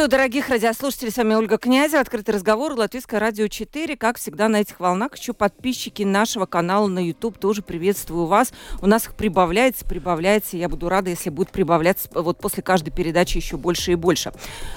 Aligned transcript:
Приветствую, 0.00 0.18
дорогих 0.18 0.48
радиослушателей. 0.48 1.12
С 1.12 1.18
вами 1.18 1.34
Ольга 1.34 1.58
Князева. 1.58 2.00
Открытый 2.00 2.34
разговор. 2.34 2.72
Латвийское 2.72 3.20
радио 3.20 3.48
4. 3.48 3.98
Как 3.98 4.16
всегда 4.16 4.48
на 4.48 4.62
этих 4.62 4.80
волнах. 4.80 5.14
Еще 5.14 5.34
подписчики 5.34 6.04
нашего 6.04 6.46
канала 6.46 6.86
на 6.86 7.06
YouTube 7.06 7.36
тоже 7.36 7.60
приветствую 7.60 8.24
вас. 8.24 8.54
У 8.80 8.86
нас 8.86 9.04
их 9.04 9.14
прибавляется, 9.14 9.84
прибавляется. 9.84 10.56
Я 10.56 10.70
буду 10.70 10.88
рада, 10.88 11.10
если 11.10 11.28
будет 11.28 11.50
прибавляться 11.50 12.08
вот 12.14 12.38
после 12.38 12.62
каждой 12.62 12.92
передачи 12.92 13.36
еще 13.36 13.58
больше 13.58 13.92
и 13.92 13.94
больше. 13.94 14.32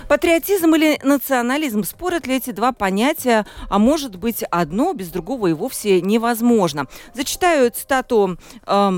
Патриотизм 0.09 0.75
или 0.75 0.99
национализм? 1.05 1.85
Спорят 1.85 2.27
ли 2.27 2.35
эти 2.35 2.49
два 2.49 2.73
понятия? 2.73 3.45
А 3.69 3.79
может 3.79 4.17
быть, 4.17 4.43
одно 4.51 4.91
без 4.91 5.07
другого 5.07 5.47
и 5.47 5.53
вовсе 5.53 6.01
невозможно. 6.01 6.87
Зачитаю 7.13 7.71
цитату 7.71 8.37
э, 8.67 8.91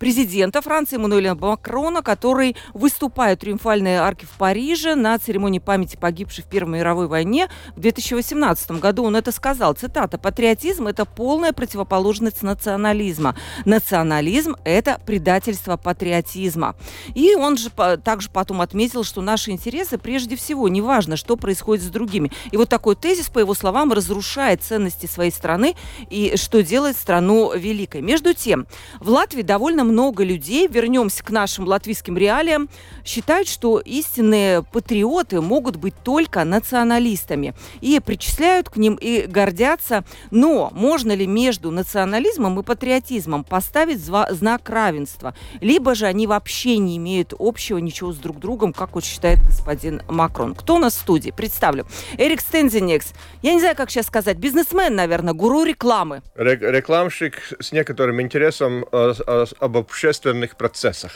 президента 0.00 0.62
Франции 0.62 0.96
Эммануэля 0.96 1.34
Макрона, 1.34 2.02
который, 2.02 2.56
выступая 2.72 3.36
в 3.36 3.38
триумфальной 3.38 3.96
арке 3.96 4.26
в 4.26 4.30
Париже 4.30 4.94
на 4.94 5.18
церемонии 5.18 5.58
памяти 5.58 5.98
погибших 6.00 6.46
в 6.46 6.48
Первой 6.48 6.78
мировой 6.78 7.06
войне 7.06 7.48
в 7.76 7.80
2018 7.80 8.72
году, 8.80 9.04
он 9.04 9.14
это 9.14 9.30
сказал. 9.30 9.74
Цитата. 9.74 10.16
«Патриотизм– 10.16 10.86
это 10.88 11.04
полная 11.04 11.52
противоположность 11.52 12.42
национализма. 12.42 13.36
Национализм– 13.66 14.56
это 14.64 14.98
предательство 15.04 15.76
патриотизма». 15.76 16.76
И 17.14 17.34
он 17.34 17.58
же 17.58 17.68
также 18.02 18.30
потом 18.30 18.62
отметил, 18.62 19.04
что 19.04 19.20
наши 19.20 19.50
интересы 19.50 19.98
прежде 19.98 20.34
всего, 20.34 20.66
неважно, 20.68 21.16
что 21.16 21.36
происходит 21.36 21.84
с 21.84 21.88
другими. 21.88 22.32
И 22.52 22.56
вот 22.56 22.70
такой 22.70 22.96
тезис, 22.96 23.28
по 23.28 23.38
его 23.38 23.52
словам, 23.52 23.92
разрушает 23.92 24.62
ценности 24.62 25.04
своей 25.04 25.30
страны 25.30 25.76
и 26.08 26.36
что 26.36 26.62
делает 26.62 26.96
страну 26.96 27.54
великой. 27.54 28.00
Между 28.00 28.32
тем, 28.32 28.66
в 28.98 29.10
Латвии 29.10 29.42
довольно 29.42 29.89
много 29.90 30.24
людей, 30.24 30.68
вернемся 30.68 31.22
к 31.24 31.30
нашим 31.30 31.66
латвийским 31.66 32.16
реалиям, 32.16 32.68
считают, 33.04 33.48
что 33.48 33.78
истинные 33.80 34.62
патриоты 34.62 35.40
могут 35.40 35.76
быть 35.76 35.94
только 36.02 36.44
националистами. 36.44 37.54
И 37.80 38.00
причисляют 38.00 38.68
к 38.68 38.76
ним 38.76 38.94
и 39.00 39.26
гордятся. 39.26 40.04
Но 40.30 40.70
можно 40.72 41.12
ли 41.12 41.26
между 41.26 41.70
национализмом 41.70 42.60
и 42.60 42.62
патриотизмом 42.62 43.44
поставить 43.44 44.00
знак 44.00 44.68
равенства? 44.68 45.34
Либо 45.60 45.94
же 45.94 46.06
они 46.06 46.26
вообще 46.26 46.78
не 46.78 46.96
имеют 46.96 47.34
общего 47.38 47.78
ничего 47.78 48.12
с 48.12 48.16
друг 48.16 48.38
другом, 48.38 48.72
как 48.72 48.94
вот 48.94 49.04
считает 49.04 49.38
господин 49.44 50.02
Макрон. 50.08 50.54
Кто 50.54 50.76
у 50.76 50.78
нас 50.78 50.94
в 50.94 51.00
студии? 51.00 51.30
Представлю. 51.30 51.86
Эрик 52.16 52.40
Стензинекс. 52.40 53.12
Я 53.42 53.54
не 53.54 53.60
знаю, 53.60 53.76
как 53.76 53.90
сейчас 53.90 54.06
сказать. 54.06 54.36
Бизнесмен, 54.38 54.94
наверное, 54.94 55.34
гуру 55.34 55.64
рекламы. 55.64 56.22
Рекламщик 56.34 57.52
с 57.60 57.72
некоторым 57.72 58.20
интересом 58.20 58.84
э, 58.92 59.14
э, 59.26 59.46
об 59.58 59.76
общественных 59.80 60.56
процессах. 60.56 61.12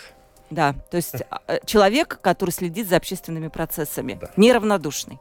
Да, 0.50 0.74
то 0.90 0.96
есть 0.96 1.14
а, 1.30 1.58
человек, 1.64 2.18
который 2.20 2.50
следит 2.50 2.88
за 2.88 2.96
общественными 2.96 3.48
процессами, 3.48 4.18
да. 4.20 4.30
неравнодушный. 4.36 5.18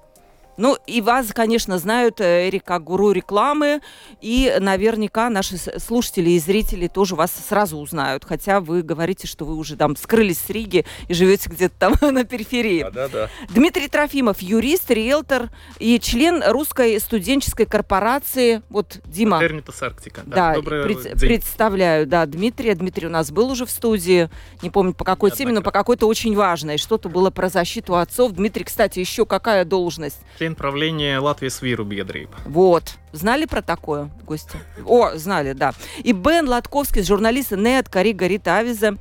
Ну, 0.57 0.77
и 0.85 1.01
вас, 1.01 1.27
конечно, 1.33 1.77
знают, 1.77 2.21
э, 2.21 2.47
Эрик, 2.47 2.63
как 2.63 2.83
гуру 2.83 3.11
рекламы, 3.11 3.81
и 4.21 4.55
наверняка 4.59 5.29
наши 5.29 5.57
слушатели 5.57 6.31
и 6.31 6.39
зрители 6.39 6.87
тоже 6.87 7.15
вас 7.15 7.31
сразу 7.31 7.77
узнают, 7.77 8.23
хотя 8.25 8.59
вы 8.59 8.83
говорите, 8.83 9.27
что 9.27 9.45
вы 9.45 9.55
уже 9.55 9.75
там 9.75 9.95
скрылись 9.95 10.39
с 10.39 10.49
Риги 10.49 10.85
и 11.07 11.13
живете 11.13 11.49
где-то 11.49 11.75
там 11.77 11.93
на 12.13 12.23
периферии. 12.23 12.83
Да, 12.83 12.91
да, 12.91 13.07
да. 13.07 13.29
Дмитрий 13.49 13.87
Трофимов, 13.87 14.41
юрист, 14.41 14.91
риэлтор 14.91 15.49
и 15.79 15.99
член 15.99 16.43
русской 16.45 16.99
студенческой 16.99 17.65
корпорации. 17.65 18.61
Вот, 18.69 18.99
Дима. 19.05 19.39
Термитас 19.39 19.81
Арктика. 19.81 20.21
Да, 20.25 20.55
да 20.55 20.61
пред, 20.61 21.19
представляю, 21.19 22.05
да, 22.05 22.25
Дмитрий. 22.25 22.73
Дмитрий 22.73 23.07
у 23.07 23.11
нас 23.11 23.31
был 23.31 23.49
уже 23.51 23.65
в 23.65 23.71
студии, 23.71 24.29
не 24.61 24.69
помню 24.69 24.93
по 24.93 25.03
какой 25.03 25.31
теме, 25.31 25.51
но 25.51 25.61
по 25.61 25.71
какой-то 25.71 26.07
очень 26.07 26.35
важной. 26.35 26.77
Что-то 26.77 27.09
было 27.09 27.31
про 27.31 27.49
защиту 27.49 27.95
отцов. 27.95 28.33
Дмитрий, 28.33 28.63
кстати, 28.63 28.99
еще 28.99 29.25
какая 29.25 29.65
должность? 29.65 30.19
Член 30.43 30.55
правления 30.55 31.19
Латвии 31.19 31.47
Свиру 31.47 31.85
Бедрейба. 31.85 32.33
Вот. 32.45 32.95
Знали 33.13 33.45
про 33.45 33.61
такое, 33.61 34.09
гости? 34.25 34.57
О, 34.85 35.11
знали, 35.15 35.53
да. 35.53 35.73
И 36.03 36.11
Бен 36.11 36.49
Латковский, 36.49 37.01
журналист 37.01 37.51
НЕТ, 37.51 37.87
Кари 37.87 38.11
Горит 38.11 38.45
Авиза, 38.49 38.97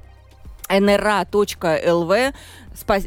nra.lv. 0.68 2.34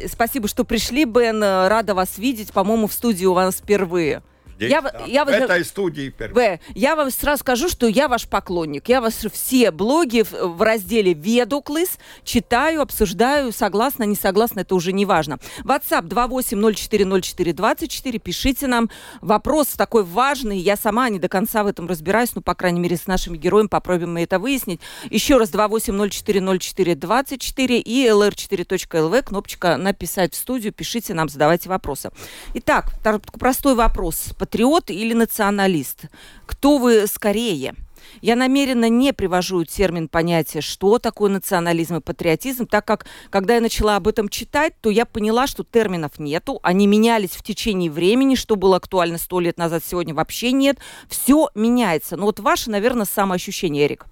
Спасибо, 0.09 0.49
что 0.49 0.65
пришли, 0.65 1.05
Бен. 1.05 1.41
Рада 1.41 1.95
вас 1.95 2.17
видеть. 2.17 2.51
По-моему, 2.51 2.87
в 2.87 2.93
студии 2.93 3.25
у 3.25 3.33
вас 3.33 3.55
впервые. 3.55 4.21
Здесь, 4.55 4.71
я, 4.71 4.81
да. 4.81 5.03
я, 5.05 5.23
в 5.25 5.27
этой 5.27 5.65
студии 5.65 6.13
В, 6.17 6.59
я 6.75 6.95
вам 6.95 7.11
сразу 7.11 7.41
скажу, 7.41 7.67
что 7.67 7.87
я 7.87 8.07
ваш 8.07 8.25
поклонник. 8.27 8.87
Я 8.87 9.01
вас 9.01 9.25
все 9.31 9.71
блоги 9.71 10.23
в, 10.23 10.31
в 10.31 10.61
разделе 10.61 11.13
«Ведуклыс» 11.13 11.97
читаю, 12.23 12.81
обсуждаю, 12.81 13.51
согласна, 13.51 14.03
не 14.03 14.15
согласна, 14.15 14.61
это 14.61 14.75
уже 14.75 14.93
не 14.93 15.05
важно. 15.05 15.39
WhatsApp 15.63 16.07
28040424, 16.07 18.19
пишите 18.19 18.67
нам. 18.67 18.89
Вопрос 19.21 19.67
такой 19.69 20.03
важный, 20.03 20.57
я 20.57 20.75
сама 20.77 21.09
не 21.09 21.19
до 21.19 21.27
конца 21.27 21.63
в 21.63 21.67
этом 21.67 21.87
разбираюсь, 21.87 22.33
но, 22.33 22.39
по 22.41 22.55
крайней 22.55 22.79
мере, 22.79 22.95
с 22.95 23.07
нашими 23.07 23.35
героями 23.35 23.67
попробуем 23.67 24.13
мы 24.13 24.23
это 24.23 24.39
выяснить. 24.39 24.79
Еще 25.09 25.35
раз 25.37 25.51
28040424 25.51 27.79
и 27.79 28.07
lr4.lv, 28.07 29.23
кнопочка 29.23 29.75
«Написать 29.75 30.33
в 30.33 30.37
студию», 30.37 30.71
пишите 30.71 31.13
нам, 31.13 31.27
задавайте 31.27 31.67
вопросы. 31.67 32.11
Итак, 32.53 32.93
простой 33.37 33.75
вопрос 33.75 34.29
патриот 34.45 34.91
или 34.91 35.13
националист? 35.13 36.05
Кто 36.45 36.77
вы 36.77 37.07
скорее? 37.07 37.73
Я 38.21 38.35
намеренно 38.35 38.87
не 38.89 39.11
привожу 39.11 39.65
термин 39.65 40.07
понятия, 40.07 40.61
что 40.61 40.99
такое 40.99 41.31
национализм 41.31 41.95
и 41.95 41.99
патриотизм, 41.99 42.67
так 42.67 42.85
как, 42.85 43.07
когда 43.31 43.55
я 43.55 43.61
начала 43.61 43.95
об 43.95 44.07
этом 44.07 44.29
читать, 44.29 44.73
то 44.81 44.91
я 44.91 45.05
поняла, 45.05 45.47
что 45.47 45.63
терминов 45.63 46.19
нету, 46.19 46.59
они 46.61 46.85
менялись 46.85 47.31
в 47.31 47.41
течение 47.41 47.89
времени, 47.89 48.35
что 48.35 48.55
было 48.55 48.77
актуально 48.77 49.17
сто 49.17 49.39
лет 49.39 49.57
назад, 49.57 49.83
сегодня 49.83 50.13
вообще 50.13 50.51
нет. 50.51 50.77
Все 51.09 51.49
меняется. 51.55 52.15
Но 52.15 52.25
вот 52.25 52.39
ваше, 52.39 52.69
наверное, 52.69 53.05
самоощущение, 53.05 53.87
Эрик. 53.87 54.05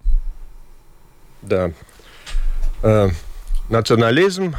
Да. 1.43 1.71
Э, 2.81 3.09
национализм 3.69 4.55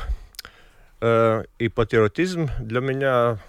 э, 1.01 1.45
и 1.59 1.69
патриотизм 1.69 2.49
для 2.61 2.81
меня 2.81 3.41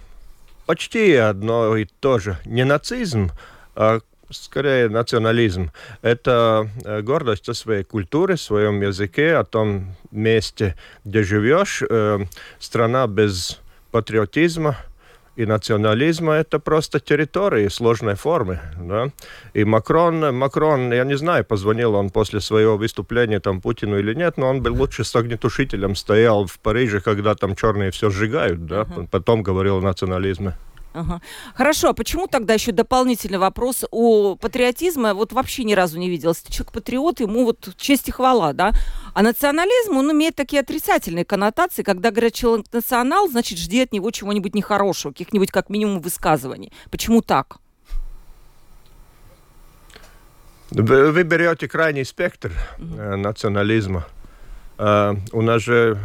почти 0.66 1.14
одно 1.14 1.76
и 1.76 1.86
то 2.00 2.18
же. 2.18 2.36
Не 2.44 2.64
нацизм, 2.64 3.30
а 3.74 4.00
скорее 4.30 4.88
национализм. 4.88 5.70
Это 6.02 6.68
э, 6.84 7.02
гордость 7.02 7.48
о 7.48 7.54
своей 7.54 7.84
культуре, 7.84 8.36
своем 8.36 8.80
языке, 8.80 9.36
о 9.36 9.44
том 9.44 9.94
месте, 10.10 10.76
где 11.04 11.22
живешь. 11.22 11.82
Э, 11.88 12.18
страна 12.58 13.06
без 13.06 13.60
патриотизма 13.92 14.76
и 15.36 15.46
национализма– 15.46 16.32
это 16.34 16.58
просто 16.58 16.98
территории 16.98 17.68
сложной 17.68 18.14
формы. 18.14 18.58
Да? 18.80 19.10
И 19.54 19.64
Макрон, 19.64 20.34
Макрон, 20.34 20.92
я 20.92 21.04
не 21.04 21.16
знаю, 21.16 21.44
позвонил 21.44 21.94
он 21.94 22.10
после 22.10 22.40
своего 22.40 22.76
выступления 22.76 23.40
там 23.40 23.60
Путину 23.60 23.98
или 23.98 24.14
нет, 24.14 24.38
но 24.38 24.48
он 24.48 24.62
был 24.62 24.74
лучше 24.74 25.04
с 25.04 25.14
огнетушителем, 25.14 25.94
стоял 25.94 26.46
в 26.46 26.58
Париже, 26.58 27.00
когда 27.00 27.34
там 27.34 27.54
черные 27.54 27.90
все 27.90 28.10
сжигают, 28.10 28.66
да? 28.66 28.86
Потом 29.10 29.42
говорил 29.42 29.76
о 29.78 29.80
национализме. 29.82 30.54
Ага. 30.96 31.20
Хорошо, 31.54 31.90
а 31.90 31.92
почему 31.92 32.26
тогда 32.26 32.54
еще 32.54 32.72
дополнительный 32.72 33.36
вопрос 33.36 33.84
о 33.90 34.34
патриотизме? 34.36 35.12
Вот 35.12 35.32
вообще 35.32 35.64
ни 35.64 35.74
разу 35.74 35.98
не 35.98 36.08
видел. 36.08 36.30
Если 36.30 36.50
человек 36.50 36.72
патриот, 36.72 37.20
ему 37.20 37.44
вот 37.44 37.68
честь 37.76 38.08
и 38.08 38.12
хвала, 38.12 38.54
да? 38.54 38.72
А 39.12 39.22
национализм, 39.22 39.98
он 39.98 40.10
имеет 40.12 40.36
такие 40.36 40.60
отрицательные 40.60 41.26
коннотации. 41.26 41.82
Когда 41.82 42.10
говорят 42.10 42.32
человек 42.32 42.66
национал, 42.72 43.28
значит, 43.28 43.58
жди 43.58 43.82
от 43.82 43.92
него 43.92 44.10
чего-нибудь 44.10 44.54
нехорошего, 44.54 45.12
каких-нибудь 45.12 45.50
как 45.50 45.68
минимум 45.68 46.00
высказываний. 46.00 46.72
Почему 46.90 47.20
так? 47.20 47.58
Вы, 50.70 51.12
вы 51.12 51.22
берете 51.24 51.68
крайний 51.68 52.06
спектр 52.06 52.52
угу. 52.78 53.16
национализма. 53.16 54.06
Uh, 54.78 55.18
у 55.32 55.42
нас 55.42 55.62
же 55.62 55.98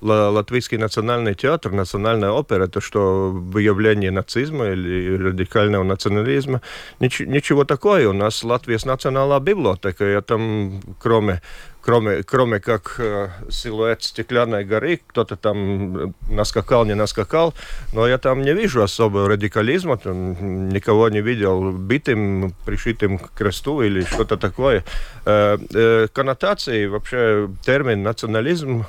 Латвийский 0.00 0.78
национальный 0.78 1.34
театр, 1.34 1.72
национальная 1.72 2.30
опера, 2.30 2.64
это 2.64 2.80
что 2.80 3.30
выявление 3.30 4.10
нацизма 4.10 4.68
или 4.68 5.16
радикального 5.16 5.84
национализма. 5.84 6.62
Нич 7.00 7.20
ничего 7.20 7.64
такое. 7.64 8.08
У 8.08 8.12
нас 8.12 8.42
Латвия 8.44 8.78
национальная 8.84 9.40
библиотека. 9.40 10.04
Я 10.04 10.20
там, 10.22 10.80
кроме 10.98 11.40
кроме, 11.82 12.22
кроме 12.22 12.60
как 12.60 12.96
э, 12.98 13.28
силуэт 13.50 14.02
стеклянной 14.02 14.64
горы, 14.64 15.00
кто-то 15.06 15.36
там 15.36 16.14
наскакал, 16.28 16.84
не 16.84 16.94
наскакал, 16.94 17.54
но 17.92 18.06
я 18.06 18.18
там 18.18 18.42
не 18.42 18.54
вижу 18.54 18.82
особого 18.82 19.28
радикализма, 19.28 19.96
там 19.96 20.68
никого 20.68 21.08
не 21.08 21.20
видел 21.20 21.72
битым, 21.72 22.54
пришитым 22.64 23.18
к 23.18 23.32
кресту 23.34 23.82
или 23.82 24.02
что-то 24.02 24.36
такое. 24.36 24.84
Э, 25.24 25.58
э, 25.74 26.08
коннотации, 26.12 26.86
вообще 26.86 27.48
термин 27.62 28.02
национализм 28.02 28.84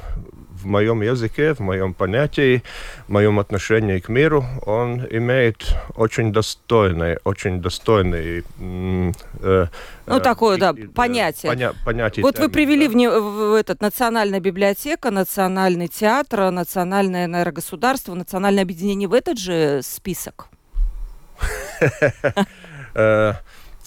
в 0.61 0.65
моем 0.65 1.01
языке, 1.01 1.53
в 1.53 1.59
моем 1.59 1.93
понятии, 1.93 2.63
в 3.07 3.11
моем 3.11 3.39
отношении 3.39 3.99
к 3.99 4.09
миру, 4.09 4.45
он 4.65 5.05
имеет 5.09 5.75
очень 5.95 6.31
достойный, 6.31 7.17
очень 7.23 7.61
достойный... 7.61 8.43
Э, 9.41 9.67
ну, 10.05 10.19
такое, 10.19 10.57
да, 10.57 10.73
понятие. 10.93 11.51
Поня 11.51 11.73
понятие 11.85 12.23
вот 12.23 12.35
термин, 12.35 12.47
вы 12.47 12.53
привели 12.53 12.87
да. 12.87 13.19
в, 13.19 13.51
в 13.51 13.53
этот 13.53 13.81
национальная 13.81 14.39
библиотека, 14.39 15.11
национальный 15.11 15.87
театр, 15.87 16.51
национальное, 16.51 17.51
государство, 17.51 18.13
национальное 18.13 18.63
объединение 18.63 19.07
в 19.07 19.13
этот 19.13 19.37
же 19.39 19.81
список? 19.83 20.47
Э, 22.93 23.33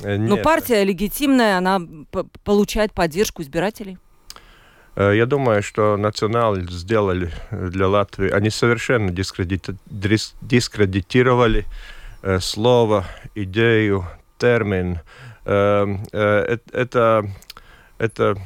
ну, 0.03 0.39
партия 0.39 0.83
легитимная, 0.83 1.59
она 1.59 1.81
получает 2.43 2.93
поддержку 2.93 3.43
избирателей. 3.43 3.99
Э, 4.97 5.13
я 5.15 5.27
думаю, 5.27 5.63
что 5.63 5.97
национал 5.97 6.57
сделали 6.57 7.31
для 7.51 7.87
Латвии. 7.89 8.31
Они 8.31 8.51
совершенно 8.51 9.11
дискредитировали 9.11 11.65
э, 12.23 12.39
слово, 12.41 13.05
идею, 13.35 14.07
термин. 14.39 15.01
Э, 15.45 16.57
это, 16.73 17.29
это 17.99 18.37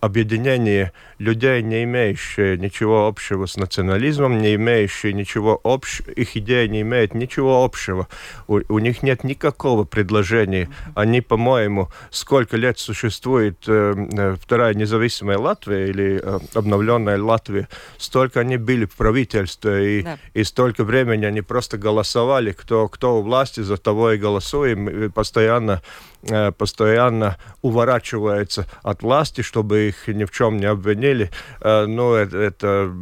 объединение 0.00 0.92
людей, 1.18 1.62
не 1.62 1.84
имеющие 1.84 2.58
ничего 2.58 3.06
общего 3.06 3.46
с 3.46 3.56
национализмом, 3.56 4.38
не 4.38 4.54
имеющие 4.54 5.12
ничего 5.12 5.60
общего, 5.64 6.10
их 6.10 6.36
идея 6.36 6.68
не 6.68 6.82
имеет 6.82 7.14
ничего 7.14 7.64
общего. 7.64 8.08
У, 8.48 8.60
у 8.68 8.78
них 8.78 9.02
нет 9.02 9.24
никакого 9.24 9.84
предложения. 9.84 10.68
Они, 10.94 11.20
по-моему, 11.20 11.88
сколько 12.10 12.56
лет 12.56 12.78
существует 12.78 13.64
э, 13.66 13.94
э, 14.12 14.36
вторая 14.40 14.74
независимая 14.74 15.38
Латвия 15.38 15.88
или 15.88 16.20
э, 16.22 16.38
обновленная 16.54 17.22
Латвия, 17.22 17.68
столько 17.96 18.40
они 18.40 18.58
были 18.58 18.84
в 18.84 18.94
правительстве, 18.94 20.00
и, 20.00 20.02
да. 20.02 20.18
и 20.34 20.44
столько 20.44 20.84
времени 20.84 21.24
они 21.24 21.40
просто 21.40 21.78
голосовали, 21.78 22.52
кто, 22.52 22.88
кто 22.88 23.18
у 23.18 23.22
власти, 23.22 23.60
за 23.60 23.76
того 23.78 24.12
и 24.12 24.18
голосуем, 24.18 24.88
и 24.88 25.08
постоянно 25.08 25.82
э, 26.22 26.52
постоянно 26.52 27.38
уворачивается 27.62 28.66
от 28.82 29.02
власти, 29.02 29.40
чтобы 29.40 29.88
их 29.88 30.08
ни 30.08 30.24
в 30.24 30.30
чем 30.30 30.58
не 30.58 30.66
обвинить 30.66 31.05
обвинили, 31.06 31.30
э, 31.60 31.86
ну, 31.86 32.14
это, 32.14 32.36
это 32.38 32.94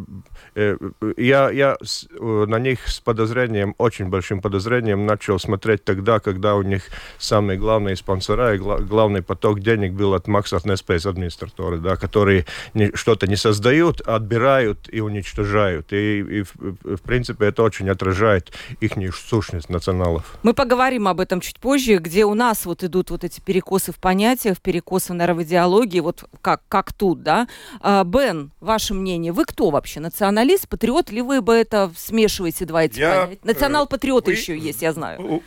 я, 1.17 1.51
я 1.51 1.77
э, 1.77 2.45
на 2.47 2.59
них 2.59 2.87
с 2.87 3.01
подозрением, 3.01 3.75
очень 3.79 4.09
большим 4.09 4.41
подозрением 4.41 5.05
начал 5.06 5.39
смотреть 5.39 5.85
тогда, 5.85 6.21
когда 6.21 6.55
у 6.55 6.62
них 6.62 6.85
самые 7.19 7.59
главные 7.59 7.97
спонсора 7.97 8.55
и 8.55 8.59
главный 8.59 9.23
поток 9.23 9.61
денег 9.61 9.93
был 9.93 10.15
от 10.15 10.29
Макса 10.29 10.61
Неспейс 10.65 11.06
администраторы, 11.06 11.79
да, 11.79 11.97
которые 11.97 12.47
что-то 12.95 13.27
не 13.27 13.37
создают, 13.37 14.01
отбирают 14.01 14.89
и 14.93 15.01
уничтожают. 15.01 15.93
И, 15.93 16.21
и 16.21 16.43
в, 16.43 16.55
в 16.97 17.03
принципе 17.03 17.47
это 17.47 17.62
очень 17.62 17.91
отражает 17.91 18.53
их 18.81 18.93
сущность 19.15 19.69
националов. 19.69 20.39
Мы 20.45 20.55
поговорим 20.55 21.09
об 21.09 21.19
этом 21.19 21.41
чуть 21.41 21.59
позже, 21.59 21.97
где 21.97 22.25
у 22.25 22.35
нас 22.35 22.65
вот 22.65 22.85
идут 22.85 23.11
вот 23.11 23.25
эти 23.25 23.41
перекосы 23.41 23.93
в 23.93 23.97
понятиях, 23.97 24.61
перекосы, 24.61 25.12
наверное, 25.12 25.43
в 25.43 25.47
идеологии, 25.47 26.01
вот 26.01 26.25
как, 26.41 26.62
как 26.69 26.93
тут, 26.93 27.23
да. 27.23 27.49
А, 27.94 28.02
Бен, 28.02 28.50
ваше 28.61 28.93
мнение, 28.93 29.31
вы 29.31 29.44
кто 29.44 29.70
вообще? 29.70 30.00
Националист 30.00 30.69
патриот, 30.69 31.12
ли 31.12 31.23
вы 31.23 31.41
бы 31.41 31.55
это 31.55 31.93
смешиваете 31.96 32.64
два 32.64 32.85
эти 32.85 32.99
я, 32.99 33.26
понятия? 33.26 33.41
Национал-патриот 33.44 34.29
э, 34.29 34.32
еще 34.32 34.58
есть, 34.58 34.82
я 34.82 34.93
знаю. 34.93 35.43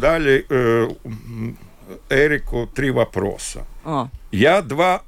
Дали 0.00 0.46
э, 0.48 0.88
Эрику 2.08 2.66
три 2.66 2.90
вопроса. 2.90 3.66
А. 3.84 4.08
Я 4.30 4.62
два, 4.62 5.02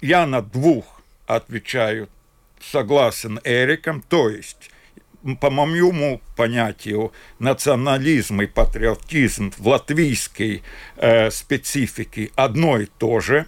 я 0.00 0.26
на 0.26 0.40
двух 0.40 1.02
отвечаю 1.26 2.08
согласен 2.72 3.38
Эриком, 3.44 4.02
то 4.08 4.30
есть 4.30 4.70
по 5.40 5.50
моему 5.50 6.22
понятию, 6.36 7.12
национализм 7.38 8.40
и 8.40 8.46
патриотизм 8.46 9.52
в 9.58 9.68
латвийской 9.68 10.62
э, 10.96 11.30
специфике 11.30 12.30
одно 12.34 12.78
и 12.78 12.86
то 12.86 13.20
же. 13.20 13.46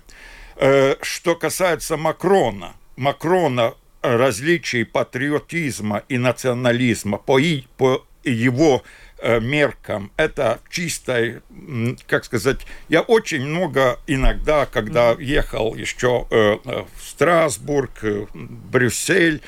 Э, 0.56 0.96
что 1.02 1.34
касается 1.34 1.96
Макрона, 1.96 2.74
Макрона 2.96 3.74
различий 4.00 4.84
патриотизма 4.84 6.02
и 6.08 6.16
национализма 6.16 7.18
по, 7.18 7.38
и, 7.38 7.64
по 7.76 8.06
его 8.24 8.82
э, 9.18 9.38
меркам. 9.40 10.10
Это 10.16 10.60
чисто, 10.70 11.42
как 12.06 12.24
сказать, 12.24 12.60
я 12.88 13.02
очень 13.02 13.44
много 13.44 13.98
иногда, 14.06 14.66
когда 14.66 15.12
ехал 15.18 15.74
еще 15.74 16.26
э, 16.30 16.56
в 16.64 16.88
Страсбург, 17.02 17.98
э, 18.02 18.26
Брюссель, 18.32 19.42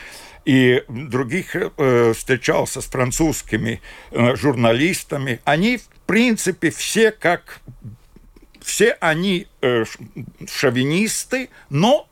и 0.44 0.82
других 0.88 1.54
э, 1.54 2.12
встречался 2.16 2.80
с 2.80 2.86
французскими 2.86 3.82
э, 4.10 4.34
журналистами, 4.36 5.40
они, 5.44 5.76
в 5.76 5.88
принципе, 6.06 6.70
все 6.70 7.10
как 7.10 7.60
все 8.68 8.98
они 9.00 9.46
э, 9.62 9.84
шовинисты, 10.46 11.48
но 11.70 12.06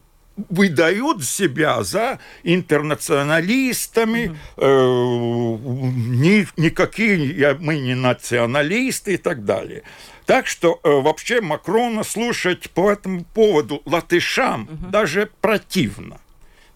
выдают 0.48 1.22
себя 1.22 1.82
за 1.82 2.18
интернационалистами, 2.44 4.38
э, 4.56 4.66
ни, 4.66 6.46
никакие 6.58 7.38
я, 7.38 7.56
мы 7.60 7.78
не 7.78 7.94
националисты 7.94 9.14
и 9.14 9.16
так 9.18 9.44
далее. 9.44 9.82
Так 10.24 10.46
что 10.46 10.80
э, 10.82 10.88
вообще 10.88 11.42
Макрона 11.42 12.02
слушать 12.04 12.70
по 12.70 12.90
этому 12.90 13.24
поводу 13.24 13.82
латышам 13.84 14.66
даже 14.90 15.28
противно. 15.42 16.18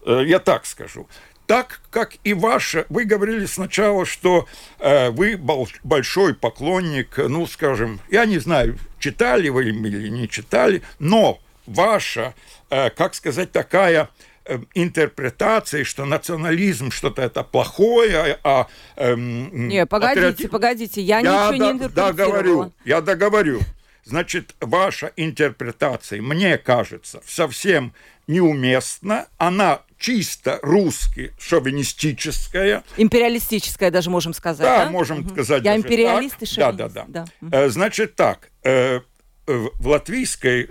Э, 0.05 0.21
я 0.23 0.37
так 0.37 0.67
скажу. 0.67 1.07
Так 1.51 1.81
как 1.89 2.13
и 2.23 2.33
ваше, 2.33 2.85
вы 2.89 3.03
говорили 3.03 3.45
сначала, 3.45 4.05
что 4.05 4.47
э, 4.79 5.09
вы 5.09 5.37
большой 5.83 6.33
поклонник, 6.33 7.17
ну, 7.17 7.45
скажем, 7.45 7.99
я 8.09 8.25
не 8.25 8.39
знаю, 8.39 8.77
читали 8.99 9.49
вы 9.49 9.65
или 9.65 10.07
не 10.07 10.29
читали, 10.29 10.81
но 10.99 11.39
ваша 11.65 12.33
Э, 12.71 12.89
как 12.89 13.13
сказать, 13.15 13.51
такая 13.51 14.09
э, 14.45 14.59
интерпретации, 14.73 15.83
что 15.83 16.05
национализм 16.05 16.89
что-то 16.89 17.21
это 17.21 17.43
плохое, 17.43 18.39
а... 18.45 18.67
Эм, 18.95 19.67
не, 19.67 19.85
погодите, 19.85 20.21
патриоти... 20.21 20.47
погодите, 20.47 21.01
я, 21.01 21.19
я 21.19 21.49
ничего 21.49 21.65
не 21.65 21.71
интерпретировала. 21.71 22.13
Договорю, 22.13 22.73
я 22.85 23.01
договорю. 23.01 23.59
Значит, 24.05 24.55
ваша 24.61 25.11
интерпретация, 25.17 26.21
мне 26.21 26.57
кажется, 26.57 27.21
совсем 27.27 27.93
неуместна. 28.27 29.27
Она 29.37 29.81
чисто 30.01 30.59
русски 30.61 31.33
шовинистическая. 31.39 32.83
Империалистическая 32.97 33.91
даже 33.91 34.09
можем 34.09 34.33
сказать, 34.33 34.67
да? 34.67 34.85
Да, 34.85 34.91
можем 34.91 35.19
угу. 35.19 35.29
сказать 35.29 35.63
Я 35.63 35.77
империалист 35.77 36.33
так. 36.33 36.43
и 36.43 36.45
шовинист. 36.47 36.77
Да, 36.77 36.89
да, 36.89 37.05
да. 37.07 37.25
да. 37.39 37.69
Значит 37.69 38.15
так, 38.15 38.49
в 38.63 39.87
латвийской 39.87 40.67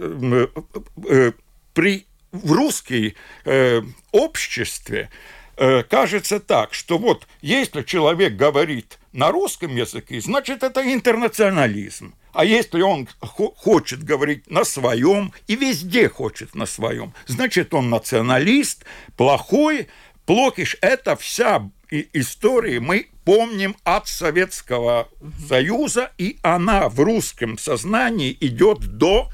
при 1.73 2.07
в 2.33 2.53
русской 2.53 3.17
э, 3.45 3.83
обществе 4.13 5.11
э, 5.57 5.83
кажется 5.83 6.41
так, 6.41 6.75
что 6.75 6.99
вот 6.99 7.27
если 7.41 7.83
человек 7.83 8.35
говорит 8.35 8.99
на 9.13 9.31
русском 9.31 9.75
языке, 9.75 10.21
значит 10.21 10.63
это 10.63 10.81
интернационализм. 10.93 12.15
А 12.33 12.45
если 12.45 12.81
он 12.81 13.09
хочет 13.21 14.05
говорить 14.05 14.51
на 14.51 14.65
своем 14.65 15.33
и 15.47 15.57
везде 15.57 16.09
хочет 16.09 16.55
на 16.55 16.67
своем, 16.67 17.13
значит 17.27 17.75
он 17.75 17.91
националист, 17.91 18.85
плохой, 19.17 19.89
плохиш. 20.27 20.77
Это 20.81 21.17
вся 21.17 21.71
история 21.91 22.81
мы 22.81 23.09
помним 23.25 23.77
от 23.85 24.09
Советского 24.09 25.09
Союза, 25.49 26.13
и 26.19 26.39
она 26.43 26.89
в 26.89 27.01
русском 27.01 27.59
сознании 27.59 28.37
идет 28.41 28.79
до 28.97 29.29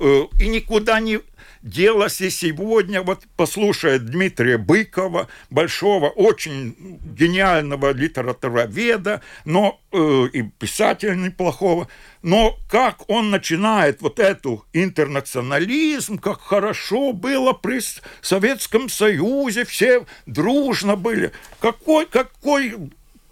э, 0.00 0.24
и 0.40 0.48
никуда 0.48 1.00
не 1.00 1.20
делось 1.62 2.20
и 2.20 2.30
сегодня, 2.30 3.02
вот 3.02 3.22
послушая 3.36 3.98
Дмитрия 3.98 4.58
Быкова, 4.58 5.28
большого, 5.50 6.08
очень 6.08 6.74
гениального 7.04 7.92
литературоведа, 7.92 9.20
но 9.44 9.80
э, 9.92 10.28
и 10.32 10.42
писателя 10.42 11.14
неплохого, 11.14 11.88
но 12.22 12.58
как 12.68 13.08
он 13.08 13.30
начинает 13.30 14.00
вот 14.02 14.18
эту 14.18 14.64
интернационализм, 14.72 16.18
как 16.18 16.40
хорошо 16.40 17.12
было 17.12 17.52
при 17.52 17.80
Советском 18.20 18.88
Союзе, 18.88 19.64
все 19.64 20.06
дружно 20.26 20.96
были. 20.96 21.32
Какой, 21.60 22.06
какой 22.06 22.74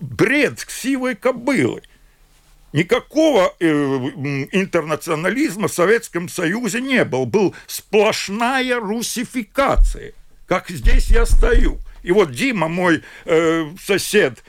бред 0.00 0.64
сивой 0.68 1.16
кобылы. 1.16 1.82
Никакого 2.72 3.54
э, 3.60 3.66
интернационализма 4.52 5.68
в 5.68 5.72
Советском 5.72 6.28
Союзе 6.28 6.80
не 6.80 7.04
было. 7.04 7.24
Был 7.24 7.54
сплошная 7.66 8.78
русификация. 8.78 10.12
Как 10.46 10.68
здесь 10.68 11.10
я 11.10 11.24
стою. 11.26 11.78
И 12.02 12.12
вот 12.12 12.32
Дима, 12.32 12.68
мой 12.68 13.02
э, 13.24 13.70
сосед 13.82 14.44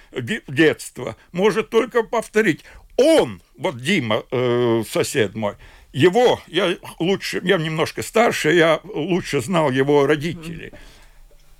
детства, 0.47 1.15
может 1.31 1.69
только 1.69 2.03
повторить. 2.03 2.63
Он, 2.97 3.41
вот 3.57 3.81
Дима, 3.81 4.23
э, 4.31 4.83
сосед 4.89 5.35
мой, 5.35 5.55
его, 5.91 6.39
я 6.47 6.77
лучше, 6.99 7.41
я 7.43 7.57
немножко 7.57 8.03
старше, 8.03 8.53
я 8.53 8.79
лучше 8.83 9.41
знал 9.41 9.71
его 9.71 10.05
родителей. 10.05 10.71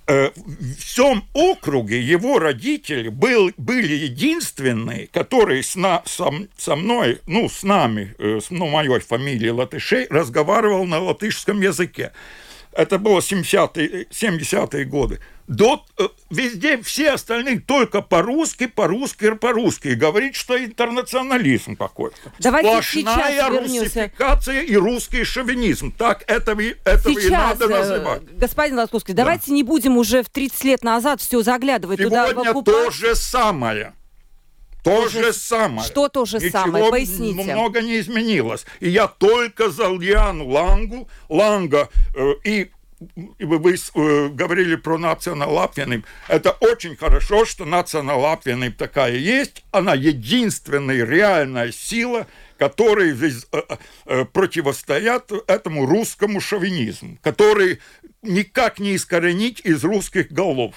Э, 0.06 0.30
в 0.34 0.76
всем 0.76 1.24
округе 1.34 2.00
его 2.00 2.38
родители 2.38 3.08
был, 3.08 3.52
были 3.56 3.92
единственные, 3.92 5.06
которые 5.06 5.62
с 5.62 5.76
на, 5.76 6.02
со, 6.04 6.30
со 6.56 6.76
мной, 6.76 7.20
ну, 7.26 7.48
с 7.48 7.62
нами, 7.62 8.14
э, 8.18 8.40
с 8.42 8.50
ну, 8.50 8.68
моей 8.68 8.98
фамилией 8.98 9.50
латышей, 9.50 10.06
разговаривал 10.10 10.84
на 10.84 10.98
латышском 10.98 11.60
языке. 11.60 12.12
Это 12.72 12.98
было 12.98 13.20
70-е 13.20 14.06
70 14.10 14.88
годы 14.88 15.20
до, 15.50 15.84
э, 15.98 16.06
везде 16.30 16.80
все 16.80 17.10
остальные 17.10 17.60
только 17.60 18.02
по-русски, 18.02 18.66
по-русски, 18.66 19.34
по-русски. 19.34 19.88
И 19.88 19.94
говорит, 19.96 20.36
что 20.36 20.56
интернационализм 20.56 21.74
какой-то. 21.74 22.16
Давайте 22.38 22.68
Сплошная 22.68 23.48
русификация 23.48 24.62
и 24.62 24.76
русский 24.76 25.24
шовинизм. 25.24 25.90
Так 25.90 26.22
этого, 26.28 26.62
этого 26.84 27.14
сейчас, 27.14 27.24
и 27.24 27.30
надо 27.30 27.64
э, 27.64 27.68
называть. 27.68 28.22
Господин 28.36 28.78
Латковский, 28.78 29.12
да. 29.12 29.24
давайте 29.24 29.50
не 29.50 29.64
будем 29.64 29.96
уже 29.96 30.22
в 30.22 30.28
30 30.28 30.64
лет 30.64 30.84
назад 30.84 31.20
все 31.20 31.42
заглядывать 31.42 31.98
Сегодня 31.98 32.26
туда. 32.28 32.42
Сегодня 32.42 32.62
то 32.62 32.90
же 32.92 33.16
самое. 33.16 33.92
То, 34.84 35.02
то 35.02 35.08
же, 35.08 35.22
же 35.24 35.32
самое. 35.32 35.86
Что 35.86 36.08
то 36.08 36.24
же 36.24 36.38
Ничего 36.38 36.50
самое? 36.50 36.90
Поясните. 36.90 37.54
много 37.54 37.82
не 37.82 37.98
изменилось. 37.98 38.64
И 38.78 38.88
я 38.88 39.08
только 39.08 39.68
за 39.68 39.88
Льяну 39.88 40.48
Лангу, 40.48 41.08
Ланга 41.28 41.90
э, 42.14 42.34
и 42.44 42.70
вы, 43.38 43.74
э, 43.74 44.28
говорили 44.28 44.76
про 44.76 44.98
национал-латвияным. 44.98 46.04
Это 46.28 46.52
очень 46.60 46.96
хорошо, 46.96 47.44
что 47.44 47.64
национал-латвияным 47.64 48.72
такая 48.72 49.16
есть. 49.16 49.64
Она 49.70 49.94
единственная 49.94 51.04
реальная 51.04 51.72
сила, 51.72 52.26
которая 52.58 53.14
э, 53.14 53.30
э, 54.06 54.24
противостоят 54.26 55.32
этому 55.46 55.86
русскому 55.86 56.40
шовинизму, 56.40 57.18
который 57.22 57.80
никак 58.22 58.78
не 58.78 58.96
искоренить 58.96 59.60
из 59.60 59.82
русских 59.82 60.30
голов. 60.30 60.74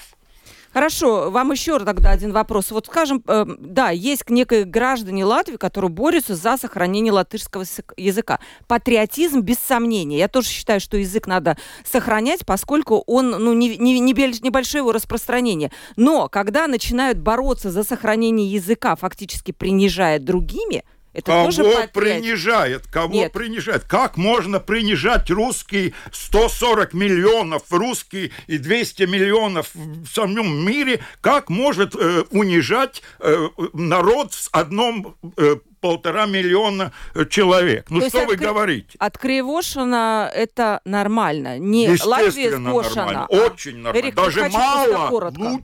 Хорошо, 0.73 1.29
вам 1.29 1.51
еще 1.51 1.77
тогда 1.79 2.09
один 2.09 2.31
вопрос. 2.31 2.71
Вот 2.71 2.87
скажем, 2.87 3.23
э, 3.27 3.45
да, 3.59 3.91
есть 3.91 4.27
некие 4.29 4.63
граждане 4.63 5.23
Латвии, 5.23 5.57
которые 5.57 5.91
борются 5.91 6.35
за 6.35 6.57
сохранение 6.57 7.13
латышского 7.13 7.63
языка. 7.95 8.39
Патриотизм 8.67 9.41
без 9.41 9.57
сомнения. 9.59 10.17
Я 10.17 10.27
тоже 10.27 10.47
считаю, 10.47 10.79
что 10.79 10.97
язык 10.97 11.27
надо 11.27 11.57
сохранять, 11.85 12.43
поскольку 12.45 13.03
он, 13.05 13.29
ну, 13.29 13.53
не, 13.53 13.77
не, 13.77 13.99
не 13.99 14.13
небольшое 14.13 14.81
его 14.81 14.91
распространение. 14.91 15.71
Но 15.95 16.27
когда 16.27 16.67
начинают 16.67 17.19
бороться 17.19 17.69
за 17.69 17.83
сохранение 17.83 18.51
языка, 18.51 18.95
фактически 18.95 19.51
принижая 19.51 20.17
другими, 20.17 20.83
это 21.13 21.31
кого 21.31 21.45
тоже 21.45 21.89
принижает? 21.93 22.87
Кого 22.87 23.13
Нет. 23.13 23.31
принижает? 23.31 23.83
Как 23.83 24.17
можно 24.17 24.59
принижать 24.59 25.29
русский 25.29 25.93
140 26.11 26.93
миллионов 26.93 27.63
русский 27.69 28.31
и 28.47 28.57
200 28.57 29.03
миллионов 29.03 29.69
в 29.73 30.07
самом 30.07 30.65
мире? 30.65 30.99
Как 31.21 31.49
может 31.49 31.95
э, 31.95 32.23
унижать 32.31 33.03
э, 33.19 33.47
народ 33.73 34.33
с 34.33 34.49
одном 34.51 35.15
э, 35.37 35.57
полтора 35.83 36.25
миллиона 36.27 36.93
э, 37.13 37.25
человек. 37.25 37.87
Ну 37.89 37.99
То 37.99 38.07
что 38.07 38.25
вы 38.25 38.37
Кри... 38.37 38.47
говорите? 38.47 38.97
От 38.97 39.17
Кривошина 39.17 40.31
это 40.33 40.79
нормально. 40.85 41.59
Не 41.59 41.89
Латвия 42.05 42.57
нормально. 42.57 43.27
Очень 43.27 43.79
нормально. 43.79 44.05
Эрик, 44.05 44.15
Даже 44.15 44.49
мало. 44.49 45.31
Ну, 45.35 45.61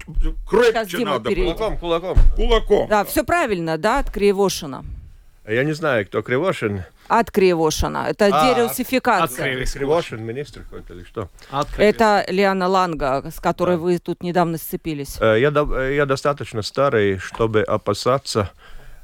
крепче 0.49 1.05
надо. 1.05 1.33
Кулаком, 1.33 1.77
кулаком. 1.79 2.17
Кулаком. 2.35 2.87
Да, 2.89 3.05
все 3.05 3.23
правильно, 3.23 3.77
да, 3.77 3.99
от 3.99 4.11
Кривошина. 4.11 4.83
Я 5.49 5.63
не 5.63 5.73
знаю, 5.73 6.05
кто 6.05 6.21
Кривошин. 6.21 6.83
От 7.07 7.31
Кривошина. 7.31 8.05
Это 8.07 8.29
а, 8.31 8.53
дерусификация. 8.53 9.63
От 9.63 9.71
Кривошин, 9.71 10.23
министр 10.23 10.61
какой-то 10.61 10.93
или 10.93 11.03
что? 11.03 11.29
От 11.49 11.67
Это 11.77 12.23
Лиана 12.29 12.67
Ланга, 12.67 13.31
с 13.35 13.39
которой 13.39 13.77
да. 13.77 13.81
вы 13.81 13.97
тут 13.97 14.21
недавно 14.21 14.59
сцепились. 14.59 15.17
Э, 15.19 15.39
я, 15.39 15.49
я 15.89 16.05
достаточно 16.05 16.61
старый, 16.61 17.17
чтобы 17.17 17.63
опасаться 17.63 18.51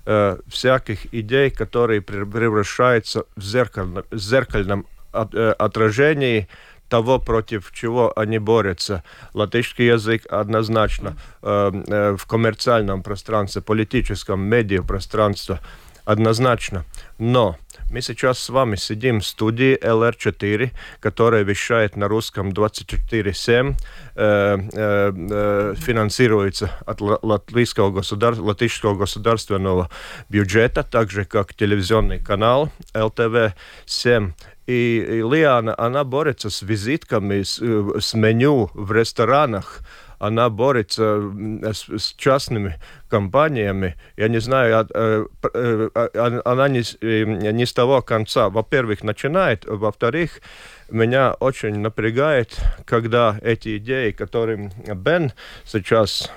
э, 0.05 0.37
всяких 0.47 1.11
идей, 1.13 1.49
которые 1.49 2.01
превращаются 2.01 3.25
в 3.35 3.41
зеркальном, 3.41 4.03
зеркальном 4.11 4.85
от, 5.11 5.33
э, 5.33 5.51
отражении 5.51 6.47
того, 6.89 7.17
против 7.17 7.71
чего 7.71 8.13
они 8.15 8.37
борются. 8.37 9.03
Латышский 9.33 9.87
язык 9.87 10.27
однозначно 10.29 11.17
э, 11.41 11.71
э, 11.87 12.15
в 12.15 12.27
коммерциальном 12.27 13.01
пространстве, 13.01 13.63
политическом, 13.63 14.41
медиапространстве 14.41 15.55
пространстве 15.55 15.84
однозначно. 16.05 16.85
Но 17.17 17.57
мы 17.91 18.01
сейчас 18.01 18.39
с 18.39 18.49
вами 18.49 18.75
сидим 18.75 19.19
в 19.19 19.25
студии 19.25 19.77
LR4, 19.81 20.71
которая 20.99 21.43
вещает 21.43 21.95
на 21.95 22.07
русском 22.07 22.49
24-7, 22.49 23.75
э, 24.15 24.57
э, 24.73 25.13
э, 25.13 25.73
финансируется 25.77 26.71
от 26.85 27.01
латвийского 27.01 27.91
государ... 27.91 28.39
латышского 28.39 28.95
государственного 28.95 29.89
бюджета, 30.29 30.83
так 30.83 31.11
же 31.11 31.25
как 31.25 31.53
телевизионный 31.53 32.19
канал 32.19 32.71
LTV-7. 32.93 34.33
И, 34.67 34.97
и 34.97 35.21
Лиана, 35.21 35.75
она 35.77 36.03
борется 36.03 36.49
с 36.49 36.63
визитками, 36.63 37.43
с, 37.43 37.59
э, 37.61 37.99
с 37.99 38.15
меню 38.15 38.71
в 38.73 38.91
ресторанах, 38.91 39.81
она 40.19 40.49
борется 40.49 41.21
с, 41.61 41.89
с 41.89 42.13
частными 42.17 42.75
компаниями. 43.09 43.95
Я 44.17 44.27
не 44.27 44.39
знаю, 44.39 44.87
э, 44.93 45.25
э, 45.53 45.89
а, 45.93 46.41
она 46.45 46.67
не, 46.67 46.81
э, 47.01 47.51
не 47.51 47.65
с 47.65 47.73
того 47.73 48.01
конца. 48.01 48.49
Во-первых, 48.49 49.03
начинает, 49.03 49.65
во-вторых, 49.65 50.41
меня 50.89 51.33
очень 51.39 51.79
напрягает, 51.79 52.57
когда 52.85 53.39
эти 53.41 53.77
идеи, 53.77 54.11
которым 54.11 54.71
Бен 54.95 55.31
сейчас 55.63 56.31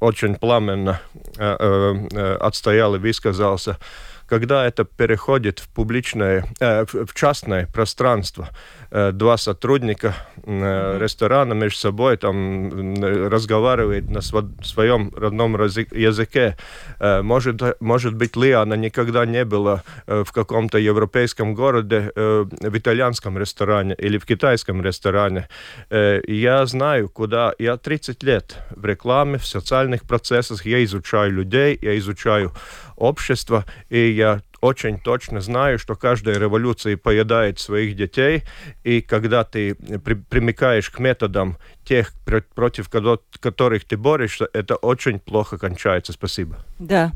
очень 0.00 0.34
пламенно 0.34 1.00
отстоял 1.38 2.96
и 2.96 2.98
высказался, 2.98 3.78
когда 4.26 4.66
это 4.66 4.84
переходит 4.84 5.60
в 5.60 5.68
публичное, 5.68 6.46
в 6.58 7.14
частное 7.14 7.66
пространство, 7.66 8.48
два 8.92 9.38
сотрудника 9.38 10.14
э, 10.44 10.98
ресторана 11.00 11.54
между 11.54 11.78
собой 11.78 12.16
там 12.18 12.94
разговаривают 13.02 14.10
на 14.10 14.20
своем 14.20 15.12
родном 15.16 15.54
языке. 15.54 16.56
Э, 17.00 17.22
может, 17.22 17.62
может 17.80 18.14
быть, 18.14 18.36
Лиана 18.36 18.74
никогда 18.74 19.24
не 19.24 19.44
была 19.44 19.82
э, 20.06 20.24
в 20.26 20.32
каком-то 20.32 20.78
европейском 20.78 21.54
городе 21.54 22.12
э, 22.14 22.44
в 22.60 22.78
итальянском 22.78 23.38
ресторане 23.38 23.94
или 23.98 24.18
в 24.18 24.26
китайском 24.26 24.82
ресторане. 24.82 25.48
Э, 25.90 26.20
я 26.26 26.66
знаю, 26.66 27.08
куда... 27.08 27.54
Я 27.58 27.76
30 27.76 28.22
лет 28.22 28.56
в 28.70 28.84
рекламе, 28.84 29.38
в 29.38 29.46
социальных 29.46 30.02
процессах, 30.02 30.66
я 30.66 30.84
изучаю 30.84 31.32
людей, 31.32 31.78
я 31.80 31.96
изучаю 31.96 32.52
общество, 32.96 33.64
и 33.88 34.10
я 34.10 34.40
очень 34.62 34.98
точно 34.98 35.40
знаю, 35.40 35.78
что 35.78 35.96
каждая 35.96 36.38
революция 36.38 36.96
поедает 36.96 37.58
своих 37.58 37.96
детей, 37.96 38.44
и 38.84 39.02
когда 39.02 39.44
ты 39.44 39.74
при, 39.74 40.14
примыкаешь 40.14 40.88
к 40.88 41.00
методам 41.00 41.58
тех, 41.84 42.12
против 42.54 42.88
которых 42.88 43.84
ты 43.84 43.96
борешься, 43.96 44.48
это 44.52 44.76
очень 44.76 45.18
плохо 45.18 45.58
кончается. 45.58 46.12
Спасибо. 46.12 46.56
Да. 46.78 47.12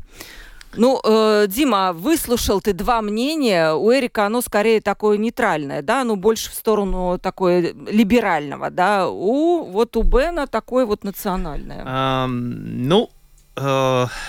Ну, 0.75 0.99
э, 1.03 1.47
Дима, 1.47 1.93
выслушал 1.93 2.61
ты 2.61 2.73
два 2.73 3.01
мнения. 3.01 3.73
У 3.73 3.91
Эрика 3.91 4.25
оно 4.25 4.41
скорее 4.41 4.81
такое 4.81 5.17
нейтральное, 5.17 5.81
да, 5.81 6.03
ну 6.03 6.15
больше 6.15 6.51
в 6.51 6.53
сторону 6.53 7.17
такое 7.17 7.73
либерального, 7.89 8.69
да. 8.69 9.07
У 9.07 9.63
вот 9.63 9.95
у 9.95 10.03
Бена 10.03 10.45
такое 10.45 10.85
вот 10.85 11.03
национальное. 11.03 11.83
Um, 11.85 12.27
ну, 12.29 13.09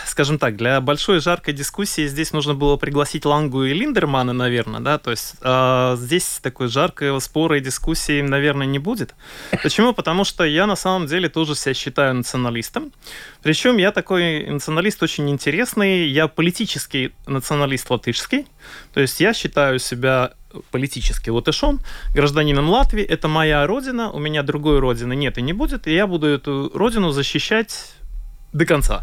скажем 0.06 0.38
так, 0.38 0.56
для 0.56 0.80
большой 0.80 1.20
жаркой 1.20 1.52
дискуссии 1.52 2.06
здесь 2.06 2.32
нужно 2.32 2.54
было 2.54 2.76
пригласить 2.76 3.26
Лангу 3.26 3.64
и 3.64 3.74
Линдермана, 3.74 4.32
наверное, 4.32 4.80
да, 4.80 4.98
то 4.98 5.10
есть 5.10 5.34
э, 5.42 5.96
здесь 5.98 6.40
такой 6.42 6.68
жаркой 6.68 7.20
спора 7.20 7.58
и 7.58 7.60
дискуссии, 7.60 8.22
наверное, 8.22 8.66
не 8.66 8.78
будет. 8.78 9.14
Почему? 9.62 9.92
Потому 9.92 10.24
что 10.24 10.44
я 10.44 10.66
на 10.66 10.76
самом 10.76 11.06
деле 11.06 11.28
тоже 11.28 11.54
себя 11.54 11.74
считаю 11.74 12.14
националистом. 12.14 12.90
Причем 13.42 13.76
я 13.76 13.92
такой 13.92 14.46
националист 14.46 15.02
очень 15.02 15.28
интересный, 15.28 16.08
я 16.08 16.26
политический 16.26 17.12
националист 17.26 17.90
латышский, 17.90 18.46
то 18.94 19.00
есть 19.00 19.20
я 19.20 19.34
считаю 19.34 19.78
себя 19.78 20.32
политически 20.70 21.28
латышом, 21.28 21.80
гражданином 22.14 22.70
Латвии, 22.70 23.04
это 23.04 23.28
моя 23.28 23.66
родина, 23.66 24.10
у 24.10 24.18
меня 24.18 24.42
другой 24.42 24.78
родины 24.78 25.14
нет 25.14 25.36
и 25.36 25.42
не 25.42 25.52
будет, 25.52 25.86
и 25.86 25.94
я 25.94 26.06
буду 26.06 26.26
эту 26.26 26.70
родину 26.72 27.10
защищать 27.10 27.92
до 28.52 28.64
конца. 28.64 29.02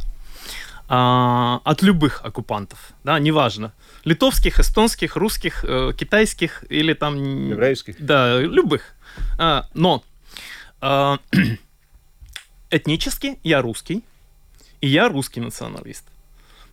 А, 0.88 1.62
от 1.64 1.82
любых 1.82 2.24
оккупантов, 2.24 2.94
да, 3.04 3.18
неважно. 3.18 3.74
Литовских, 4.04 4.60
эстонских, 4.60 5.16
русских, 5.16 5.66
э, 5.68 5.94
китайских 5.98 6.64
или 6.70 6.94
там... 6.94 7.50
Еврейских. 7.50 7.96
Да, 8.00 8.40
любых. 8.40 8.96
А, 9.40 9.68
но 9.74 10.04
а, 10.82 11.18
этнически 12.70 13.40
я 13.44 13.62
русский, 13.62 14.04
и 14.82 14.88
я 14.88 15.10
русский 15.10 15.40
националист. 15.40 16.06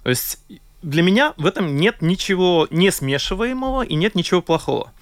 То 0.02 0.11
есть 0.11 0.40
для 0.83 1.02
меня 1.02 1.33
в 1.37 1.47
этом 1.47 1.76
нет 1.76 2.02
ничего 2.02 2.66
не 2.71 2.90
смешиваемого 2.90 3.83
и 3.83 3.95
нет 3.95 4.14
ничего 4.14 4.42
плохого. 4.42 4.92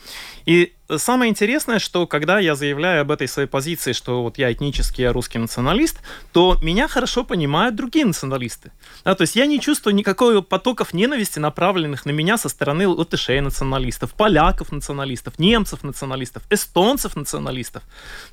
И 0.46 0.72
самое 0.98 1.30
интересное, 1.30 1.78
что 1.78 2.06
когда 2.06 2.38
я 2.38 2.54
заявляю 2.54 3.02
об 3.02 3.10
этой 3.10 3.28
своей 3.28 3.48
позиции, 3.48 3.92
что 3.92 4.22
вот 4.22 4.38
я 4.38 4.52
этнический, 4.52 5.04
я 5.04 5.12
русский 5.12 5.38
националист, 5.38 6.00
то 6.32 6.56
меня 6.62 6.88
хорошо 6.88 7.24
понимают 7.24 7.74
другие 7.74 8.04
националисты. 8.04 8.72
Да, 9.04 9.14
то 9.14 9.22
есть 9.22 9.36
я 9.36 9.46
не 9.46 9.60
чувствую 9.60 9.94
никакого 9.94 10.40
потоков 10.40 10.94
ненависти, 10.94 11.38
направленных 11.38 12.06
на 12.06 12.10
меня 12.10 12.38
со 12.38 12.48
стороны 12.48 12.88
латышей 12.88 13.40
националистов, 13.40 14.14
поляков 14.14 14.72
националистов, 14.72 15.38
немцев 15.38 15.82
националистов, 15.82 16.42
эстонцев 16.50 17.16
националистов. 17.16 17.82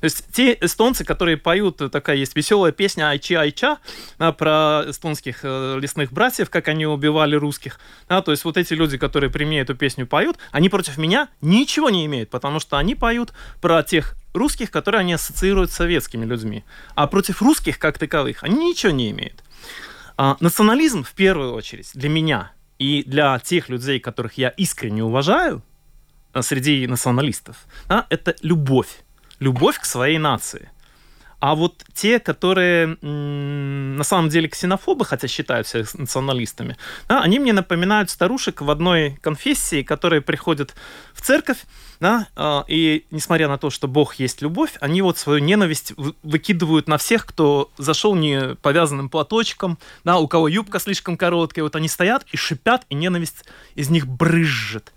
То 0.00 0.04
есть 0.04 0.24
те 0.32 0.56
эстонцы, 0.60 1.04
которые 1.04 1.36
поют, 1.36 1.82
такая 1.92 2.16
есть 2.16 2.36
веселая 2.36 2.72
песня 2.72 3.10
«Айчи 3.10 3.34
Айча» 3.34 3.78
да, 4.18 4.32
про 4.32 4.84
эстонских 4.86 5.40
э, 5.42 5.78
лесных 5.80 6.12
братьев, 6.12 6.50
как 6.50 6.68
они 6.68 6.86
убивали 6.86 7.36
русских. 7.36 7.78
Да, 8.08 8.22
то 8.22 8.30
есть 8.30 8.44
вот 8.44 8.56
эти 8.56 8.74
люди, 8.74 8.98
которые 8.98 9.30
при 9.30 9.44
мне 9.44 9.60
эту 9.60 9.74
песню 9.74 10.06
поют, 10.06 10.38
они 10.52 10.68
против 10.68 10.98
меня 10.98 11.28
ничего 11.40 11.90
не 11.90 12.06
имеют, 12.06 12.30
потому 12.30 12.47
что 12.58 12.76
они 12.78 12.94
поют 12.94 13.32
про 13.60 13.82
тех 13.82 14.14
русских, 14.34 14.70
которые 14.70 15.00
они 15.00 15.12
ассоциируют 15.12 15.70
с 15.70 15.76
советскими 15.76 16.24
людьми. 16.24 16.64
А 16.94 17.06
против 17.06 17.42
русских, 17.42 17.78
как 17.78 17.98
таковых, 17.98 18.42
они 18.42 18.70
ничего 18.70 18.92
не 18.92 19.10
имеют. 19.10 19.44
А, 20.16 20.36
национализм, 20.40 21.04
в 21.04 21.12
первую 21.12 21.52
очередь, 21.52 21.90
для 21.94 22.08
меня 22.08 22.52
и 22.78 23.04
для 23.04 23.38
тех 23.38 23.68
людей, 23.68 24.00
которых 24.00 24.38
я 24.38 24.48
искренне 24.48 25.04
уважаю, 25.04 25.62
а, 26.32 26.42
среди 26.42 26.86
националистов, 26.86 27.56
да, 27.88 28.06
это 28.10 28.34
любовь. 28.42 29.00
Любовь 29.40 29.78
к 29.78 29.84
своей 29.84 30.18
нации. 30.18 30.70
А 31.40 31.54
вот 31.54 31.84
те, 31.94 32.18
которые 32.18 32.96
на 33.00 34.02
самом 34.02 34.28
деле 34.28 34.48
ксенофобы, 34.48 35.04
хотя 35.04 35.28
считают 35.28 35.68
себя 35.68 35.84
националистами, 35.94 36.76
да, 37.08 37.22
они 37.22 37.38
мне 37.38 37.52
напоминают 37.52 38.10
старушек 38.10 38.60
в 38.60 38.68
одной 38.70 39.16
конфессии, 39.22 39.82
которые 39.82 40.20
приходят 40.20 40.74
в 41.12 41.22
церковь, 41.22 41.58
да, 42.00 42.26
э, 42.34 42.62
и 42.66 43.06
несмотря 43.12 43.46
на 43.48 43.56
то, 43.56 43.70
что 43.70 43.86
Бог 43.86 44.16
есть 44.16 44.42
любовь, 44.42 44.74
они 44.80 45.00
вот 45.00 45.16
свою 45.16 45.38
ненависть 45.38 45.92
выкидывают 46.24 46.88
на 46.88 46.98
всех, 46.98 47.24
кто 47.24 47.70
зашел 47.78 48.16
не 48.16 48.56
повязанным 48.56 49.08
платочком, 49.08 49.78
да, 50.02 50.18
у 50.18 50.26
кого 50.26 50.48
юбка 50.48 50.80
слишком 50.80 51.16
короткая, 51.16 51.62
вот 51.62 51.76
они 51.76 51.86
стоят 51.86 52.24
и 52.32 52.36
шипят, 52.36 52.84
и 52.88 52.96
ненависть 52.96 53.44
из 53.76 53.90
них 53.90 54.08
брызжет. 54.08 54.92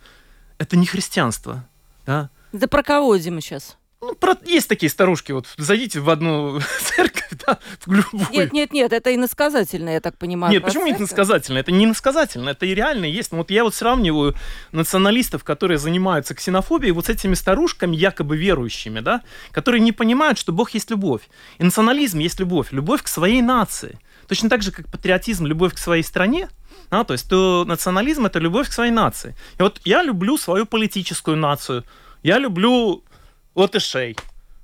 Это 0.57 0.75
не 0.75 0.87
христианство, 0.87 1.67
да. 2.07 2.31
Да 2.51 2.67
про 2.67 2.81
кого, 2.81 3.15
Дима, 3.17 3.41
сейчас? 3.41 3.77
Ну, 4.01 4.15
про... 4.15 4.35
есть 4.45 4.67
такие 4.67 4.89
старушки, 4.89 5.31
вот 5.31 5.45
зайдите 5.57 5.99
в 5.99 6.09
одну 6.09 6.59
церковь, 6.79 7.29
да, 7.45 7.59
в 7.85 7.93
любую. 7.93 8.27
Нет, 8.31 8.51
нет, 8.51 8.73
нет, 8.73 8.93
это 8.93 9.13
иносказательно, 9.13 9.89
я 9.89 9.99
так 9.99 10.17
понимаю. 10.17 10.51
Нет, 10.51 10.63
почему 10.63 10.87
не 10.87 10.93
иносказательно? 10.93 11.59
Это 11.59 11.71
не 11.71 11.85
иносказательно, 11.85 12.49
это 12.49 12.65
и 12.65 12.73
реально 12.73 13.05
есть. 13.05 13.31
Но 13.31 13.37
вот 13.37 13.51
я 13.51 13.63
вот 13.63 13.75
сравниваю 13.75 14.35
националистов, 14.71 15.43
которые 15.43 15.77
занимаются 15.77 16.33
ксенофобией, 16.33 16.93
вот 16.93 17.05
с 17.05 17.09
этими 17.09 17.35
старушками, 17.35 17.95
якобы 17.95 18.37
верующими, 18.37 19.01
да, 19.01 19.21
которые 19.51 19.81
не 19.81 19.91
понимают, 19.91 20.39
что 20.39 20.51
Бог 20.51 20.71
есть 20.71 20.89
любовь. 20.89 21.21
И 21.59 21.63
национализм 21.63 22.17
есть 22.17 22.39
любовь, 22.39 22.71
любовь 22.71 23.03
к 23.03 23.07
своей 23.07 23.43
нации. 23.43 23.99
Точно 24.27 24.49
так 24.49 24.63
же, 24.63 24.71
как 24.71 24.89
патриотизм, 24.89 25.45
любовь 25.45 25.75
к 25.75 25.77
своей 25.77 26.03
стране, 26.03 26.49
а, 26.89 27.03
то 27.03 27.13
есть 27.13 27.29
то 27.29 27.65
национализм 27.67 28.25
это 28.25 28.39
любовь 28.39 28.67
к 28.67 28.73
своей 28.73 28.91
нации. 28.91 29.35
И 29.59 29.61
вот 29.61 29.79
я 29.85 30.01
люблю 30.01 30.37
свою 30.37 30.65
политическую 30.65 31.37
нацию, 31.37 31.83
я 32.23 32.39
люблю 32.39 33.03
латышей. 33.55 34.15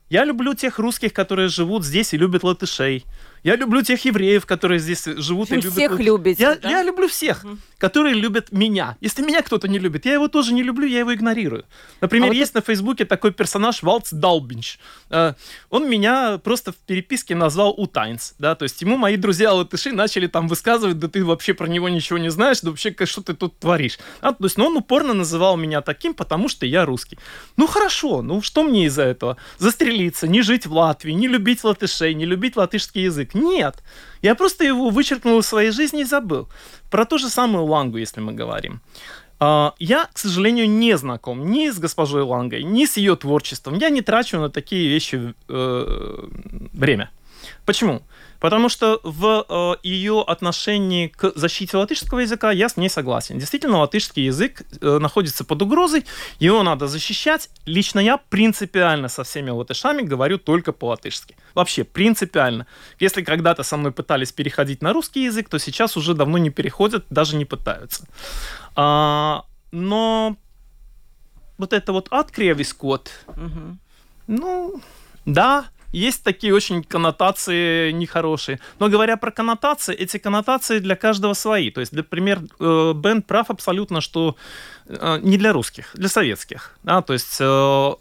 Я 0.10 0.24
люблю 0.24 0.54
тех 0.54 0.80
русских, 0.80 1.14
которые 1.14 1.50
живут 1.50 1.84
здесь 1.84 2.14
и 2.14 2.18
любят 2.18 2.44
латышей. 2.44 3.06
Я 3.44 3.56
люблю 3.56 3.82
тех 3.82 4.04
евреев, 4.06 4.46
которые 4.46 4.80
здесь 4.80 5.06
живут 5.06 5.52
и 5.52 5.56
любят. 5.56 5.74
Всех 5.74 6.00
любите. 6.00 6.42
Я, 6.42 6.56
да? 6.56 6.70
я 6.70 6.84
люблю 6.84 7.08
всех, 7.08 7.44
угу. 7.44 7.58
которые 7.78 8.16
любят 8.16 8.52
меня. 8.52 8.98
Если 9.02 9.22
меня 9.22 9.42
кто-то 9.42 9.68
не 9.68 9.80
любит, 9.80 10.06
я 10.06 10.14
его 10.14 10.28
тоже 10.28 10.54
не 10.54 10.64
люблю, 10.64 10.88
я 10.88 11.00
его 11.00 11.14
игнорирую. 11.14 11.66
Например, 12.02 12.32
а 12.32 12.34
есть 12.34 12.54
вот 12.54 12.62
на 12.62 12.66
Фейсбуке 12.66 13.06
такой 13.06 13.32
персонаж 13.32 13.84
Валц 13.84 14.12
Далбинч. 14.12 14.80
Э, 15.10 15.34
он 15.70 15.90
меня 15.90 16.40
просто 16.40 16.72
в 16.72 16.76
переписке 16.76 17.36
назвал 17.36 17.74
Утайнс. 17.78 18.36
Да? 18.40 18.56
То 18.56 18.64
есть 18.64 18.82
ему 18.82 18.98
мои 18.98 19.18
друзья 19.18 19.54
латыши 19.54 19.92
начали 19.92 20.28
там 20.28 20.48
высказывать, 20.48 21.00
да 21.00 21.08
ты 21.08 21.24
вообще 21.24 21.54
про 21.54 21.68
него 21.68 21.90
ничего 21.90 22.18
не 22.18 22.30
знаешь, 22.30 22.62
да 22.62 22.70
вообще 22.70 22.96
что 23.06 23.22
ты 23.22 23.34
тут 23.34 23.60
творишь. 23.60 24.00
А, 24.22 24.34
то 24.34 24.44
есть 24.44 24.58
ну, 24.58 24.68
он 24.68 24.78
упорно 24.78 25.14
называл 25.14 25.58
меня 25.58 25.82
таким, 25.82 26.14
потому 26.14 26.50
что 26.50 26.66
я 26.66 26.86
русский. 26.86 27.18
Ну 27.56 27.68
хорошо, 27.68 28.22
ну 28.22 28.42
что 28.42 28.64
мне 28.64 28.86
из-за 28.86 29.04
этого? 29.04 29.38
Застрелиться, 29.58 30.28
не 30.28 30.42
жить 30.42 30.66
в 30.66 30.74
Латвии, 30.74 31.12
не 31.12 31.28
любить 31.28 31.64
латышей, 31.64 32.14
не 32.14 32.26
любить 32.26 32.56
латышский 32.56 33.04
язык. 33.04 33.27
Нет. 33.34 33.84
Я 34.22 34.36
просто 34.36 34.64
его 34.64 34.90
вычеркнул 34.90 35.40
из 35.40 35.48
своей 35.48 35.72
жизни 35.72 36.02
и 36.02 36.06
забыл. 36.06 36.48
Про 36.90 37.06
ту 37.06 37.18
же 37.18 37.30
самую 37.30 37.66
Лангу, 37.66 37.98
если 37.98 38.22
мы 38.22 38.34
говорим. 38.34 38.82
А, 39.40 39.74
я, 39.80 40.06
к 40.12 40.18
сожалению, 40.18 40.70
не 40.70 40.98
знаком 40.98 41.52
ни 41.52 41.70
с 41.70 41.78
госпожой 41.78 42.24
Лангой, 42.24 42.64
ни 42.64 42.86
с 42.86 42.98
ее 42.98 43.16
творчеством. 43.16 43.78
Я 43.78 43.90
не 43.90 44.02
трачу 44.02 44.40
на 44.40 44.50
такие 44.50 44.90
вещи 44.90 45.34
э, 45.48 46.28
время. 46.74 47.10
Почему? 47.66 48.02
Потому 48.40 48.70
что 48.70 49.00
в 49.04 49.46
э, 49.48 49.88
ее 49.88 50.24
отношении 50.26 51.08
к 51.08 51.32
защите 51.36 51.78
латышского 51.78 52.20
языка 52.20 52.52
я 52.52 52.70
с 52.70 52.78
ней 52.78 52.90
согласен. 52.90 53.40
Действительно, 53.40 53.80
латышский 53.80 54.26
язык 54.26 54.62
э, 54.82 55.00
находится 55.00 55.44
под 55.44 55.62
угрозой, 55.62 56.06
его 56.40 56.64
надо 56.64 56.88
защищать. 56.88 57.50
Лично 57.66 58.00
я 58.00 58.18
принципиально 58.18 59.08
со 59.08 59.24
всеми 59.24 59.50
латышами 59.50 60.02
говорю 60.02 60.38
только 60.38 60.72
по-латышски. 60.72 61.36
Вообще, 61.54 61.84
принципиально. 61.84 62.68
Если 63.00 63.24
когда-то 63.24 63.64
со 63.64 63.78
мной 63.78 63.92
пытались 63.92 64.32
переходить 64.32 64.82
на 64.82 64.94
русский 64.94 65.24
язык, 65.24 65.50
то 65.50 65.60
сейчас 65.60 65.98
уже 65.98 66.14
давно 66.14 66.38
не 66.38 66.50
переходят, 66.50 67.06
даже 67.10 67.36
не 67.36 67.46
пытаются. 67.46 68.08
А, 68.76 69.46
но 69.72 70.38
вот 71.58 71.74
это 71.74 71.92
вот 71.92 72.08
откревискот, 72.12 73.12
угу. 73.28 73.78
ну, 74.28 74.82
да, 75.26 75.66
есть 75.98 76.24
такие 76.24 76.54
очень 76.54 76.84
коннотации 76.84 77.92
нехорошие. 77.92 78.60
Но 78.80 78.90
говоря 78.90 79.18
про 79.18 79.32
коннотации, 79.32 79.96
эти 79.96 80.18
коннотации 80.18 80.80
для 80.80 80.96
каждого 80.96 81.34
свои. 81.34 81.72
То 81.72 81.82
есть, 81.82 81.94
например, 81.94 82.42
э, 82.60 82.94
Бен 82.96 83.22
прав 83.22 83.50
абсолютно, 83.50 84.02
что 84.02 84.36
не 85.22 85.38
для 85.38 85.54
русских, 85.54 85.92
для 85.94 86.08
советских. 86.08 86.78
Да? 86.84 87.02
То 87.02 87.14
есть 87.14 87.38
э, 87.40 87.94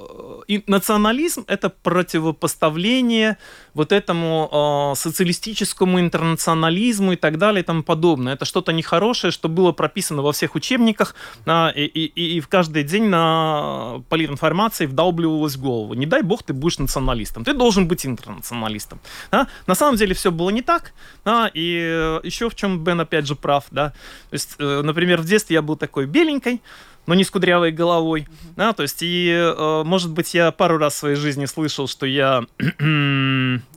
и 0.47 0.63
национализм— 0.67 1.45
это 1.49 1.69
противопоставление 1.69 3.39
вот 3.75 3.93
этому 3.93 4.93
э, 4.93 4.99
социалистическому 4.99 5.99
интернационализму 6.01 7.13
и 7.13 7.17
так 7.17 7.39
далее 7.39 7.63
и 7.63 7.65
тому 7.65 7.83
подобное. 7.83 8.35
Это 8.35 8.45
что-то 8.45 8.73
нехорошее, 8.73 9.33
что 9.33 9.49
было 9.49 9.73
прописано 9.73 10.23
во 10.23 10.33
всех 10.33 10.55
учебниках 10.55 11.15
да, 11.45 11.71
и, 11.71 11.83
и, 11.83 12.37
и 12.37 12.41
в 12.41 12.49
каждый 12.49 12.85
день 12.85 13.05
на 13.05 14.03
политинформации 14.09 14.87
вдалбливалось 14.87 15.57
в 15.57 15.61
голову. 15.61 15.95
Не 15.95 16.07
дай 16.07 16.23
бог 16.23 16.43
ты 16.43 16.53
будешь 16.53 16.79
националистом, 16.79 17.45
ты 17.45 17.53
должен 17.53 17.89
быть 17.89 18.07
интернационалистом. 18.07 19.01
Да? 19.31 19.49
На 19.67 19.75
самом 19.75 19.97
деле 19.97 20.15
все 20.15 20.31
было 20.31 20.51
не 20.51 20.63
так. 20.63 20.93
Да? 21.25 21.51
И 21.53 21.81
э, 21.83 22.21
еще 22.23 22.49
в 22.49 22.55
чем 22.55 22.85
Бен 22.85 23.01
опять 23.01 23.27
же 23.27 23.35
прав. 23.35 23.65
Да? 23.71 23.91
То 24.31 24.35
есть, 24.35 24.55
э, 24.59 24.83
например, 24.83 25.21
в 25.21 25.25
детстве 25.25 25.55
я 25.55 25.63
был 25.63 25.77
такой 25.77 26.07
беленький, 26.07 26.63
но 27.07 27.15
не 27.15 27.25
с 27.25 27.31
кудрявой 27.31 27.73
головой. 27.73 28.23
Uh-huh. 28.29 28.53
Да, 28.57 28.73
то 28.73 28.83
есть, 28.83 29.03
и, 29.03 29.31
э, 29.31 29.83
может 29.85 30.11
быть, 30.13 30.35
я 30.35 30.51
пару 30.51 30.79
раз 30.79 30.95
в 30.95 30.97
своей 30.99 31.17
жизни 31.17 31.47
слышал, 31.47 31.89
что 31.89 32.07
я 32.07 32.45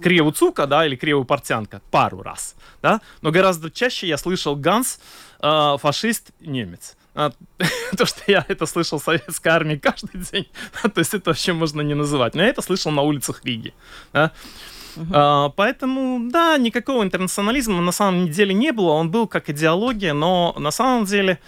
криву 0.02 0.32
цука, 0.32 0.68
да, 0.68 0.86
или 0.86 0.96
криву 0.96 1.24
портянка. 1.26 1.82
Пару 1.92 2.22
раз, 2.22 2.56
да. 2.82 3.02
Но 3.22 3.32
гораздо 3.32 3.70
чаще 3.70 4.08
я 4.08 4.18
слышал 4.18 4.56
Ганс, 4.56 5.00
э, 5.42 5.76
фашист, 5.80 6.32
немец. 6.39 6.96
А, 7.15 7.32
то, 7.98 8.06
что 8.06 8.22
я 8.28 8.46
это 8.48 8.65
слышал 8.65 9.00
в 9.00 9.04
советской 9.04 9.50
армии 9.50 9.76
каждый 9.76 10.22
день, 10.32 10.48
то 10.82 11.00
есть 11.00 11.13
это 11.13 11.32
вообще 11.32 11.54
можно 11.54 11.82
не 11.82 11.94
называть. 11.94 12.36
Но 12.36 12.42
я 12.42 12.50
это 12.50 12.62
слышал 12.62 12.92
на 12.92 13.02
улицах 13.02 13.44
Риги. 13.44 13.74
Да? 14.13 14.32
Угу. 14.96 15.08
А, 15.13 15.50
поэтому, 15.50 16.30
да, 16.30 16.58
никакого 16.58 17.04
интернационализма 17.04 17.82
на 17.82 17.92
самом 17.92 18.30
деле 18.30 18.54
не 18.54 18.72
было. 18.72 18.92
Он 18.92 19.12
был 19.12 19.28
как 19.28 19.50
идеология, 19.50 20.13
но 20.13 20.56
на 20.58 20.72
самом 20.72 21.06
деле 21.06 21.39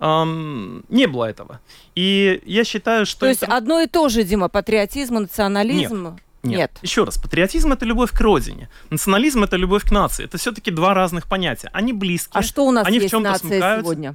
эм, 0.00 0.84
не 0.88 1.06
было 1.06 1.26
этого. 1.26 1.60
И 1.94 2.42
я 2.44 2.64
считаю, 2.64 3.06
что... 3.06 3.20
То 3.20 3.28
есть 3.28 3.42
одно 3.42 3.80
и 3.80 3.86
то 3.86 4.08
же, 4.08 4.24
Дима, 4.24 4.48
патриотизм 4.48 5.18
и 5.18 5.20
национализм? 5.20 6.04
Нет. 6.04 6.12
Нет. 6.42 6.58
Нет. 6.58 6.70
Еще 6.82 7.04
раз, 7.04 7.18
патриотизм 7.18 7.72
это 7.72 7.84
любовь 7.84 8.12
к 8.12 8.20
родине, 8.20 8.70
национализм 8.88 9.44
это 9.44 9.56
любовь 9.56 9.84
к 9.84 9.90
нации. 9.90 10.24
Это 10.24 10.38
все-таки 10.38 10.70
два 10.70 10.94
разных 10.94 11.26
понятия. 11.26 11.68
Они 11.74 11.92
близкие. 11.92 12.40
А 12.40 12.42
что 12.42 12.64
у 12.66 12.70
нас 12.70 12.86
они 12.86 12.96
есть 12.96 13.08
в 13.08 13.10
чем-то 13.10 13.30
нация 13.30 13.48
смыкаются. 13.48 13.84
сегодня? 13.84 14.14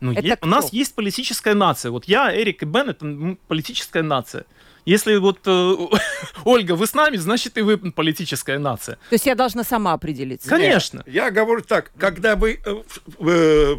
Ну, 0.00 0.12
е- 0.12 0.38
у 0.40 0.46
нас 0.46 0.72
есть 0.72 0.94
политическая 0.94 1.54
нация. 1.54 1.90
Вот 1.90 2.06
я, 2.06 2.34
Эрик 2.34 2.62
и 2.62 2.66
Бен 2.66 2.90
это 2.90 3.36
политическая 3.48 4.02
нация. 4.02 4.44
Если 4.86 5.16
вот 5.16 5.40
э, 5.44 5.76
Ольга, 6.44 6.72
вы 6.72 6.86
с 6.86 6.94
нами, 6.94 7.16
значит 7.16 7.58
и 7.58 7.60
вы 7.60 7.76
политическая 7.76 8.58
нация. 8.58 8.94
То 9.10 9.14
есть 9.14 9.26
я 9.26 9.34
должна 9.34 9.64
сама 9.64 9.92
определиться. 9.92 10.48
Конечно. 10.48 11.02
Нет, 11.04 11.14
я 11.14 11.30
говорю 11.30 11.60
так, 11.60 11.90
когда 11.98 12.36
вы 12.36 12.60
э, 12.64 12.82
э, 13.20 13.76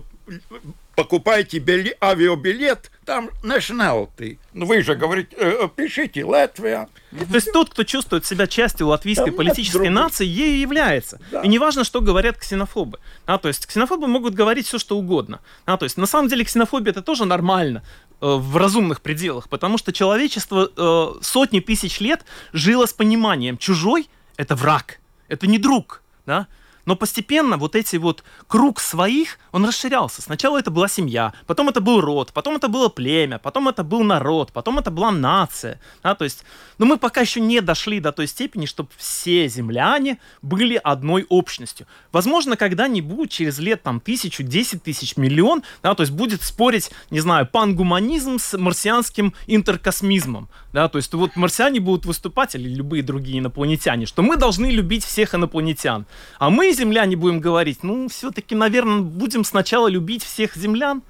покупаете 0.99 1.59
били, 1.59 1.95
авиабилет, 2.01 2.91
там 3.05 3.29
nationality. 3.41 4.37
Ну, 4.53 4.65
вы 4.65 4.81
же 4.81 4.95
говорите, 4.95 5.33
э, 5.37 5.69
пишите 5.73 6.25
Латвия. 6.25 6.89
То 7.11 7.35
есть 7.35 7.53
тот, 7.53 7.69
кто 7.69 7.85
чувствует 7.85 8.25
себя 8.25 8.47
частью 8.47 8.87
латвийской 8.87 9.31
да 9.31 9.37
политической 9.37 9.87
нации, 9.87 10.25
ей 10.25 10.59
является. 10.59 11.21
Да. 11.31 11.41
И 11.41 11.47
неважно, 11.47 11.85
что 11.85 12.01
говорят 12.01 12.37
ксенофобы. 12.37 12.99
А, 13.25 13.37
то 13.37 13.47
есть 13.47 13.65
ксенофобы 13.65 14.07
могут 14.07 14.33
говорить 14.33 14.67
все, 14.67 14.77
что 14.77 14.97
угодно. 14.97 15.39
А, 15.65 15.77
то 15.77 15.85
есть 15.85 15.95
на 15.95 16.05
самом 16.05 16.27
деле 16.27 16.43
ксенофобия 16.43 16.91
это 16.91 17.01
тоже 17.01 17.23
нормально 17.23 17.81
э, 18.19 18.25
в 18.27 18.57
разумных 18.57 18.99
пределах, 18.99 19.47
потому 19.47 19.77
что 19.77 19.93
человечество 19.93 20.69
э, 20.75 21.23
сотни 21.23 21.61
тысяч 21.61 22.01
лет 22.01 22.25
жило 22.51 22.85
с 22.87 22.91
пониманием, 22.91 23.57
чужой— 23.57 24.09
это 24.35 24.57
враг, 24.57 24.99
это 25.29 25.47
не 25.47 25.59
друг, 25.59 26.03
да? 26.25 26.47
Но 26.89 26.95
постепенно 26.95 27.57
вот 27.57 27.75
эти 27.75 27.97
вот 27.97 28.23
круг 28.47 28.79
своих, 28.79 29.37
он 29.51 29.63
расширялся. 29.63 30.23
Сначала 30.23 30.57
это 30.57 30.71
была 30.71 30.87
семья, 30.87 31.33
потом 31.45 31.69
это 31.69 31.81
был 31.81 32.01
род, 32.01 32.33
потом 32.33 32.55
это 32.55 32.67
было 32.67 32.89
племя, 32.89 33.37
потом 33.37 33.67
это 33.67 33.83
был 33.83 34.03
народ, 34.03 34.51
потом 34.51 34.79
это 34.79 34.89
была 34.89 35.11
нация. 35.11 35.79
Да, 36.01 36.15
то 36.15 36.23
есть, 36.23 36.43
но 36.79 36.87
мы 36.87 36.97
пока 36.97 37.21
еще 37.21 37.41
не 37.41 37.61
дошли 37.61 37.99
до 37.99 38.11
той 38.11 38.25
степени, 38.25 38.65
чтобы 38.65 38.89
все 38.97 39.47
земляне 39.47 40.17
были 40.41 40.81
одной 40.83 41.27
общностью. 41.29 41.85
Возможно, 42.11 42.57
когда-нибудь, 42.57 43.29
через 43.29 43.59
лет 43.59 43.83
там 43.83 43.99
тысячу, 43.99 44.41
десять 44.41 44.81
тысяч, 44.81 45.15
миллион, 45.15 45.61
да, 45.83 45.93
то 45.93 46.01
есть 46.01 46.11
будет 46.11 46.41
спорить, 46.41 46.89
не 47.11 47.19
знаю, 47.19 47.45
пангуманизм 47.45 48.39
с 48.39 48.57
марсианским 48.57 49.35
интеркосмизмом. 49.45 50.49
Да, 50.73 50.87
то 50.87 50.97
есть 50.97 51.13
вот 51.13 51.35
марсиане 51.35 51.81
будут 51.81 52.07
выступать, 52.07 52.55
или 52.55 52.67
любые 52.67 53.03
другие 53.03 53.39
инопланетяне, 53.39 54.07
что 54.07 54.23
мы 54.23 54.37
должны 54.37 54.71
любить 54.71 55.05
всех 55.05 55.35
инопланетян. 55.35 56.07
А 56.39 56.49
мы, 56.49 56.78
земляне, 56.79 57.15
будем 57.15 57.39
говорить, 57.39 57.83
ну, 57.83 58.07
все-таки, 58.07 58.55
наверное, 58.55 59.01
будем 59.01 59.43
сначала 59.43 59.87
любить 59.87 60.23
всех 60.23 60.55
землян. 60.55 61.03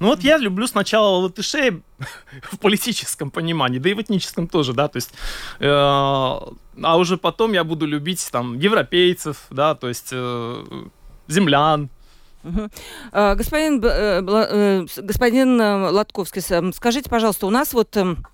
Ну 0.00 0.06
вот 0.06 0.20
я 0.24 0.38
люблю 0.38 0.66
сначала 0.66 1.18
латышей 1.18 1.82
в 2.52 2.58
политическом 2.58 3.30
понимании, 3.30 3.78
да 3.78 3.90
и 3.90 3.94
в 3.94 4.00
этническом 4.00 4.48
тоже, 4.48 4.72
да, 4.72 4.88
то 4.88 4.96
есть, 4.96 5.12
э, 5.60 5.66
а 5.68 6.96
уже 6.96 7.16
потом 7.18 7.52
я 7.52 7.62
буду 7.62 7.86
любить 7.86 8.26
там 8.32 8.58
европейцев, 8.58 9.46
да, 9.50 9.74
то 9.74 9.88
есть 9.88 10.08
э, 10.12 10.64
землян, 11.28 11.90
Угу. 12.44 12.70
Господин, 13.34 13.84
э, 13.84 14.22
э, 14.22 14.86
господин 14.98 15.60
э, 15.60 15.90
Латковский, 15.90 16.42
скажите, 16.72 17.10
пожалуйста, 17.10 17.46
у 17.46 17.50
нас 17.50 17.72
вот 17.72 17.96
эм, 17.96 18.24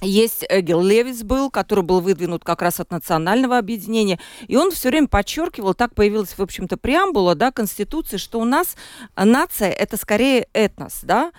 есть 0.00 0.44
Эгел 0.48 0.82
Левис 0.82 1.22
был, 1.22 1.50
который 1.50 1.84
был 1.84 2.00
выдвинут 2.00 2.44
как 2.44 2.62
раз 2.62 2.80
от 2.80 2.90
национального 2.90 3.58
объединения, 3.58 4.18
и 4.46 4.56
он 4.56 4.70
все 4.70 4.88
время 4.88 5.08
подчеркивал, 5.08 5.74
так 5.74 5.94
появилась, 5.94 6.36
в 6.36 6.42
общем-то, 6.42 6.76
преамбула, 6.76 7.34
да, 7.34 7.52
Конституции, 7.52 8.16
что 8.16 8.40
у 8.40 8.44
нас 8.44 8.76
нация– 9.16 9.70
это 9.70 9.96
скорее 9.96 10.48
этнос, 10.52 11.00
да, 11.02 11.32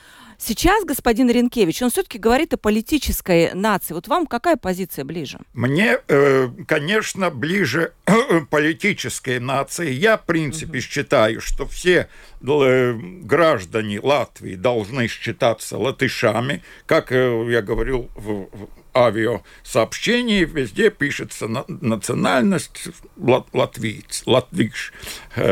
Сейчас 0.43 0.83
господин 0.85 1.29
Ренкевич, 1.29 1.83
он 1.83 1.91
все-таки 1.91 2.17
говорит 2.17 2.51
о 2.55 2.57
политической 2.57 3.53
нации. 3.53 3.93
Вот 3.93 4.07
вам 4.07 4.25
какая 4.25 4.57
позиция 4.57 5.05
ближе? 5.05 5.37
Мне, 5.53 5.99
э, 6.07 6.49
конечно, 6.67 7.29
ближе 7.29 7.93
политической 8.49 9.39
нации. 9.39 9.91
Я, 9.91 10.17
в 10.17 10.25
принципе, 10.25 10.79
угу. 10.79 10.81
считаю, 10.81 11.41
что 11.41 11.67
все 11.67 12.09
э, 12.41 12.93
граждане 13.21 13.99
Латвии 14.01 14.55
должны 14.55 15.07
считаться 15.07 15.77
латышами. 15.77 16.63
Как 16.87 17.11
э, 17.11 17.45
я 17.51 17.61
говорил 17.61 18.09
в 18.15 18.47
авиасообщении, 18.95 20.43
везде 20.43 20.89
пишется 20.89 21.47
национальность 21.67 22.87
латвиец, 23.15 24.23
латвиш 24.25 24.91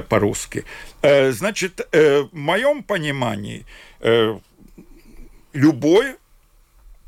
по-русски. 0.10 0.66
Значит, 1.02 1.88
в 1.94 2.30
моем 2.34 2.84
понимании 2.84 3.66
любой 5.54 6.16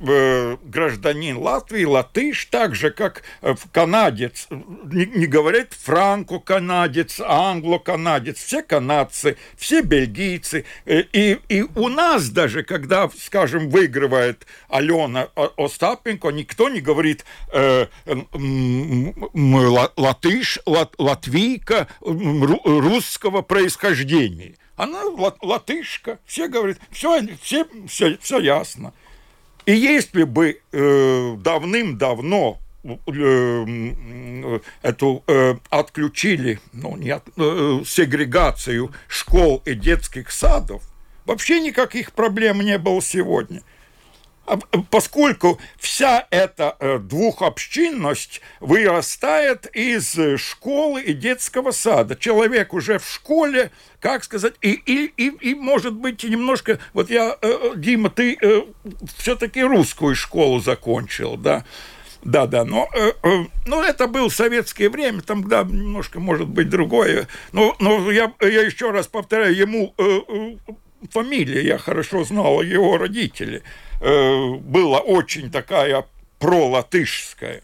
э, 0.01 0.57
гражданин 0.63 1.37
Латвии, 1.37 1.83
латыш, 1.83 2.45
так 2.45 2.75
же, 2.75 2.91
как 2.91 3.23
э, 3.41 3.55
канадец, 3.71 4.47
не, 4.49 5.05
не 5.05 5.25
говорит 5.27 5.73
франко-канадец, 5.73 7.21
англо-канадец, 7.21 8.37
все 8.37 8.63
канадцы, 8.63 9.37
все 9.55 9.81
бельгийцы. 9.81 10.65
Э, 10.85 11.01
и, 11.13 11.39
и 11.49 11.63
у 11.75 11.89
нас 11.89 12.29
даже, 12.29 12.63
когда, 12.63 13.09
скажем, 13.17 13.69
выигрывает 13.69 14.45
Алена 14.69 15.29
Остапенко, 15.57 16.29
никто 16.29 16.69
не 16.69 16.81
говорит 16.81 17.25
э, 17.53 17.87
латыш, 19.97 20.59
лат, 20.65 20.95
латвийка 20.97 21.87
русского 22.01 23.41
происхождения 23.41 24.55
она 24.81 25.03
латышка, 25.41 26.17
все 26.25 26.47
говорят, 26.47 26.79
все, 26.89 27.21
все, 27.39 27.67
все, 27.87 28.17
все 28.17 28.39
ясно. 28.39 28.93
И 29.67 29.73
если 29.73 30.23
бы 30.23 30.59
э, 30.71 31.35
давным-давно 31.37 32.57
э, 32.83 34.59
эту 34.81 35.23
э, 35.27 35.53
отключили, 35.69 36.59
ну, 36.73 36.97
не 36.97 37.11
от, 37.11 37.27
э, 37.37 37.83
сегрегацию 37.85 38.91
школ 39.07 39.61
и 39.65 39.75
детских 39.75 40.31
садов, 40.31 40.81
вообще 41.25 41.61
никаких 41.61 42.13
проблем 42.13 42.61
не 42.61 42.79
было 42.79 43.03
сегодня. 43.03 43.61
А, 44.47 44.57
поскольку 44.89 45.59
вся 45.77 46.25
эта 46.31 46.75
э, 46.79 46.97
двухобщинность 46.97 48.41
вырастает 48.59 49.67
из 49.75 50.17
школы 50.37 51.01
и 51.03 51.13
детского 51.13 51.71
сада. 51.71 52.15
Человек 52.15 52.73
уже 52.73 52.97
в 52.97 53.07
школе, 53.07 53.71
как 53.99 54.23
сказать, 54.23 54.55
и, 54.61 54.71
и, 54.71 55.13
и, 55.15 55.27
и 55.51 55.55
может 55.55 55.93
быть, 55.93 56.23
немножко... 56.23 56.79
Вот 56.93 57.11
я, 57.11 57.37
э, 57.39 57.73
Дима, 57.75 58.09
ты 58.09 58.35
э, 58.41 58.63
все-таки 59.17 59.61
русскую 59.61 60.15
школу 60.15 60.59
закончил, 60.59 61.37
да? 61.37 61.63
Да, 62.23 62.47
да, 62.47 62.65
но, 62.65 62.89
э, 62.95 63.13
э, 63.23 63.45
но 63.67 63.83
это 63.83 64.07
было 64.07 64.29
советское 64.29 64.89
время, 64.89 65.21
там, 65.21 65.47
да, 65.47 65.63
немножко, 65.63 66.19
может 66.19 66.47
быть, 66.47 66.69
другое. 66.69 67.27
Но, 67.51 67.75
но 67.79 68.11
я, 68.11 68.33
я 68.41 68.61
еще 68.63 68.89
раз 68.89 69.07
повторяю, 69.07 69.55
ему 69.55 69.93
э, 69.97 70.19
э, 70.27 70.73
фамилия, 71.11 71.63
я 71.63 71.77
хорошо 71.77 72.23
знал 72.23 72.63
его 72.63 72.97
родители– 72.97 73.61
э, 74.01 74.55
была 74.55 74.99
очень 74.99 75.51
такая 75.51 76.05
пролатышская. 76.39 77.61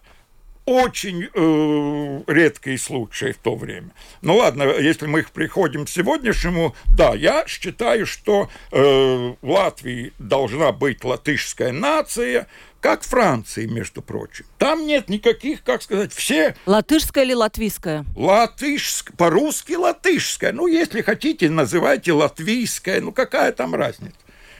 Очень 0.65 1.29
э, 1.33 2.23
редкий 2.27 2.77
случай 2.77 3.31
в 3.31 3.37
то 3.37 3.55
время. 3.55 3.91
Ну 4.21 4.35
ладно, 4.35 4.63
если 4.63 5.07
мы 5.07 5.23
приходим 5.23 5.85
к 5.85 5.89
сегодняшнему, 5.89 6.75
да, 6.89 7.15
я 7.15 7.45
считаю, 7.47 8.05
что 8.05 8.49
э, 8.71 8.77
в 8.77 9.49
Латвии 9.49 10.11
должна 10.19 10.73
быть 10.73 11.05
латышская 11.05 11.71
нация, 11.71 12.47
как 12.81 13.03
Франции, 13.03 13.65
между 13.65 14.01
прочим. 14.01 14.45
Там 14.57 14.85
нет 14.85 15.09
никаких, 15.09 15.63
как 15.63 15.81
сказать, 15.81 16.13
все... 16.13 16.55
Латышская 16.65 17.23
или 17.23 17.33
латвийская? 17.33 18.05
Латышская, 18.15 19.15
по-русски 19.15 19.73
латышская. 19.73 20.51
Ну, 20.51 20.67
если 20.67 21.01
хотите, 21.01 21.49
называйте 21.49 22.11
латвийская, 22.11 23.01
ну 23.01 23.11
какая 23.13 23.51
там 23.53 23.73
разница? 23.73 24.15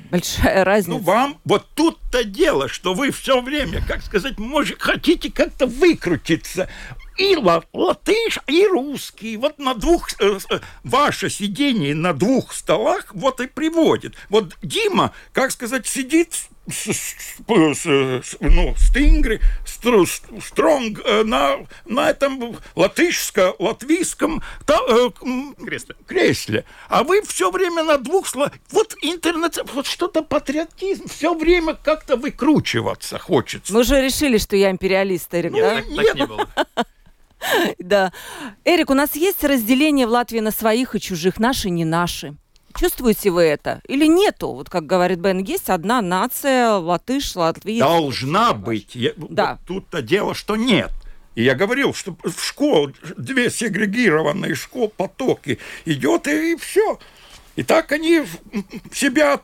Большая 0.10 0.64
разница. 0.64 0.98
Ну, 0.98 1.00
вам 1.00 1.40
вот 1.46 1.66
тут-то 1.76 2.24
дело, 2.24 2.68
что 2.68 2.94
вы 2.94 3.12
все 3.12 3.42
время, 3.42 3.84
как 3.86 4.02
сказать, 4.02 4.38
может, 4.38 4.82
хотите 4.82 5.32
как-то 5.32 5.68
выкрутиться 5.68 6.70
и 7.18 7.36
латыш, 7.36 8.40
и 8.48 8.66
русский. 8.68 9.38
Вот 9.38 9.60
на 9.60 9.74
двух, 9.74 10.10
э, 10.20 10.40
э, 10.50 10.60
ваше 10.84 11.30
сидение 11.30 11.96
на 11.96 12.14
двух 12.14 12.54
столах 12.54 13.14
вот 13.14 13.42
и 13.42 13.48
приводит. 13.48 14.16
Вот 14.30 14.56
Дима, 14.62 15.14
как 15.34 15.52
сказать, 15.52 15.88
сидит 15.88 16.48
ну, 18.40 18.76
стингри, 18.78 19.40
стронг 19.66 21.00
э, 21.06 21.24
на, 21.24 21.66
на 21.86 22.10
этом 22.10 22.58
латышско-латвийском 22.76 24.42
э, 24.68 25.10
кресле. 25.64 25.96
кресле. 26.06 26.66
А 26.90 27.04
вы 27.04 27.22
все 27.22 27.52
время 27.52 27.84
на 27.84 27.98
двух 27.98 28.28
словах. 28.28 28.52
Вот 28.72 28.96
интернет, 29.02 29.60
вот 29.74 29.88
что-то 29.88 30.24
патриотизм, 30.24 31.08
все 31.08 31.34
время 31.34 31.74
как-то 31.74 32.18
выкручиваться 32.18 33.18
хочется. 33.18 33.74
Вы 33.74 33.82
уже 33.82 34.02
решили, 34.02 34.38
что 34.38 34.56
я 34.56 34.70
империалист, 34.70 35.34
Эрик, 35.34 35.54
нет, 35.54 35.64
да? 35.64 35.76
Так, 35.76 35.88
нет. 35.88 36.06
так 36.06 36.16
не 36.16 36.26
было. 36.26 36.48
Да. 37.78 38.12
Эрик, 38.66 38.90
у 38.90 38.96
нас 38.96 39.16
есть 39.16 39.44
разделение 39.44 40.08
в 40.08 40.10
Латвии 40.10 40.40
на 40.40 40.50
своих 40.50 40.96
и 40.96 41.00
чужих, 41.00 41.40
наши 41.40 41.70
не 41.70 41.86
наши. 41.86 42.36
Чувствуете 42.78 43.32
вы 43.32 43.44
это? 43.44 43.82
Или 43.88 44.06
нету? 44.06 44.54
Вот 44.54 44.70
как 44.70 44.86
говорит 44.86 45.20
Бен, 45.20 45.40
есть 45.40 45.70
одна 45.70 46.02
нация, 46.02 46.74
латыш, 46.74 47.36
латвиец. 47.36 47.80
Должна 47.80 48.54
быть. 48.54 48.96
Я, 48.96 49.12
да. 49.18 49.58
Тут-то 49.66 50.02
дело, 50.02 50.36
что 50.36 50.56
нет. 50.56 50.92
И 51.36 51.44
я 51.44 51.56
говорил, 51.56 51.94
что 51.94 52.16
в 52.24 52.44
школ 52.44 52.92
две 53.18 53.50
сегрегированные 53.50 54.56
школ 54.56 54.90
потоки 54.90 55.60
идет 55.86 56.28
и, 56.28 56.54
и 56.54 56.56
все. 56.56 57.00
И 57.56 57.64
так 57.64 57.92
они 57.92 58.24
себя 58.92 59.42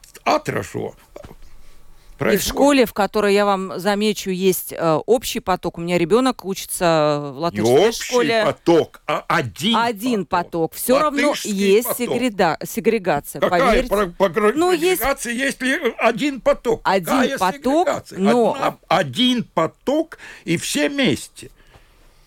отражу. 2.29 2.37
И 2.37 2.41
в 2.41 2.43
школе, 2.43 2.85
в 2.85 2.93
которой 2.93 3.33
я 3.33 3.45
вам 3.45 3.79
замечу, 3.79 4.29
есть 4.29 4.73
э, 4.73 4.99
общий 5.05 5.39
поток. 5.39 5.77
У 5.77 5.81
меня 5.81 5.97
ребенок 5.97 6.45
учится 6.45 7.31
в 7.33 7.37
латышской 7.39 7.73
Не 7.73 7.87
общий 7.87 8.03
школе. 8.03 8.43
поток, 8.45 9.01
а 9.07 9.25
один. 9.27 9.75
Один 9.77 10.25
поток. 10.25 10.71
поток. 10.71 10.73
Все 10.75 10.99
равно 10.99 11.33
есть 11.43 11.87
поток. 11.87 11.97
Сегреда, 11.97 12.57
сегрегация. 12.65 13.39
Какая 13.39 13.61
поверьте. 13.61 13.89
Про, 13.89 14.07
по, 14.07 14.29
ну, 14.53 14.71
есть... 14.71 15.03
если 15.25 15.93
один 15.97 16.41
поток? 16.41 16.81
Один 16.83 17.05
Какая 17.05 17.37
поток, 17.37 17.87
но... 18.11 18.53
Одна, 18.53 18.77
один 18.87 19.43
поток 19.43 20.17
и 20.45 20.57
все 20.57 20.89
вместе. 20.89 21.49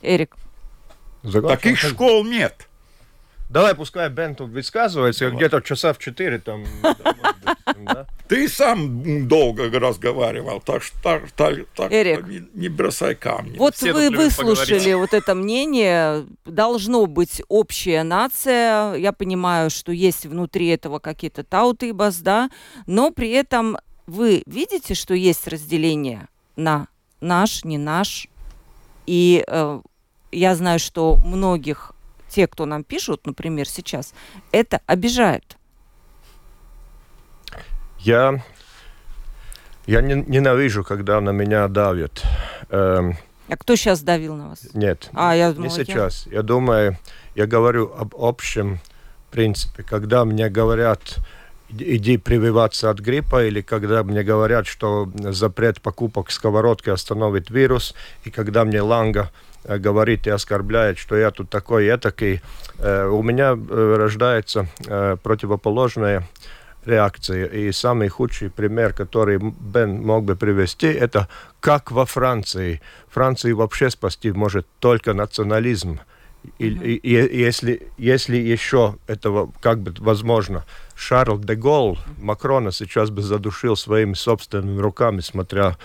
Эрик. 0.03 0.37
Заглавшим 1.23 1.75
Таких 1.75 1.79
школ 1.79 2.25
нет. 2.25 2.66
Давай, 3.57 3.75
пускай 3.75 4.11
Бен 4.11 4.35
тут 4.35 4.51
высказывается, 4.51 5.31
где-то 5.31 5.63
часа 5.63 5.95
в 5.95 5.99
четыре 5.99 6.39
там. 6.39 6.67
Ты 8.29 8.51
сам 8.51 9.27
долго 9.27 9.71
разговаривал, 9.81 10.61
так 10.61 10.83
что 10.83 10.95
так, 11.03 11.31
так, 11.31 11.55
так 11.75 11.91
Эрик, 11.91 12.27
не, 12.27 12.47
не 12.53 12.69
бросай 12.69 13.15
камни. 13.15 13.57
Вот 13.57 13.75
Все 13.75 13.95
вы 13.95 14.11
выслушали 14.11 14.93
вот 14.93 15.15
это 15.15 15.35
мнение. 15.35 16.27
Должно 16.45 17.07
быть 17.07 17.41
общая 17.49 18.03
нация. 18.03 18.93
Я 18.97 19.13
понимаю, 19.13 19.71
что 19.71 19.91
есть 19.91 20.27
внутри 20.27 20.67
этого 20.67 20.99
какие-то 20.99 21.43
таутыбас, 21.43 22.19
да, 22.19 22.51
но 22.87 23.11
при 23.11 23.31
этом 23.31 23.79
вы 24.07 24.43
видите, 24.45 24.93
что 24.93 25.15
есть 25.15 25.49
разделение 25.49 26.29
на 26.57 26.89
наш, 27.23 27.65
не 27.65 27.79
наш. 27.79 28.29
И 29.07 29.43
э, 29.49 29.81
я 30.31 30.55
знаю, 30.57 30.79
что 30.79 31.17
многих 31.25 31.96
те, 32.29 32.47
кто 32.47 32.67
нам 32.67 32.85
пишут, 32.85 33.27
например, 33.27 33.69
сейчас, 33.69 34.15
это 34.53 34.81
обижает. 34.87 35.57
Я, 37.99 38.43
я 39.87 40.01
не, 40.01 40.15
ненавижу, 40.15 40.85
когда 40.85 41.21
на 41.21 41.31
меня 41.31 41.67
давят. 41.69 42.23
Эм, 42.71 43.17
а 43.49 43.57
кто 43.57 43.77
сейчас 43.77 44.03
давил 44.03 44.35
на 44.35 44.51
вас? 44.51 44.67
Нет, 44.75 45.11
а, 45.13 45.35
я 45.35 45.53
думала, 45.53 45.71
не 45.71 45.85
сейчас. 45.85 46.27
Я... 46.27 46.35
я 46.35 46.43
думаю, 46.43 46.99
я 47.35 47.47
говорю 47.47 47.93
об 47.97 48.15
общем 48.17 48.81
принципе. 49.37 49.83
Когда 49.83 50.25
мне 50.25 50.49
говорят, 50.49 51.19
иди 51.69 52.17
прививаться 52.17 52.89
от 52.89 53.01
гриппа, 53.01 53.45
или 53.45 53.61
когда 53.61 54.03
мне 54.03 54.23
говорят, 54.23 54.67
что 54.67 55.13
запрет 55.15 55.83
покупок 55.83 56.31
сковородки 56.31 56.89
остановит 56.89 57.51
вирус, 57.51 57.95
и 58.25 58.31
когда 58.31 58.65
мне 58.65 58.81
Ланга 58.81 59.31
говорит 59.67 60.27
и 60.27 60.31
оскорбляет, 60.31 60.99
что 60.99 61.17
я 61.17 61.31
тут 61.31 61.51
такой 61.51 61.89
этакий, 61.89 62.41
э, 62.79 63.07
у 63.07 63.23
меня 63.23 63.57
э, 63.57 63.97
рождается 63.99 64.69
противоположная 65.23 66.27
реакция. 66.87 67.47
И 67.47 67.73
самый 67.73 68.09
худший 68.09 68.51
пример, 68.51 68.93
который 68.93 69.39
Бен 69.39 70.03
мог 70.03 70.25
бы 70.25 70.37
привести, 70.37 70.87
это 70.87 71.29
как 71.61 71.91
во 71.91 72.07
Франции. 72.07 72.81
Франции 73.09 73.53
вообще 73.53 73.91
спасти 73.91 74.33
может 74.33 74.67
только 74.79 75.13
национализм. 75.13 76.01
И, 76.59 76.69
и, 76.69 76.95
и 76.95 77.39
если, 77.39 77.89
если 77.99 78.37
еще 78.37 78.97
этого 79.09 79.51
как 79.61 79.81
бы 79.81 79.93
возможно, 79.99 80.65
Шарль 80.95 81.41
де 81.41 81.57
Голл 81.57 81.99
Макрона 82.19 82.71
сейчас 82.71 83.11
бы 83.11 83.21
задушил 83.21 83.77
своими 83.77 84.15
собственными 84.15 84.81
руками, 84.81 85.21
смотря, 85.21 85.77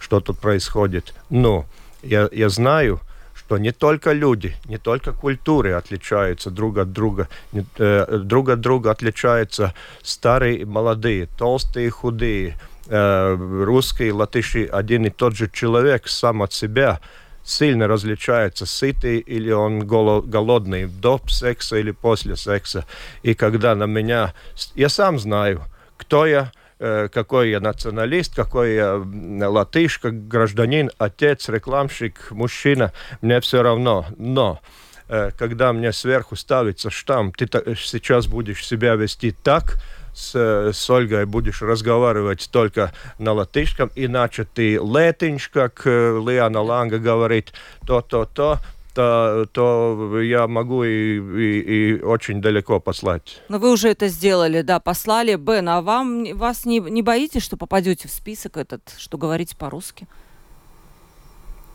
что 0.00 0.20
тут 0.20 0.40
происходит. 0.40 1.14
Но 1.30 1.66
я, 2.02 2.28
я 2.32 2.48
знаю, 2.48 3.00
что 3.48 3.56
не 3.56 3.72
только 3.72 4.12
люди, 4.12 4.54
не 4.66 4.76
только 4.76 5.12
культуры 5.12 5.72
отличаются 5.72 6.50
друг 6.50 6.76
от 6.76 6.92
друга, 6.92 7.28
не, 7.52 7.64
э, 7.78 8.18
друг 8.22 8.50
от 8.50 8.60
друга 8.60 8.90
отличаются 8.90 9.72
старые 10.02 10.58
и 10.58 10.64
молодые, 10.66 11.28
толстые 11.38 11.86
и 11.86 11.90
худые, 11.90 12.58
э, 12.88 13.36
русские, 13.64 14.12
латыши, 14.12 14.66
один 14.66 15.06
и 15.06 15.10
тот 15.10 15.34
же 15.34 15.48
человек 15.50 16.08
сам 16.08 16.42
от 16.42 16.52
себя 16.52 17.00
сильно 17.42 17.88
различается, 17.88 18.66
сытый 18.66 19.18
или 19.20 19.50
он 19.50 19.86
голодный, 19.86 20.84
до 20.86 21.18
секса 21.26 21.78
или 21.78 21.92
после 21.92 22.36
секса. 22.36 22.84
И 23.22 23.32
когда 23.32 23.74
на 23.74 23.86
меня... 23.86 24.34
Я 24.74 24.90
сам 24.90 25.18
знаю, 25.18 25.62
кто 25.96 26.26
я, 26.26 26.52
какой 26.78 27.50
я 27.50 27.60
националист, 27.60 28.34
какой 28.34 28.74
я 28.74 29.02
латыш, 29.48 29.98
как 29.98 30.28
гражданин, 30.28 30.90
отец, 30.98 31.48
рекламщик, 31.48 32.30
мужчина, 32.30 32.92
мне 33.20 33.40
все 33.40 33.62
равно. 33.62 34.06
Но 34.16 34.60
э, 35.08 35.30
когда 35.36 35.72
мне 35.72 35.92
сверху 35.92 36.36
ставится 36.36 36.90
штамп, 36.90 37.36
ты 37.36 37.48
сейчас 37.76 38.26
будешь 38.26 38.66
себя 38.66 38.94
вести 38.94 39.32
так, 39.32 39.80
с, 40.14 40.34
с 40.72 40.90
Ольгой 40.90 41.26
будешь 41.26 41.62
разговаривать 41.62 42.48
только 42.50 42.92
на 43.18 43.32
латышском, 43.32 43.90
иначе 43.94 44.44
ты 44.44 44.74
летинч, 44.74 45.48
как 45.48 45.82
э, 45.84 46.20
Лиана 46.24 46.60
Ланга 46.60 46.98
говорит, 46.98 47.52
то-то-то, 47.86 48.58
то, 48.98 49.46
то 49.52 50.20
я 50.20 50.48
могу 50.48 50.82
и, 50.82 51.18
и, 51.18 51.60
и 51.60 52.00
очень 52.00 52.40
далеко 52.40 52.80
послать. 52.80 53.40
Но 53.48 53.60
вы 53.60 53.70
уже 53.70 53.90
это 53.90 54.08
сделали, 54.08 54.62
да, 54.62 54.80
послали. 54.80 55.36
Бен, 55.36 55.68
а 55.68 55.82
вам 55.82 56.36
вас 56.36 56.64
не, 56.64 56.80
не 56.80 57.02
боитесь, 57.02 57.44
что 57.44 57.56
попадете 57.56 58.08
в 58.08 58.10
список 58.10 58.56
этот, 58.56 58.92
что 58.98 59.16
говорите 59.16 59.56
по-русски? 59.56 60.08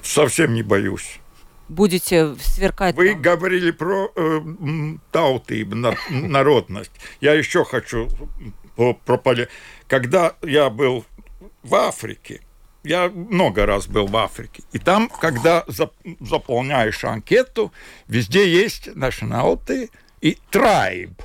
Совсем 0.02 0.54
не 0.54 0.64
боюсь. 0.64 1.22
Будете 1.70 2.36
сверкать. 2.42 2.98
Вы 2.98 3.14
там? 3.14 3.22
говорили 3.22 3.72
про 3.72 4.12
э, 4.14 4.42
тауты, 5.14 5.66
на, 5.66 5.96
народность. 6.10 6.92
Я 7.22 7.36
еще 7.36 7.64
хочу 7.64 8.10
про, 8.76 8.94
про 8.94 9.48
когда 9.88 10.36
я 10.42 10.70
был 10.70 11.06
в 11.64 11.74
Африке, 11.74 12.42
я 12.84 13.10
много 13.10 13.66
раз 13.66 13.88
был 13.88 14.08
в 14.08 14.18
Африке. 14.18 14.64
И 14.72 14.80
там, 14.80 15.10
когда 15.10 15.66
заполняешь 16.20 17.04
анкету, 17.04 17.72
везде 18.08 18.50
есть 18.50 18.88
nationality 18.90 19.90
и 20.22 20.38
tribe. 20.52 21.22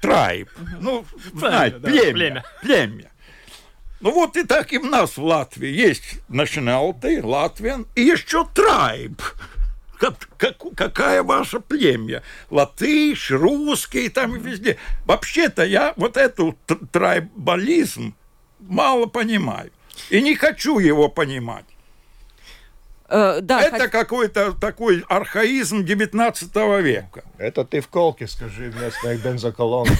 Tribe. 0.00 0.48
Ну, 0.80 1.04
знаете, 1.34 1.78
племя, 1.78 2.12
племя. 2.12 2.44
Племя. 2.62 3.10
Ну 4.00 4.12
вот 4.12 4.36
и 4.36 4.44
так 4.44 4.72
и 4.72 4.78
у 4.78 4.84
нас 4.84 5.16
в 5.16 5.24
Латвии 5.24 5.70
есть 5.70 6.20
nationality, 6.28 7.24
Латвиан, 7.24 7.86
и 7.94 8.02
еще 8.02 8.46
tribe. 8.54 9.20
Как, 9.98 10.28
как, 10.36 10.58
какая 10.76 11.22
ваша 11.22 11.58
племя? 11.58 12.22
Латыш, 12.50 13.30
русский, 13.30 14.10
там 14.10 14.36
и 14.36 14.38
везде. 14.38 14.76
Вообще-то 15.06 15.64
я 15.64 15.94
вот 15.96 16.18
эту 16.18 16.56
трайбализм 16.92 18.14
мало 18.68 19.06
понимаю. 19.06 19.70
И 20.10 20.20
не 20.22 20.34
хочу 20.34 20.78
его 20.78 21.08
понимать. 21.08 21.64
Э, 23.08 23.38
да, 23.40 23.62
это 23.62 23.84
хот... 23.84 23.90
какой-то 23.90 24.52
такой 24.52 25.04
архаизм 25.08 25.84
19 25.84 26.54
века. 26.82 27.24
Это 27.38 27.64
ты 27.64 27.80
в 27.80 27.88
колке 27.88 28.26
скажи 28.26 28.70
вместо 28.70 29.16
бензоколонок. 29.16 29.96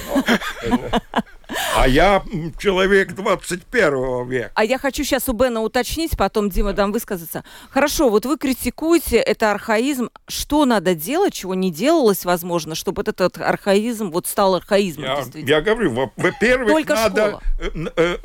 А 1.76 1.87
я 1.87 2.22
человек 2.59 3.14
21 3.14 4.28
века. 4.28 4.50
А 4.54 4.64
я 4.64 4.78
хочу 4.78 5.04
сейчас 5.04 5.28
у 5.28 5.32
Бена 5.32 5.61
уточнить, 5.61 6.16
потом 6.16 6.50
Дима 6.50 6.72
дам 6.72 6.92
высказаться. 6.92 7.44
Хорошо, 7.70 8.09
вот 8.09 8.26
вы 8.26 8.37
критикуете 8.37 9.16
это 9.16 9.50
архаизм. 9.50 10.11
Что 10.28 10.64
надо 10.64 10.94
делать, 10.94 11.35
чего 11.35 11.54
не 11.54 11.70
делалось, 11.70 12.24
возможно, 12.24 12.74
чтобы 12.74 13.02
этот 13.02 13.38
архаизм 13.38 14.11
вот 14.11 14.26
стал 14.26 14.54
архаизмом? 14.54 15.04
Я, 15.04 15.24
я 15.35 15.61
говорю, 15.61 16.11
во-первых, 16.16 16.88
надо... 16.88 17.40
Э, 17.59 17.70
э, 17.96 18.16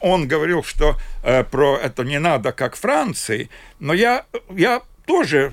он 0.00 0.26
говорил, 0.26 0.62
что 0.62 0.96
э, 1.22 1.44
про 1.44 1.76
это 1.76 2.04
не 2.04 2.18
надо, 2.18 2.52
как 2.52 2.76
Франции, 2.76 3.50
но 3.78 3.92
я, 3.92 4.24
я 4.50 4.82
тоже 5.06 5.52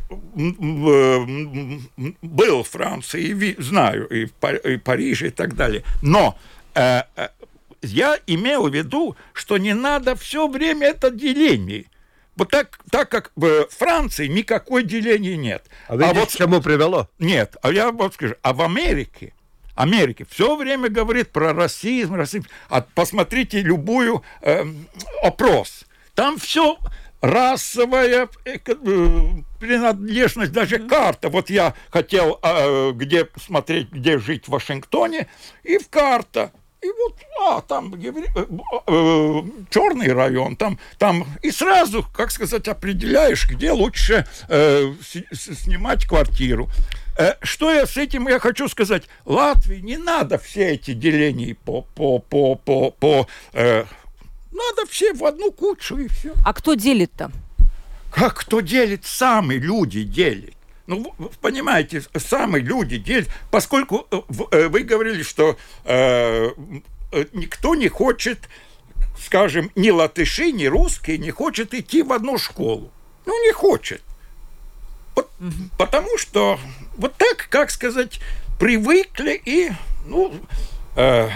был 2.21 2.63
в 2.63 2.69
Франции, 2.69 3.21
и 3.23 3.61
знаю, 3.61 4.07
и 4.07 4.25
в 4.25 4.31
Париже 4.79 5.27
и 5.27 5.31
так 5.31 5.55
далее. 5.55 5.83
Но 6.01 6.37
я 6.75 8.19
имел 8.27 8.69
в 8.69 8.73
виду, 8.73 9.15
что 9.33 9.57
не 9.57 9.73
надо 9.73 10.15
все 10.15 10.47
время 10.47 10.87
это 10.87 11.09
деление. 11.09 11.85
Вот 12.35 12.49
так, 12.49 12.79
так 12.89 13.09
как 13.09 13.31
в 13.35 13.67
Франции 13.69 14.27
никакой 14.27 14.83
деления 14.83 15.35
нет. 15.35 15.65
А, 15.87 15.95
видишь, 15.95 16.09
а 16.09 16.13
вот 16.13 16.29
к 16.29 16.31
чему 16.31 16.61
привело? 16.61 17.09
Нет, 17.19 17.57
а 17.61 17.71
я 17.71 17.91
вот 17.91 18.13
скажу, 18.13 18.35
а 18.41 18.53
в 18.53 18.61
Америке, 18.61 19.33
Америке 19.75 20.25
все 20.29 20.55
время 20.55 20.89
говорит 20.89 21.29
про 21.31 21.53
расизм, 21.53 22.15
расизм. 22.15 22.45
А 22.69 22.81
посмотрите 22.81 23.61
любую 23.61 24.23
э, 24.41 24.63
опрос. 25.23 25.85
Там 26.15 26.37
все 26.37 26.77
расовое, 27.21 28.29
э, 28.45 28.57
принадлежность, 29.59 30.51
даже 30.51 30.79
карта. 30.79 31.29
Вот 31.29 31.49
я 31.49 31.75
хотел 31.89 32.39
э, 32.41 32.91
где 32.93 33.27
смотреть, 33.39 33.91
где 33.91 34.17
жить 34.17 34.45
в 34.45 34.51
Вашингтоне, 34.51 35.27
и 35.63 35.77
в 35.77 35.89
карта. 35.89 36.51
И 36.81 36.87
вот, 36.87 37.15
а, 37.39 37.61
там 37.61 37.95
евре... 37.99 38.25
э, 38.35 38.45
э, 38.87 39.41
черный 39.69 40.13
район, 40.13 40.55
там, 40.55 40.79
там, 40.97 41.27
и 41.43 41.51
сразу, 41.51 42.03
как 42.11 42.31
сказать, 42.31 42.67
определяешь, 42.67 43.47
где 43.47 43.71
лучше 43.71 44.25
э, 44.47 44.93
снимать 45.03 46.07
квартиру. 46.07 46.69
Э, 47.19 47.35
что 47.43 47.71
я 47.71 47.85
с 47.85 47.97
этим 47.97 48.27
я 48.27 48.39
хочу 48.39 48.67
сказать? 48.67 49.03
Латвии 49.25 49.79
не 49.79 49.97
надо 49.97 50.39
все 50.39 50.71
эти 50.71 50.93
деления 50.93 51.55
по, 51.65 51.83
по, 51.83 52.17
по, 52.17 52.55
по, 52.55 52.89
по 52.89 53.27
э, 53.53 53.85
надо 54.51 54.89
все 54.89 55.13
в 55.13 55.23
одну 55.23 55.51
кучу 55.51 55.97
и 55.97 56.07
все. 56.07 56.33
А 56.45 56.53
кто 56.53 56.73
делит-то? 56.73 57.31
Как 58.11 58.37
кто 58.37 58.61
делит? 58.61 59.05
Сами 59.05 59.53
люди 59.55 60.03
делят. 60.03 60.55
Ну, 60.91 61.31
понимаете, 61.39 62.03
сами 62.17 62.59
люди 62.59 62.97
поскольку 63.49 64.07
э, 64.11 64.21
э, 64.51 64.67
вы 64.67 64.81
говорили, 64.81 65.23
что 65.23 65.57
э, 65.85 66.49
э, 67.13 67.25
никто 67.31 67.75
не 67.75 67.87
хочет, 67.87 68.49
скажем, 69.17 69.71
ни 69.75 69.89
латыши, 69.89 70.51
ни 70.51 70.65
русские 70.65 71.17
не 71.17 71.31
хочет 71.31 71.73
идти 71.73 72.03
в 72.03 72.11
одну 72.11 72.37
школу. 72.37 72.91
Ну, 73.25 73.45
не 73.45 73.53
хочет. 73.53 74.01
Вот, 75.15 75.29
угу. 75.39 75.51
Потому 75.77 76.17
что 76.17 76.59
вот 76.97 77.15
так, 77.15 77.47
как 77.49 77.71
сказать, 77.71 78.19
привыкли 78.59 79.41
и, 79.45 79.71
ну, 80.05 80.33
э, 80.97 81.29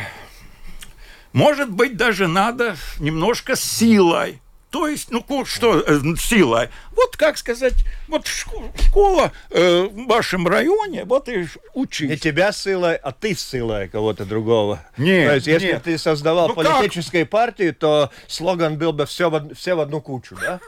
может 1.32 1.72
быть, 1.72 1.96
даже 1.96 2.28
надо 2.28 2.76
немножко 3.00 3.56
силой. 3.56 4.42
То 4.76 4.90
есть, 4.90 5.10
ну 5.10 5.24
что, 5.46 5.80
э, 5.80 6.02
сила? 6.20 6.68
Вот 6.92 7.16
как 7.16 7.38
сказать, 7.38 7.86
вот 8.10 8.28
школа 8.28 9.32
э, 9.50 9.84
в 9.84 10.06
вашем 10.06 10.50
районе, 10.50 11.06
вот 11.06 11.30
и 11.30 11.48
учись. 11.74 12.10
Не 12.10 12.18
тебя 12.18 12.52
силой, 12.52 12.98
а 12.98 13.14
ты 13.14 13.36
силой 13.36 13.88
кого-то 13.88 14.26
другого. 14.26 14.84
Нет, 14.98 15.30
То 15.30 15.36
есть, 15.36 15.48
если 15.48 15.68
нет. 15.68 15.84
ты 15.84 15.98
создавал 15.98 16.50
ну, 16.50 16.56
политическую 16.56 17.24
как? 17.24 17.30
партию, 17.30 17.74
то 17.74 18.12
слоган 18.28 18.78
был 18.78 18.92
бы 18.92 19.06
все 19.06 19.30
в, 19.30 19.56
все 19.56 19.76
в 19.76 19.80
одну 19.80 20.02
кучу, 20.02 20.36
да? 20.36 20.60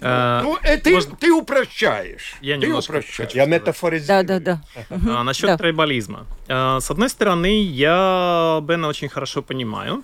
А, 0.00 0.42
ну, 0.42 0.58
это 0.62 0.90
Может... 0.90 1.18
ты 1.18 1.32
упрощаешь. 1.32 2.34
Я 2.40 2.58
ты 2.58 2.72
упрощаешь. 2.72 3.32
Я 3.32 3.46
метафоризирую. 3.46 4.24
Да, 4.24 4.38
да, 4.40 4.60
да. 4.88 4.96
А, 5.18 5.22
насчет 5.24 5.46
да. 5.46 5.56
трибализма. 5.56 6.26
А, 6.48 6.80
с 6.80 6.90
одной 6.90 7.08
стороны, 7.08 7.62
я 7.62 8.60
Бена 8.62 8.88
очень 8.88 9.08
хорошо 9.08 9.42
понимаю, 9.42 10.02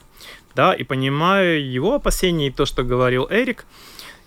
да, 0.55 0.73
и 0.73 0.85
понимаю 0.85 1.71
его 1.71 1.95
опасения 1.95 2.49
и 2.49 2.51
то, 2.51 2.67
что 2.67 2.83
говорил 2.83 3.27
Эрик, 3.31 3.67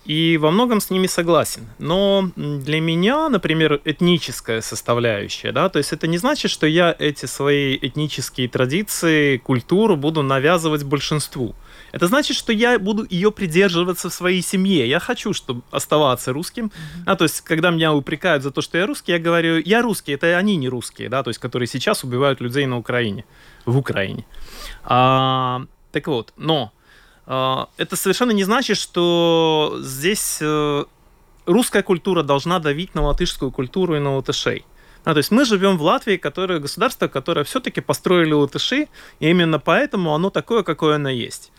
и 0.04 0.36
во 0.36 0.50
многом 0.50 0.80
с 0.80 0.90
ними 0.90 1.06
согласен. 1.06 1.66
Но 1.78 2.30
для 2.36 2.80
меня, 2.80 3.28
например, 3.28 3.80
этническая 3.84 4.60
составляющая, 4.60 5.52
да, 5.52 5.68
то 5.68 5.78
есть 5.78 5.92
это 5.92 6.06
не 6.06 6.18
значит, 6.18 6.50
что 6.50 6.66
я 6.66 6.94
эти 6.98 7.26
свои 7.26 7.76
этнические 7.80 8.48
традиции, 8.48 9.38
культуру 9.38 9.96
буду 9.96 10.22
навязывать 10.22 10.84
большинству. 10.84 11.54
Это 11.94 12.08
значит, 12.08 12.36
что 12.36 12.52
я 12.52 12.76
буду 12.80 13.06
ее 13.08 13.30
придерживаться 13.30 14.10
в 14.10 14.12
своей 14.12 14.42
семье. 14.42 14.88
Я 14.88 14.98
хочу, 14.98 15.32
чтобы 15.32 15.62
оставаться 15.70 16.32
русским. 16.32 16.66
Mm-hmm. 16.66 17.02
А, 17.06 17.14
то 17.14 17.22
есть, 17.22 17.42
когда 17.42 17.70
меня 17.70 17.94
упрекают 17.94 18.42
за 18.42 18.50
то, 18.50 18.62
что 18.62 18.78
я 18.78 18.86
русский, 18.86 19.12
я 19.12 19.20
говорю, 19.20 19.62
я 19.64 19.80
русский, 19.80 20.10
это 20.10 20.36
они 20.36 20.56
не 20.56 20.68
русские, 20.68 21.08
да, 21.08 21.22
то 21.22 21.30
есть, 21.30 21.38
которые 21.38 21.68
сейчас 21.68 22.02
убивают 22.02 22.40
людей 22.40 22.66
на 22.66 22.78
Украине, 22.78 23.24
в 23.64 23.78
Украине. 23.78 24.26
А, 24.82 25.66
так 25.92 26.08
вот, 26.08 26.32
но 26.36 26.72
а, 27.26 27.68
это 27.76 27.94
совершенно 27.94 28.32
не 28.32 28.42
значит, 28.42 28.76
что 28.76 29.78
здесь 29.80 30.40
а, 30.42 30.86
русская 31.46 31.84
культура 31.84 32.24
должна 32.24 32.58
давить 32.58 32.96
на 32.96 33.02
латышскую 33.02 33.52
культуру 33.52 33.94
и 33.94 34.00
на 34.00 34.16
латышей. 34.16 34.66
А, 35.04 35.12
то 35.12 35.18
есть 35.18 35.30
мы 35.30 35.44
живем 35.44 35.78
в 35.78 35.82
Латвии, 35.82 36.16
которое 36.16 36.58
государство, 36.58 37.06
которое 37.06 37.44
все-таки 37.44 37.80
построили 37.80 38.32
латыши, 38.32 38.88
и 39.20 39.30
именно 39.30 39.60
поэтому 39.60 40.12
оно 40.12 40.30
такое, 40.30 40.64
какое 40.64 40.96
оно 40.96 41.10
есть. 41.10 41.52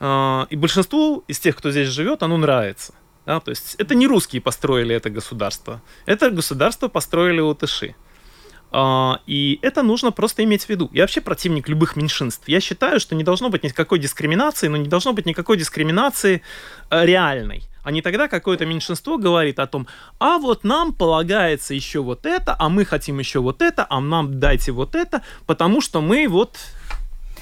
А, 0.00 0.46
и 0.50 0.56
большинству 0.56 1.24
из 1.28 1.38
тех, 1.38 1.56
кто 1.56 1.70
здесь 1.70 1.88
живет, 1.88 2.22
оно 2.22 2.36
нравится. 2.36 2.94
Да? 3.26 3.40
То 3.40 3.50
есть 3.50 3.74
это 3.76 3.94
не 3.94 4.06
русские 4.06 4.40
построили 4.40 4.94
это 4.94 5.10
государство. 5.10 5.82
Это 6.06 6.30
государство 6.30 6.88
построили 6.88 7.40
латыши. 7.40 7.94
А, 8.70 9.20
и 9.26 9.58
это 9.62 9.82
нужно 9.82 10.12
просто 10.12 10.44
иметь 10.44 10.64
в 10.64 10.68
виду. 10.68 10.90
Я 10.92 11.02
вообще 11.02 11.20
противник 11.20 11.68
любых 11.68 11.96
меньшинств. 11.96 12.46
Я 12.46 12.60
считаю, 12.60 13.00
что 13.00 13.14
не 13.14 13.24
должно 13.24 13.48
быть 13.48 13.64
никакой 13.64 13.98
дискриминации, 13.98 14.68
но 14.68 14.76
не 14.76 14.88
должно 14.88 15.12
быть 15.12 15.26
никакой 15.26 15.56
дискриминации 15.56 16.42
э, 16.90 17.04
реальной. 17.04 17.64
А 17.82 17.90
не 17.90 18.02
тогда 18.02 18.28
какое-то 18.28 18.66
меньшинство 18.66 19.16
говорит 19.16 19.58
о 19.58 19.66
том, 19.66 19.86
а 20.18 20.36
вот 20.38 20.62
нам 20.62 20.92
полагается 20.92 21.72
еще 21.72 22.00
вот 22.00 22.26
это, 22.26 22.54
а 22.58 22.68
мы 22.68 22.84
хотим 22.84 23.18
еще 23.18 23.40
вот 23.40 23.62
это, 23.62 23.86
а 23.88 24.00
нам 24.00 24.38
дайте 24.38 24.72
вот 24.72 24.94
это, 24.94 25.22
потому 25.46 25.80
что 25.80 26.02
мы 26.02 26.28
вот 26.28 26.58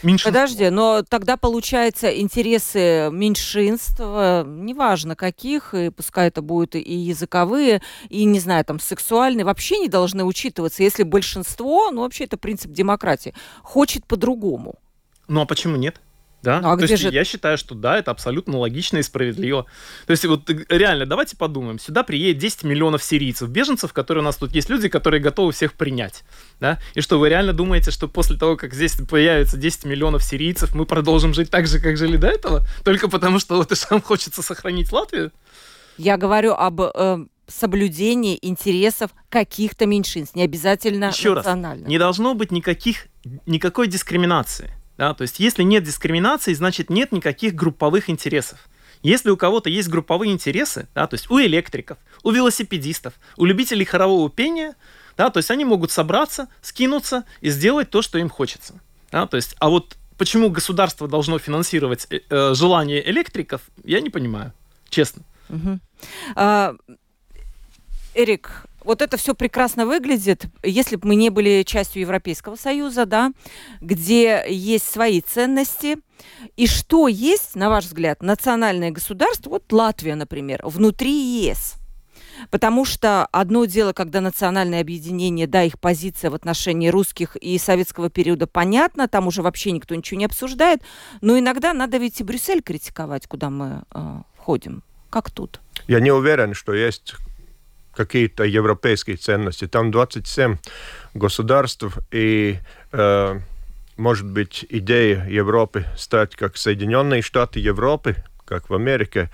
Меньшинство. 0.02 0.30
Подожди, 0.30 0.68
но 0.70 1.02
тогда, 1.02 1.36
получается, 1.36 2.08
интересы 2.08 3.08
меньшинств, 3.10 3.98
неважно 3.98 5.16
каких, 5.16 5.74
и 5.74 5.90
пускай 5.90 6.28
это 6.28 6.42
будут 6.42 6.74
и 6.74 6.94
языковые, 6.94 7.82
и, 8.08 8.24
не 8.24 8.40
знаю, 8.40 8.64
там, 8.64 8.78
сексуальные, 8.78 9.44
вообще 9.44 9.78
не 9.78 9.88
должны 9.88 10.24
учитываться, 10.24 10.82
если 10.82 11.02
большинство, 11.02 11.90
ну, 11.90 12.02
вообще 12.02 12.24
это 12.24 12.36
принцип 12.36 12.72
демократии, 12.72 13.34
хочет 13.62 14.06
по-другому. 14.06 14.76
Ну, 15.28 15.40
а 15.40 15.46
почему 15.46 15.76
нет? 15.76 16.00
Да? 16.46 16.60
Ну, 16.60 16.70
а 16.70 16.76
То 16.76 16.84
есть 16.84 17.02
же... 17.02 17.10
я 17.10 17.24
считаю, 17.24 17.58
что 17.58 17.74
да, 17.74 17.98
это 17.98 18.12
абсолютно 18.12 18.58
логично 18.58 18.98
и 18.98 19.02
справедливо. 19.02 19.66
То 20.06 20.12
есть 20.12 20.24
вот 20.26 20.48
реально, 20.68 21.04
давайте 21.04 21.36
подумаем. 21.36 21.80
Сюда 21.80 22.04
приедет 22.04 22.38
10 22.38 22.62
миллионов 22.62 23.02
сирийцев, 23.02 23.48
беженцев, 23.48 23.92
которые 23.92 24.22
у 24.22 24.24
нас 24.24 24.36
тут 24.36 24.54
есть 24.54 24.70
люди, 24.70 24.88
которые 24.88 25.20
готовы 25.20 25.50
всех 25.50 25.72
принять. 25.72 26.22
Да? 26.60 26.78
И 26.94 27.00
что, 27.00 27.18
вы 27.18 27.30
реально 27.30 27.52
думаете, 27.52 27.90
что 27.90 28.06
после 28.06 28.38
того, 28.38 28.56
как 28.56 28.74
здесь 28.74 28.94
появится 29.10 29.56
10 29.56 29.86
миллионов 29.86 30.22
сирийцев, 30.22 30.72
мы 30.72 30.86
продолжим 30.86 31.34
жить 31.34 31.50
так 31.50 31.66
же, 31.66 31.80
как 31.80 31.96
жили 31.96 32.16
до 32.16 32.28
этого? 32.28 32.64
Только 32.84 33.08
потому, 33.08 33.40
что 33.40 33.56
вот 33.56 33.72
и 33.72 33.74
сам 33.74 34.00
хочется 34.00 34.40
сохранить 34.40 34.92
Латвию? 34.92 35.32
Я 35.98 36.16
говорю 36.16 36.52
об 36.52 36.80
э, 36.80 37.26
соблюдении 37.48 38.38
интересов 38.40 39.10
каких-то 39.30 39.86
меньшинств, 39.86 40.36
не 40.36 40.44
обязательно 40.44 41.06
Еще 41.06 41.34
национальных. 41.34 41.86
раз, 41.86 41.90
не 41.90 41.98
должно 41.98 42.34
быть 42.34 42.52
никаких, 42.52 43.08
никакой 43.46 43.88
дискриминации. 43.88 44.72
Да? 44.98 45.14
То 45.14 45.22
есть 45.22 45.40
если 45.40 45.62
нет 45.62 45.84
дискриминации, 45.84 46.54
значит 46.54 46.90
нет 46.90 47.12
никаких 47.12 47.54
групповых 47.54 48.08
интересов. 48.10 48.68
Если 49.02 49.30
у 49.30 49.36
кого-то 49.36 49.68
есть 49.68 49.88
групповые 49.88 50.32
интересы, 50.32 50.88
да, 50.94 51.06
то 51.06 51.14
есть 51.14 51.30
у 51.30 51.38
электриков, 51.40 51.98
у 52.22 52.30
велосипедистов, 52.30 53.14
у 53.36 53.44
любителей 53.44 53.84
хорового 53.84 54.30
пения, 54.30 54.74
да, 55.16 55.30
то 55.30 55.38
есть 55.38 55.50
они 55.50 55.64
могут 55.64 55.90
собраться, 55.90 56.48
скинуться 56.62 57.24
и 57.40 57.50
сделать 57.50 57.90
то, 57.90 58.02
что 58.02 58.18
им 58.18 58.28
хочется. 58.28 58.80
Да, 59.12 59.26
то 59.26 59.36
есть, 59.36 59.54
а 59.60 59.68
вот 59.68 59.96
почему 60.18 60.50
государство 60.50 61.06
должно 61.08 61.38
финансировать 61.38 62.06
э, 62.10 62.20
э, 62.28 62.54
желание 62.54 63.08
электриков, 63.08 63.62
я 63.84 64.00
не 64.00 64.10
понимаю, 64.10 64.52
честно. 64.88 65.22
Угу. 65.48 65.78
А, 66.34 66.74
Эрик, 68.14 68.66
вот 68.86 69.02
это 69.02 69.16
все 69.16 69.34
прекрасно 69.34 69.84
выглядит, 69.84 70.46
если 70.62 70.96
бы 70.96 71.08
мы 71.08 71.16
не 71.16 71.30
были 71.30 71.64
частью 71.64 72.02
Европейского 72.02 72.56
Союза, 72.56 73.04
да, 73.04 73.32
где 73.80 74.44
есть 74.48 74.88
свои 74.88 75.20
ценности. 75.20 75.98
И 76.56 76.66
что 76.66 77.08
есть, 77.08 77.56
на 77.56 77.68
ваш 77.68 77.84
взгляд, 77.84 78.22
национальное 78.22 78.90
государство, 78.90 79.50
вот 79.50 79.70
Латвия, 79.72 80.14
например, 80.14 80.60
внутри 80.64 81.12
ЕС? 81.12 81.74
Потому 82.50 82.84
что 82.84 83.26
одно 83.32 83.64
дело, 83.64 83.92
когда 83.92 84.20
национальное 84.20 84.80
объединение, 84.80 85.46
да, 85.46 85.62
их 85.62 85.80
позиция 85.80 86.30
в 86.30 86.34
отношении 86.34 86.88
русских 86.88 87.36
и 87.36 87.58
советского 87.58 88.08
периода 88.08 88.46
понятна, 88.46 89.08
там 89.08 89.26
уже 89.26 89.42
вообще 89.42 89.72
никто 89.72 89.94
ничего 89.94 90.18
не 90.18 90.26
обсуждает, 90.26 90.82
но 91.20 91.38
иногда 91.38 91.72
надо 91.72 91.96
ведь 91.96 92.20
и 92.20 92.24
Брюссель 92.24 92.62
критиковать, 92.62 93.26
куда 93.26 93.50
мы 93.50 93.82
э, 93.92 94.20
входим. 94.36 94.82
Как 95.10 95.30
тут? 95.30 95.60
Я 95.88 96.00
не 96.00 96.10
уверен, 96.10 96.54
что 96.54 96.74
есть 96.74 97.14
какие-то 97.96 98.44
европейские 98.44 99.16
ценности. 99.16 99.66
Там 99.66 99.90
27 99.90 100.56
государств, 101.14 101.98
и, 102.12 102.58
э, 102.92 103.40
может 103.96 104.26
быть, 104.26 104.66
идея 104.68 105.26
Европы 105.28 105.84
стать 105.96 106.36
как 106.36 106.56
Соединенные 106.56 107.22
Штаты 107.22 107.58
Европы, 107.58 108.16
как 108.44 108.70
в 108.70 108.74
Америке, 108.74 109.30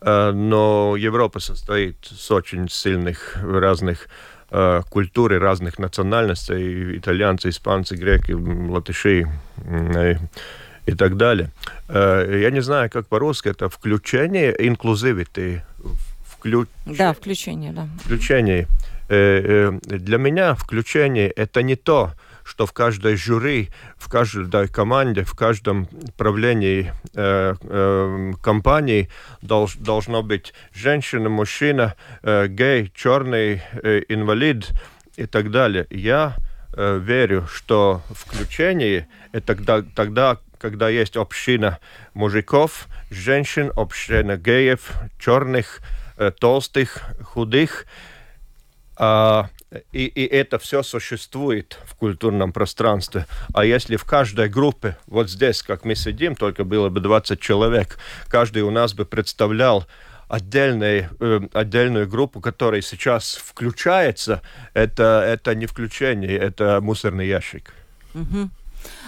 э, 0.00 0.32
но 0.32 0.96
Европа 0.96 1.40
состоит 1.40 1.96
с 2.04 2.30
очень 2.30 2.68
сильных 2.68 3.36
разных 3.42 4.08
э, 4.50 4.82
культур 4.90 5.32
и 5.32 5.38
разных 5.38 5.78
национальностей, 5.78 6.98
итальянцы, 6.98 7.48
испанцы, 7.48 7.96
греки, 7.96 8.32
латыши 8.32 9.22
и, 9.22 10.90
и 10.90 10.94
так 10.94 11.16
далее. 11.16 11.50
Э, 11.88 12.40
я 12.42 12.50
не 12.50 12.62
знаю, 12.62 12.90
как 12.90 13.06
по-русски 13.06 13.48
это 13.48 13.68
включение, 13.68 14.54
инклюзивити 14.58 15.62
Включ... 16.46 16.68
Да, 16.86 17.12
включение, 17.12 17.72
да. 17.72 17.88
Включение. 18.04 18.68
Э, 19.08 19.70
э, 19.88 19.96
для 19.96 20.18
меня 20.18 20.54
включение 20.54 21.28
это 21.30 21.62
не 21.62 21.76
то, 21.76 22.12
что 22.46 22.64
в 22.64 22.72
каждой 22.72 23.16
жюри, 23.16 23.70
в 23.96 24.08
каждой 24.08 24.68
команде, 24.68 25.24
в 25.24 25.34
каждом 25.34 25.88
правлении 26.16 26.92
э, 27.14 27.54
э, 27.60 28.32
компании 28.40 29.08
долж, 29.42 29.74
должно 29.76 30.22
быть 30.22 30.54
женщина, 30.72 31.28
мужчина, 31.28 31.94
э, 32.22 32.46
гей, 32.48 32.92
черный, 32.94 33.62
э, 33.82 34.02
инвалид 34.08 34.70
и 35.16 35.26
так 35.26 35.50
далее. 35.50 35.86
Я 35.90 36.36
э, 36.72 37.00
верю, 37.02 37.46
что 37.52 38.02
включение 38.10 39.08
это 39.32 39.54
тогда, 39.54 39.82
тогда, 39.94 40.38
когда 40.58 40.88
есть 40.88 41.16
община 41.16 41.78
мужиков, 42.14 42.86
женщин, 43.10 43.72
община 43.74 44.36
геев, 44.36 44.92
черных, 45.18 45.80
толстых, 46.38 47.02
худых. 47.22 47.86
А, 48.98 49.50
и, 49.92 50.06
и 50.06 50.24
это 50.24 50.58
все 50.58 50.82
существует 50.82 51.78
в 51.84 51.94
культурном 51.96 52.52
пространстве. 52.52 53.26
А 53.52 53.64
если 53.64 53.96
в 53.96 54.04
каждой 54.04 54.48
группе, 54.48 54.96
вот 55.06 55.28
здесь, 55.28 55.62
как 55.62 55.84
мы 55.84 55.94
сидим, 55.94 56.34
только 56.34 56.64
было 56.64 56.88
бы 56.88 57.00
20 57.00 57.40
человек, 57.40 57.98
каждый 58.28 58.62
у 58.62 58.70
нас 58.70 58.94
бы 58.94 59.04
представлял 59.04 59.86
отдельной, 60.28 61.08
э, 61.20 61.40
отдельную 61.52 62.08
группу, 62.08 62.40
которая 62.40 62.80
сейчас 62.80 63.34
включается, 63.34 64.42
это, 64.74 65.22
это 65.26 65.54
не 65.54 65.66
включение, 65.66 66.36
это 66.36 66.80
мусорный 66.80 67.28
ящик. 67.28 67.74
Угу. 68.14 68.50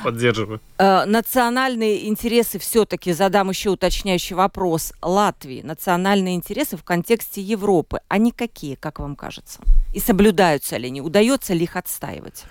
Поддерживаю. 0.03 0.61
Э, 0.79 1.05
национальные 1.05 2.09
интересы, 2.09 2.59
все-таки 2.59 3.13
задам 3.13 3.51
еще 3.51 3.71
уточняющий 3.71 4.37
вопрос. 4.37 4.93
Латвии, 5.03 5.63
национальные 5.63 6.35
интересы 6.35 6.77
в 6.77 6.85
контексте 6.85 7.41
Европы, 7.41 8.01
они 8.09 8.33
какие, 8.33 8.75
как 8.75 8.99
вам 8.99 9.17
кажется? 9.17 9.61
И 9.95 10.01
соблюдаются 10.01 10.77
ли 10.77 10.89
они? 10.89 11.01
Удается 11.01 11.55
ли 11.55 11.65
их 11.65 11.77
отстаивать? 11.77 12.45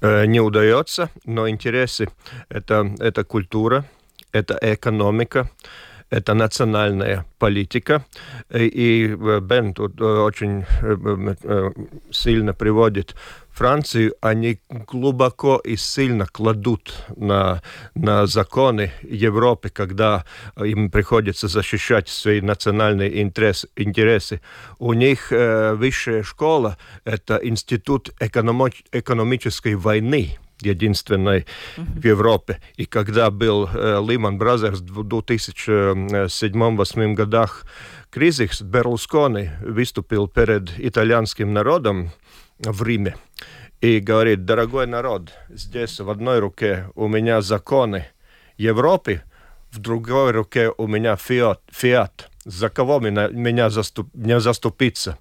Э, 0.00 0.26
не 0.26 0.40
удается, 0.40 1.10
но 1.24 1.48
интересы 1.48 2.08
это, 2.48 2.94
это 2.98 3.24
культура, 3.24 3.84
это 4.32 4.58
экономика, 4.60 5.50
это 6.10 6.34
национальная 6.34 7.26
политика. 7.38 8.04
И 8.54 9.16
Бен 9.42 9.74
тут 9.74 10.00
очень 10.00 10.64
сильно 12.10 12.54
приводит 12.54 13.14
Францию, 13.56 14.14
они 14.20 14.60
глубоко 14.68 15.56
и 15.56 15.76
сильно 15.76 16.26
кладут 16.26 16.94
на, 17.16 17.62
на 17.94 18.26
законы 18.26 18.92
Европы, 19.02 19.70
когда 19.70 20.26
им 20.62 20.90
приходится 20.90 21.48
защищать 21.48 22.10
свои 22.10 22.42
национальные 22.42 23.22
интерес, 23.22 23.66
интересы. 23.74 24.42
У 24.78 24.92
них 24.92 25.32
э, 25.32 25.72
высшая 25.72 26.22
школа– 26.22 26.76
это 27.04 27.40
институт 27.42 28.10
экономи 28.20 28.72
экономической 28.92 29.74
войны 29.74 30.36
единственной 30.60 31.46
uh-huh. 31.76 32.00
в 32.00 32.04
Европе. 32.04 32.60
И 32.76 32.86
когда 32.86 33.30
был 33.30 33.66
э, 33.66 33.98
Lehman 34.00 34.38
Brothers 34.38 34.76
в 34.76 35.00
2007-2008 35.06 37.14
годах 37.14 37.64
кризис, 38.10 38.62
Берлускони 38.62 39.50
выступил 39.62 40.28
перед 40.28 40.70
итальянским 40.78 41.52
народом 41.52 42.12
в 42.58 42.82
Риме 42.82 43.16
и 43.80 44.00
говорит, 44.00 44.44
дорогой 44.44 44.86
народ, 44.86 45.32
здесь 45.48 46.00
в 46.00 46.10
одной 46.10 46.38
руке 46.38 46.86
у 46.94 47.08
меня 47.08 47.42
законы 47.42 48.06
Европы, 48.56 49.22
в 49.70 49.78
другой 49.78 50.32
руке 50.32 50.72
у 50.76 50.86
меня 50.86 51.16
фиат. 51.16 51.60
фиат. 51.70 52.30
За 52.44 52.70
кого 52.70 53.00
меня, 53.00 53.28
меня 53.28 53.70
заступ, 53.70 54.08
не 54.14 54.40
заступиться? 54.40 55.18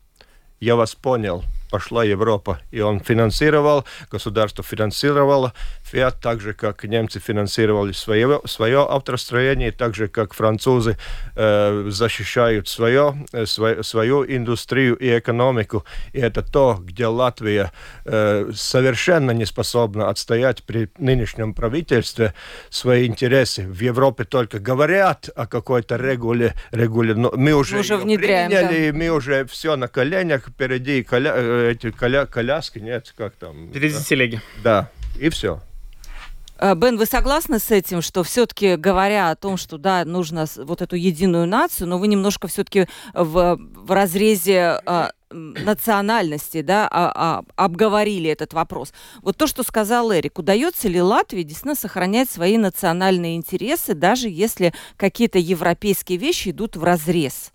Я 0.60 0.76
вас 0.76 0.96
понял 0.96 1.44
пошла 1.70 2.03
Европа. 2.03 2.59
И 2.72 2.82
он 2.82 2.99
финансировал, 2.99 3.86
государство 4.11 4.63
финансировало 4.63 5.53
Фиат, 5.84 6.20
так 6.22 6.41
же, 6.41 6.53
как 6.53 6.84
немцы 6.84 7.20
финансировали 7.20 7.91
свое, 7.91 8.41
свое 8.45 8.86
автостроение, 8.86 9.72
так 9.72 9.95
же, 9.95 10.07
как 10.07 10.34
французы 10.34 10.97
э, 11.36 11.86
защищают 11.89 12.68
свое, 12.68 13.16
э, 13.34 13.45
свою, 13.45 13.84
свою 13.84 14.26
индустрию 14.26 14.95
и 14.95 15.18
экономику. 15.18 15.86
И 16.13 16.20
это 16.20 16.41
то, 16.41 16.80
где 16.82 17.07
Латвия 17.07 17.72
э, 18.05 18.51
совершенно 18.53 19.32
не 19.32 19.45
способна 19.45 20.09
отстоять 20.09 20.63
при 20.63 20.89
нынешнем 20.97 21.53
правительстве 21.53 22.34
свои 22.70 23.07
интересы. 23.07 23.68
В 23.68 23.80
Европе 23.80 24.24
только 24.24 24.59
говорят 24.59 25.30
о 25.36 25.47
какой-то 25.47 25.95
регуле, 25.97 26.53
регуле 26.72 27.16
но 27.16 27.32
мы 27.36 27.53
уже, 27.53 27.80
уже 27.80 27.97
внедряем, 27.97 28.49
приняли, 28.49 28.91
да. 28.91 28.97
мы 28.97 29.09
уже 29.09 29.45
все 29.45 29.76
на 29.76 29.88
коленях, 29.88 30.49
впереди 30.49 31.03
коля, 31.03 31.34
э, 31.36 31.55
эти 31.56 31.91
коля, 31.91 32.26
коляски, 32.26 32.80
нет, 32.80 33.14
как 33.18 33.36
там? 33.36 33.70
Впереди 33.70 33.95
да. 33.95 34.03
телеги. 34.03 34.41
Да, 34.64 34.89
и 35.20 35.30
все. 35.30 35.62
Э, 36.58 36.74
Бен, 36.76 36.97
вы 36.97 37.06
согласны 37.06 37.60
с 37.60 37.72
этим, 37.72 38.01
что 38.01 38.24
все-таки 38.24 38.76
говоря 38.76 39.30
о 39.30 39.36
том, 39.36 39.58
что 39.58 39.78
да, 39.78 40.06
нужно 40.06 40.45
вот 40.58 40.82
эту 40.82 40.95
единую 40.95 41.47
нацию, 41.47 41.88
но 41.88 41.97
вы 41.97 42.08
немножко 42.08 42.47
все-таки 42.47 42.88
в, 43.14 43.58
в 43.60 43.91
разрезе 43.91 44.80
а, 44.86 45.12
национальности, 45.30 46.62
да, 46.62 46.88
а, 46.89 47.12
а, 47.14 47.43
обговорили 47.56 48.30
этот 48.30 48.53
вопрос. 48.53 48.93
Вот 49.22 49.36
то, 49.38 49.47
что 49.47 49.64
сказал 49.64 50.14
Эрик, 50.14 50.39
удается 50.39 50.88
ли 50.88 51.01
Латвии 51.01 51.43
действительно 51.43 51.76
сохранять 51.76 52.30
свои 52.30 52.58
национальные 52.58 53.36
интересы, 53.36 53.93
даже 53.93 54.30
если 54.30 54.74
какие-то 54.97 55.39
европейские 55.39 56.18
вещи 56.18 56.49
идут 56.49 56.78
в 56.78 56.84
разрез? 56.84 57.51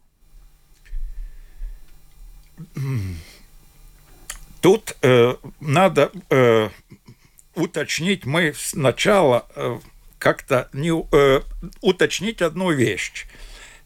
Тут 4.61 4.97
э, 5.03 5.35
надо 5.61 6.11
э, 6.29 6.69
уточнить, 7.55 8.27
мы 8.27 8.53
сначала 8.55 9.47
э, 9.55 9.79
как-то 10.19 10.69
не 10.73 10.91
э, 10.91 11.41
уточнить 11.81 12.43
одну 12.43 12.71
вещь. 12.71 13.27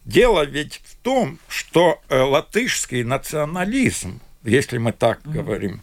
Дело 0.03 0.45
ведь 0.45 0.81
в 0.85 0.95
том, 0.97 1.39
что 1.47 2.01
э, 2.09 2.19
латышский 2.19 3.03
национализм, 3.03 4.21
если 4.43 4.77
мы 4.77 4.91
так 4.91 5.21
mm-hmm. 5.21 5.31
говорим, 5.31 5.81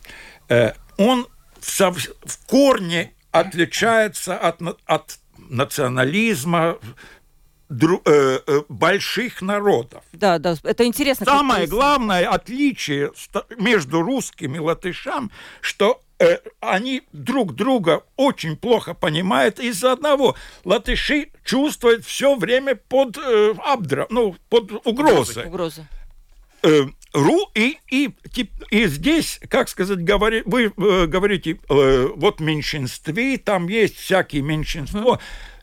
э, 0.49 0.73
он 0.99 1.27
в, 1.61 1.81
в 1.81 2.47
корне 2.47 3.13
отличается 3.31 4.37
от, 4.37 4.61
от 4.85 5.19
национализма 5.49 6.79
дру, 7.77 8.01
э, 8.05 8.39
э, 8.47 8.63
больших 8.69 9.43
народов. 9.43 10.03
Да, 10.13 10.39
да, 10.39 10.57
это 10.63 10.85
интересно. 10.85 11.27
Самое 11.27 11.67
главное 11.67 12.29
отличие 12.29 13.13
между 13.59 14.03
русскими 14.03 14.57
и 14.57 14.61
латышам, 14.61 15.31
что 15.61 16.01
Э, 16.23 16.39
они 16.61 17.03
друг 17.13 17.55
друга 17.57 18.05
очень 18.17 18.57
плохо 18.57 18.95
понимают 18.95 19.59
из-за 19.59 19.93
одного. 19.93 20.37
Латыши 20.65 21.31
чувствуют 21.45 22.05
все 22.05 22.37
время 22.37 22.77
под 22.77 23.19
э, 23.19 23.55
абдра, 23.65 24.07
ну, 24.09 24.37
под 24.49 24.71
угрозой. 24.87 25.47
Угрозы. 25.47 25.85
Э, 26.63 26.85
ру 27.13 27.51
и, 27.57 27.77
и, 27.91 28.15
и 28.71 28.87
здесь, 28.87 29.41
как 29.49 29.69
сказать, 29.69 30.05
говори, 30.05 30.43
вы 30.47 30.67
э, 30.77 31.07
говорите, 31.07 31.59
э, 31.69 32.09
вот 32.15 32.39
меньшинстве, 32.39 33.39
там 33.39 33.67
есть 33.67 33.97
всякие 33.97 34.43
меньшинства. 34.43 35.15
Mm. 35.17 35.21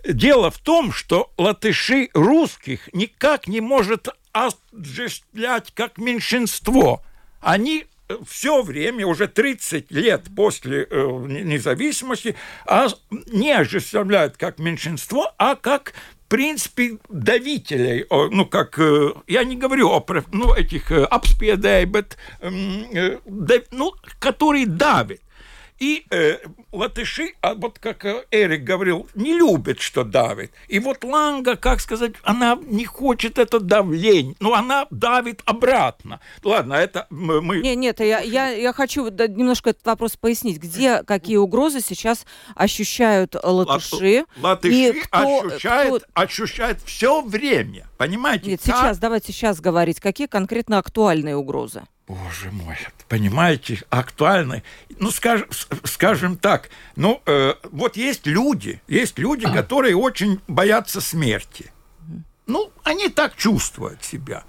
Дело 0.07 0.51
в 0.51 0.59
том, 0.59 0.91
что 0.91 1.31
латыши 1.37 2.09
русских 2.13 2.89
никак 2.93 3.47
не 3.47 3.61
может 3.61 4.07
осуществлять 4.31 5.71
как 5.73 5.97
меньшинство. 5.97 7.03
Они 7.41 7.85
все 8.27 8.63
время, 8.63 9.05
уже 9.05 9.27
30 9.27 9.91
лет 9.91 10.27
после 10.35 10.87
э, 10.89 11.07
независимости, 11.27 12.35
а 12.65 12.87
не 13.27 13.51
осуществляют 13.51 14.37
как 14.37 14.57
меньшинство, 14.57 15.31
а 15.37 15.55
как 15.55 15.93
принципе, 16.29 16.99
давителей, 17.09 18.05
ну, 18.09 18.45
как, 18.45 18.79
э, 18.79 19.13
я 19.27 19.43
не 19.43 19.57
говорю 19.57 19.89
о 19.89 20.05
ну, 20.31 20.53
этих 20.53 20.91
обспедей, 20.91 21.85
э, 21.85 22.03
э, 22.93 23.61
ну, 23.71 23.93
которые 24.19 24.67
давят. 24.67 25.19
И 25.79 26.05
э, 26.11 26.39
латыши, 26.71 27.33
а 27.41 27.53
вот 27.53 27.79
как 27.79 28.03
э, 28.05 28.25
Эрик 28.31 28.63
говорил, 28.63 29.07
не 29.15 29.33
любят, 29.33 29.79
что 29.79 30.03
давит. 30.03 30.51
И 30.67 30.79
вот 30.79 31.03
Ланга, 31.03 31.55
как 31.55 31.79
сказать, 31.79 32.13
она 32.23 32.59
не 32.61 32.85
хочет 32.85 33.39
это 33.39 33.59
давление, 33.59 34.35
но 34.39 34.53
она 34.53 34.87
давит 34.91 35.41
обратно. 35.45 36.19
Ладно, 36.43 36.73
это 36.73 37.07
мы... 37.09 37.61
Нет, 37.61 37.77
нет, 37.77 37.99
я, 38.01 38.19
я, 38.19 38.49
я 38.49 38.73
хочу 38.73 39.07
немножко 39.09 39.69
этот 39.69 39.85
вопрос 39.85 40.17
пояснить. 40.17 40.57
Где 40.57 41.03
какие 41.03 41.37
угрозы 41.37 41.79
сейчас 41.79 42.25
ощущают 42.55 43.35
латыши? 43.41 44.25
Латыши 44.41 44.73
и 44.73 45.01
кто, 45.01 45.45
ощущают, 45.45 46.03
кто... 46.03 46.21
ощущают 46.21 46.79
все 46.85 47.21
время, 47.21 47.87
понимаете? 47.97 48.51
Нет, 48.51 48.61
как... 48.65 48.75
сейчас, 48.75 48.97
давайте 48.97 49.31
сейчас 49.31 49.61
говорить. 49.61 50.01
Какие 50.01 50.27
конкретно 50.27 50.77
актуальные 50.77 51.37
угрозы? 51.37 51.83
Боже 52.09 52.49
мой, 52.51 52.75
понимаете, 53.07 53.83
актуальны. 53.91 54.63
Ну, 54.97 55.11
скажем, 55.11 55.47
скажем 55.83 56.37
так, 56.37 56.71
ну, 56.95 57.21
э, 57.27 57.53
вот 57.71 57.97
есть 57.97 58.25
люди, 58.25 58.81
есть 58.87 59.19
люди, 59.19 59.45
которые 59.53 59.95
очень 59.95 60.41
боятся 60.47 61.01
смерти. 61.01 61.71
Ну, 62.47 62.71
они 62.83 63.09
так 63.09 63.35
чувствуют 63.35 64.03
себя. 64.03 64.43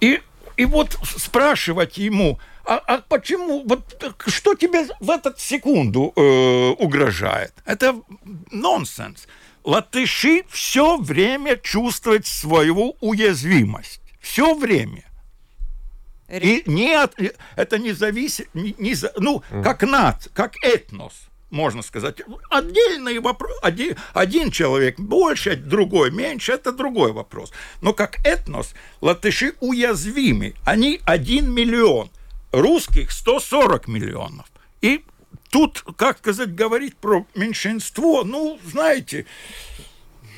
И 0.00 0.20
и 0.56 0.64
вот 0.64 0.98
спрашивать 1.16 1.96
ему, 1.96 2.40
а, 2.66 2.78
а 2.78 2.98
почему, 3.08 3.62
вот 3.66 4.04
что 4.26 4.54
тебе 4.54 4.88
в 4.98 5.10
эту 5.10 5.32
секунду 5.38 6.12
э, 6.14 6.74
угрожает? 6.76 7.54
Это 7.64 8.02
нонсенс. 8.50 9.28
Латыши 9.62 10.44
все 10.50 10.96
время 10.96 11.56
чувствуют 11.56 12.26
свою 12.26 12.96
уязвимость. 13.00 14.02
Все 14.20 14.54
время. 14.54 15.04
И 16.30 16.62
не 16.66 16.94
от, 16.94 17.16
это 17.56 17.78
не 17.78 17.92
зависит, 17.92 18.48
не, 18.54 18.74
не, 18.78 18.94
ну, 19.18 19.42
как 19.62 19.82
над, 19.82 20.28
как 20.32 20.54
этнос 20.62 21.30
можно 21.50 21.82
сказать. 21.82 22.22
Отдельный 22.48 23.18
вопрос. 23.18 23.58
Один, 23.62 23.96
один 24.14 24.50
человек 24.50 24.98
больше, 24.98 25.56
другой 25.56 26.10
меньше, 26.10 26.52
это 26.52 26.72
другой 26.72 27.12
вопрос. 27.12 27.52
Но 27.82 27.92
как 27.92 28.24
этнос, 28.24 28.74
латыши 29.00 29.54
уязвимы. 29.60 30.54
Они 30.64 31.00
1 31.04 31.50
миллион. 31.50 32.10
Русских 32.52 33.10
140 33.12 33.88
миллионов. 33.88 34.46
И 34.80 35.04
тут, 35.50 35.84
как 35.96 36.18
сказать, 36.18 36.54
говорить 36.54 36.96
про 36.96 37.26
меньшинство, 37.34 38.24
ну, 38.24 38.58
знаете, 38.64 39.26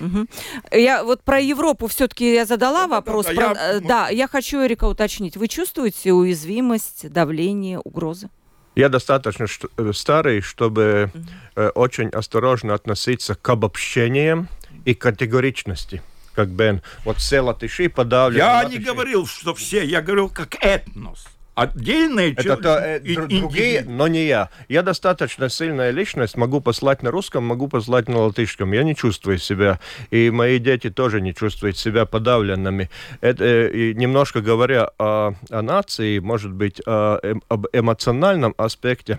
Угу. 0.00 0.26
Я 0.72 1.04
вот 1.04 1.22
про 1.22 1.40
Европу 1.40 1.86
все-таки 1.86 2.34
я 2.34 2.44
задала 2.44 2.86
да, 2.86 2.88
вопрос. 2.88 3.26
Да, 3.26 3.32
да, 3.34 3.54
про, 3.54 3.60
я... 3.60 3.80
да, 3.80 4.08
я 4.08 4.28
хочу 4.28 4.64
Эрика 4.64 4.84
уточнить. 4.84 5.36
Вы 5.36 5.48
чувствуете 5.48 6.12
уязвимость, 6.12 7.10
давление, 7.10 7.78
угрозы? 7.78 8.28
Я 8.74 8.88
достаточно 8.88 9.46
э, 9.76 9.92
старый, 9.92 10.40
чтобы 10.40 11.10
mm-hmm. 11.54 11.70
очень 11.72 12.08
осторожно 12.08 12.74
относиться 12.74 13.34
к 13.34 13.48
обобщениям 13.48 14.48
и 14.84 14.94
категоричности. 14.94 16.02
Как 16.34 16.48
Бен, 16.48 16.80
вот 17.04 17.18
все 17.18 17.40
латыши 17.40 17.90
подавлены. 17.90 18.38
Я 18.38 18.64
не 18.64 18.78
говорил, 18.78 19.26
что 19.26 19.54
все, 19.54 19.84
я 19.84 20.00
говорил 20.00 20.30
как 20.30 20.56
этнос 20.64 21.26
отдельные 21.54 22.32
это 22.32 22.56
то, 22.56 22.78
э, 22.78 23.00
другие, 23.00 23.84
но 23.86 24.08
не 24.08 24.26
я. 24.26 24.48
Я 24.68 24.82
достаточно 24.82 25.48
сильная 25.48 25.90
личность, 25.90 26.36
могу 26.36 26.60
послать 26.60 27.02
на 27.02 27.10
русском, 27.10 27.44
могу 27.44 27.68
послать 27.68 28.08
на 28.08 28.18
латышском. 28.18 28.72
Я 28.72 28.82
не 28.82 28.94
чувствую 28.94 29.38
себя, 29.38 29.78
и 30.10 30.30
мои 30.30 30.58
дети 30.58 30.90
тоже 30.90 31.20
не 31.20 31.34
чувствуют 31.34 31.76
себя 31.76 32.06
подавленными. 32.06 32.90
Это, 33.20 33.44
э, 33.44 33.92
немножко 33.92 34.40
говоря 34.40 34.90
о, 34.98 35.34
о 35.50 35.62
нации, 35.62 36.18
может 36.18 36.52
быть, 36.52 36.80
о, 36.86 37.18
эм, 37.22 37.42
об 37.48 37.66
эмоциональном 37.72 38.54
аспекте 38.56 39.18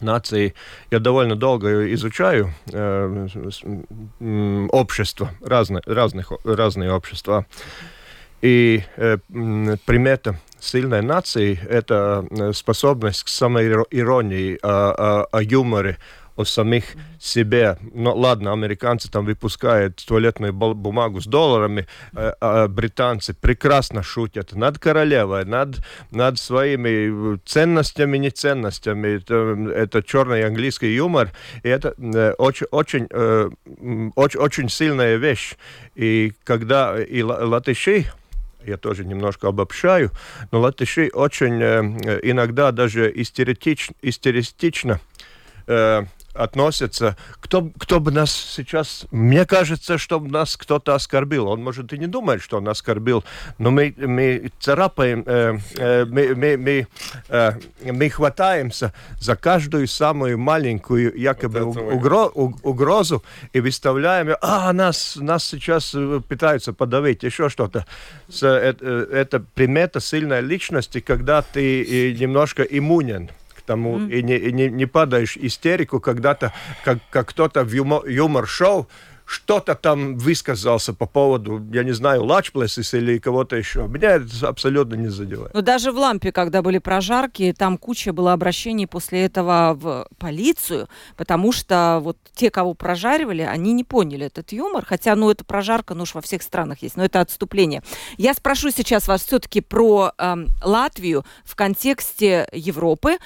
нации 0.00 0.54
я 0.90 0.98
довольно 0.98 1.36
долго 1.36 1.92
изучаю 1.94 2.54
э, 2.72 3.28
общество, 4.72 5.30
разные, 5.44 5.82
разных, 5.86 6.32
разные 6.44 6.92
общества. 6.92 7.46
И 8.42 8.82
э, 8.96 9.18
примета 9.84 10.38
сильной 10.60 11.02
нации– 11.02 11.58
это 11.68 12.26
э, 12.30 12.52
способность 12.52 13.24
к 13.24 13.28
самоиронии, 13.28 14.58
о, 14.62 15.22
о, 15.22 15.24
о 15.30 15.42
юморе, 15.42 15.98
о 16.36 16.44
самих 16.44 16.84
себе. 17.18 17.76
Ну, 17.94 18.14
ладно, 18.16 18.52
американцы 18.52 19.10
там 19.10 19.26
выпускают 19.26 20.02
туалетную 20.06 20.52
бумагу 20.52 21.20
с 21.20 21.26
долларами, 21.26 21.86
а, 22.14 22.34
а 22.40 22.68
британцы 22.68 23.34
прекрасно 23.34 24.02
шутят 24.02 24.52
над 24.54 24.78
королевой, 24.78 25.44
над, 25.44 25.78
над 26.10 26.38
своими 26.38 27.38
ценностями, 27.44 28.18
неценностями. 28.18 29.18
Это, 29.18 29.72
это 29.72 30.02
черный 30.02 30.44
английский 30.46 30.94
юмор, 30.94 31.30
и 31.62 31.68
это 31.68 31.94
э, 31.98 32.32
очень, 32.38 32.66
очень, 32.70 33.06
очень, 34.16 34.40
очень 34.40 34.68
сильная 34.68 35.16
вещь. 35.16 35.56
И 35.94 36.32
когда 36.44 36.98
и 37.00 37.22
латыши 37.22 38.06
я 38.64 38.76
тоже 38.76 39.04
немножко 39.04 39.48
обобщаю, 39.48 40.10
но 40.50 40.60
латыши 40.60 41.10
очень 41.12 41.60
э, 41.62 42.20
иногда 42.22 42.72
даже 42.72 43.10
истерично, 43.14 43.94
истеристично 44.02 45.00
э, 45.66 46.04
относятся, 46.34 47.16
кто, 47.40 47.70
кто 47.78 48.00
бы 48.00 48.10
нас 48.10 48.32
сейчас... 48.32 49.06
Мне 49.10 49.44
кажется, 49.44 49.98
что 49.98 50.20
нас 50.20 50.56
кто-то 50.56 50.94
оскорбил. 50.94 51.48
Он, 51.48 51.62
может, 51.62 51.92
и 51.92 51.98
не 51.98 52.06
думает, 52.06 52.42
что 52.42 52.58
он 52.58 52.68
оскорбил, 52.68 53.24
но 53.58 53.70
мы, 53.70 53.94
мы 53.96 54.50
царапаем, 54.60 55.24
э, 55.26 55.58
э, 55.76 56.04
мы, 56.04 56.34
мы, 56.34 56.56
мы, 56.56 56.86
э, 57.28 57.52
мы 57.82 58.10
хватаемся 58.10 58.92
за 59.18 59.36
каждую 59.36 59.86
самую 59.88 60.38
маленькую 60.38 61.18
якобы 61.18 61.64
вот 61.64 61.76
угро, 61.76 62.26
угрозу 62.26 63.24
и 63.52 63.60
выставляем, 63.60 64.36
а, 64.40 64.72
нас, 64.72 65.16
нас 65.16 65.44
сейчас 65.44 65.94
э, 65.94 66.20
пытаются 66.28 66.72
подавить, 66.72 67.22
еще 67.22 67.48
что-то. 67.48 67.86
Это, 68.28 68.76
э, 68.80 69.06
это 69.12 69.40
примета 69.40 70.00
сильной 70.00 70.40
личности, 70.40 71.00
когда 71.00 71.42
ты 71.42 72.14
немножко 72.18 72.62
иммунен 72.62 73.30
тому 73.70 73.98
mm. 73.98 74.18
и, 74.18 74.22
не, 74.22 74.36
и 74.36 74.52
не, 74.52 74.68
не 74.68 74.86
падаешь 74.86 75.36
истерику, 75.36 76.00
когда-то, 76.00 76.52
как, 76.84 76.98
как 77.10 77.28
кто-то 77.28 77.62
в 77.62 77.72
юмор-шоу 77.72 78.88
что-то 79.30 79.76
там 79.76 80.18
высказался 80.18 80.92
по 80.92 81.06
поводу, 81.06 81.64
я 81.72 81.84
не 81.84 81.92
знаю, 81.92 82.24
Лачплесис 82.24 82.94
или 82.94 83.18
кого-то 83.18 83.54
еще. 83.54 83.86
Меня 83.86 84.16
это 84.16 84.48
абсолютно 84.48 84.96
не 84.96 85.06
задевает. 85.06 85.54
Но 85.54 85.60
даже 85.60 85.92
в 85.92 85.98
Лампе, 85.98 86.32
когда 86.32 86.62
были 86.62 86.78
прожарки, 86.78 87.54
там 87.56 87.78
куча 87.78 88.12
было 88.12 88.32
обращений 88.32 88.88
после 88.88 89.24
этого 89.24 89.74
в 89.80 90.08
полицию, 90.18 90.88
потому 91.16 91.52
что 91.52 92.00
вот 92.02 92.16
те, 92.34 92.50
кого 92.50 92.74
прожаривали, 92.74 93.42
они 93.42 93.72
не 93.72 93.84
поняли 93.84 94.26
этот 94.26 94.50
юмор, 94.50 94.84
хотя, 94.84 95.14
ну, 95.14 95.30
это 95.30 95.44
прожарка, 95.44 95.94
ну 95.94 96.02
уж 96.02 96.14
во 96.14 96.22
всех 96.22 96.42
странах 96.42 96.82
есть, 96.82 96.96
но 96.96 97.04
это 97.04 97.20
отступление. 97.20 97.84
Я 98.16 98.34
спрошу 98.34 98.70
сейчас 98.70 99.06
вас 99.06 99.24
все-таки 99.24 99.60
про 99.60 100.10
э, 100.18 100.36
Латвию 100.64 101.24
в 101.44 101.54
контексте 101.54 102.48
Европы, 102.52 103.18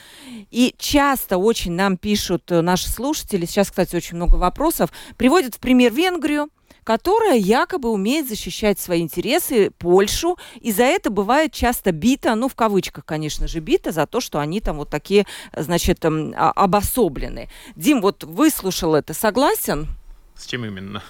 и 0.50 0.74
часто 0.76 1.38
очень 1.38 1.72
нам 1.72 1.96
пишут 1.96 2.50
наши 2.50 2.90
слушатели, 2.90 3.46
сейчас, 3.46 3.70
кстати, 3.70 3.96
очень 3.96 4.16
много 4.16 4.36
вопросов, 4.36 4.90
приводят 5.16 5.54
в 5.54 5.60
пример 5.60 5.93
Венгрию, 5.94 6.50
которая 6.84 7.36
якобы 7.36 7.90
умеет 7.90 8.28
защищать 8.28 8.78
свои 8.78 9.00
интересы, 9.00 9.70
Польшу, 9.78 10.36
и 10.60 10.70
за 10.70 10.84
это 10.84 11.10
бывает 11.10 11.52
часто 11.52 11.92
бита, 11.92 12.34
ну, 12.34 12.48
в 12.48 12.54
кавычках, 12.54 13.04
конечно 13.04 13.48
же, 13.48 13.60
бита, 13.60 13.90
за 13.90 14.06
то, 14.06 14.20
что 14.20 14.38
они 14.38 14.60
там 14.60 14.76
вот 14.76 14.90
такие, 14.90 15.26
значит, 15.56 16.04
эм, 16.04 16.34
а, 16.36 16.50
обособлены. 16.52 17.48
Дим, 17.74 18.02
вот 18.02 18.22
выслушал 18.24 18.94
это, 18.94 19.14
согласен? 19.14 19.88
С 20.36 20.46
чем 20.46 20.64
именно? 20.64 21.02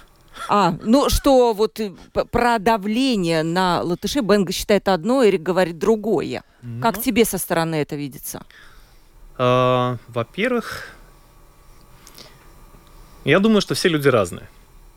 А, 0.49 0.75
ну 0.83 1.09
что 1.09 1.53
вот 1.53 1.79
э, 1.79 1.93
про 2.31 2.59
давление 2.59 3.41
на 3.41 3.81
латышей 3.81 4.21
Бенга 4.21 4.51
считает 4.51 4.87
одно, 4.89 5.25
Эрик 5.25 5.41
говорит 5.41 5.79
другое. 5.79 6.43
Ну, 6.61 6.81
как 6.81 7.01
тебе 7.01 7.25
со 7.25 7.37
стороны 7.37 7.75
это 7.75 7.95
видится? 7.95 8.43
А, 9.37 9.97
во-первых, 10.09 10.89
я 13.23 13.39
думаю, 13.39 13.61
что 13.61 13.75
все 13.75 13.89
люди 13.89 14.07
разные. 14.07 14.47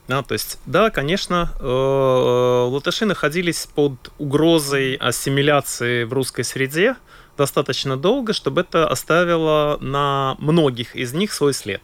Да, 0.09 0.23
то 0.23 0.33
есть, 0.33 0.59
да, 0.65 0.89
конечно, 0.89 1.53
э, 1.61 2.67
латыши 2.71 3.05
находились 3.05 3.69
под 3.75 3.93
угрозой 4.19 4.95
ассимиляции 4.95 6.05
в 6.05 6.13
русской 6.15 6.45
среде 6.45 6.97
достаточно 7.37 7.97
долго, 7.97 8.33
чтобы 8.33 8.63
это 8.63 8.89
оставило 8.89 9.77
на 9.81 10.35
многих 10.39 10.97
из 10.97 11.13
них 11.13 11.33
свой 11.33 11.53
след. 11.53 11.83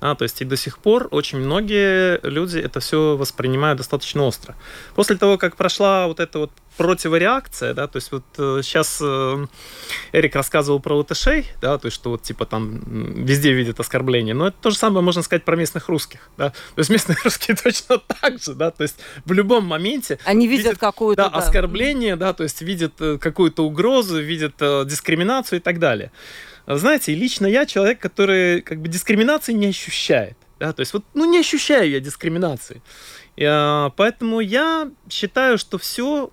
А, 0.00 0.14
то 0.14 0.24
есть 0.24 0.42
и 0.42 0.44
до 0.44 0.56
сих 0.56 0.78
пор 0.78 1.08
очень 1.10 1.38
многие 1.38 2.20
люди 2.22 2.58
это 2.58 2.80
все 2.80 3.16
воспринимают 3.16 3.78
достаточно 3.78 4.24
остро. 4.24 4.54
После 4.94 5.16
того, 5.16 5.38
как 5.38 5.56
прошла 5.56 6.06
вот 6.06 6.20
эта 6.20 6.38
вот 6.38 6.50
противореакция, 6.76 7.72
да, 7.72 7.86
то 7.86 7.96
есть 7.96 8.12
вот 8.12 8.24
э, 8.36 8.60
сейчас 8.62 8.98
э, 9.00 9.46
Эрик 10.12 10.34
рассказывал 10.34 10.78
про 10.78 10.96
латышей, 10.96 11.46
да, 11.62 11.78
то 11.78 11.86
есть 11.86 11.94
что 11.94 12.10
вот 12.10 12.22
типа 12.22 12.44
там 12.44 12.82
везде 13.24 13.52
видят 13.52 13.80
оскорбления, 13.80 14.34
но 14.34 14.48
это 14.48 14.56
то 14.60 14.70
же 14.70 14.76
самое 14.76 15.02
можно 15.02 15.22
сказать 15.22 15.44
про 15.44 15.56
местных 15.56 15.88
русских, 15.88 16.28
да, 16.36 16.50
то 16.50 16.78
есть 16.78 16.90
местные 16.90 17.16
русские 17.24 17.56
точно 17.56 17.98
так 17.98 18.42
же, 18.42 18.54
да, 18.54 18.70
то 18.70 18.82
есть 18.82 18.96
в 19.24 19.32
любом 19.32 19.64
моменте 19.64 20.18
они 20.24 20.46
видят, 20.46 20.66
видят 20.66 20.78
какую-то 20.78 21.22
да, 21.22 21.30
да. 21.30 21.38
оскорбление, 21.38 22.16
да, 22.16 22.34
то 22.34 22.42
есть 22.42 22.60
видят 22.60 22.92
э, 23.00 23.16
какую-то 23.16 23.64
угрозу, 23.64 24.20
видят 24.20 24.56
дискриминацию 24.58 25.60
и 25.60 25.62
так 25.62 25.78
далее. 25.78 26.12
Знаете, 26.66 27.14
лично 27.14 27.46
я 27.46 27.66
человек, 27.66 28.00
который 28.00 28.60
как 28.62 28.80
бы 28.80 28.88
дискриминации 28.88 29.52
не 29.52 29.68
ощущает. 29.68 30.36
Да, 30.58 30.72
то 30.72 30.80
есть 30.80 30.92
вот, 30.94 31.04
ну, 31.14 31.24
не 31.30 31.38
ощущаю 31.38 31.90
я 31.90 32.00
дискриминации. 32.00 32.82
И, 33.36 33.44
а, 33.44 33.90
поэтому 33.90 34.40
я 34.40 34.90
считаю, 35.10 35.58
что 35.58 35.78
все 35.78 36.30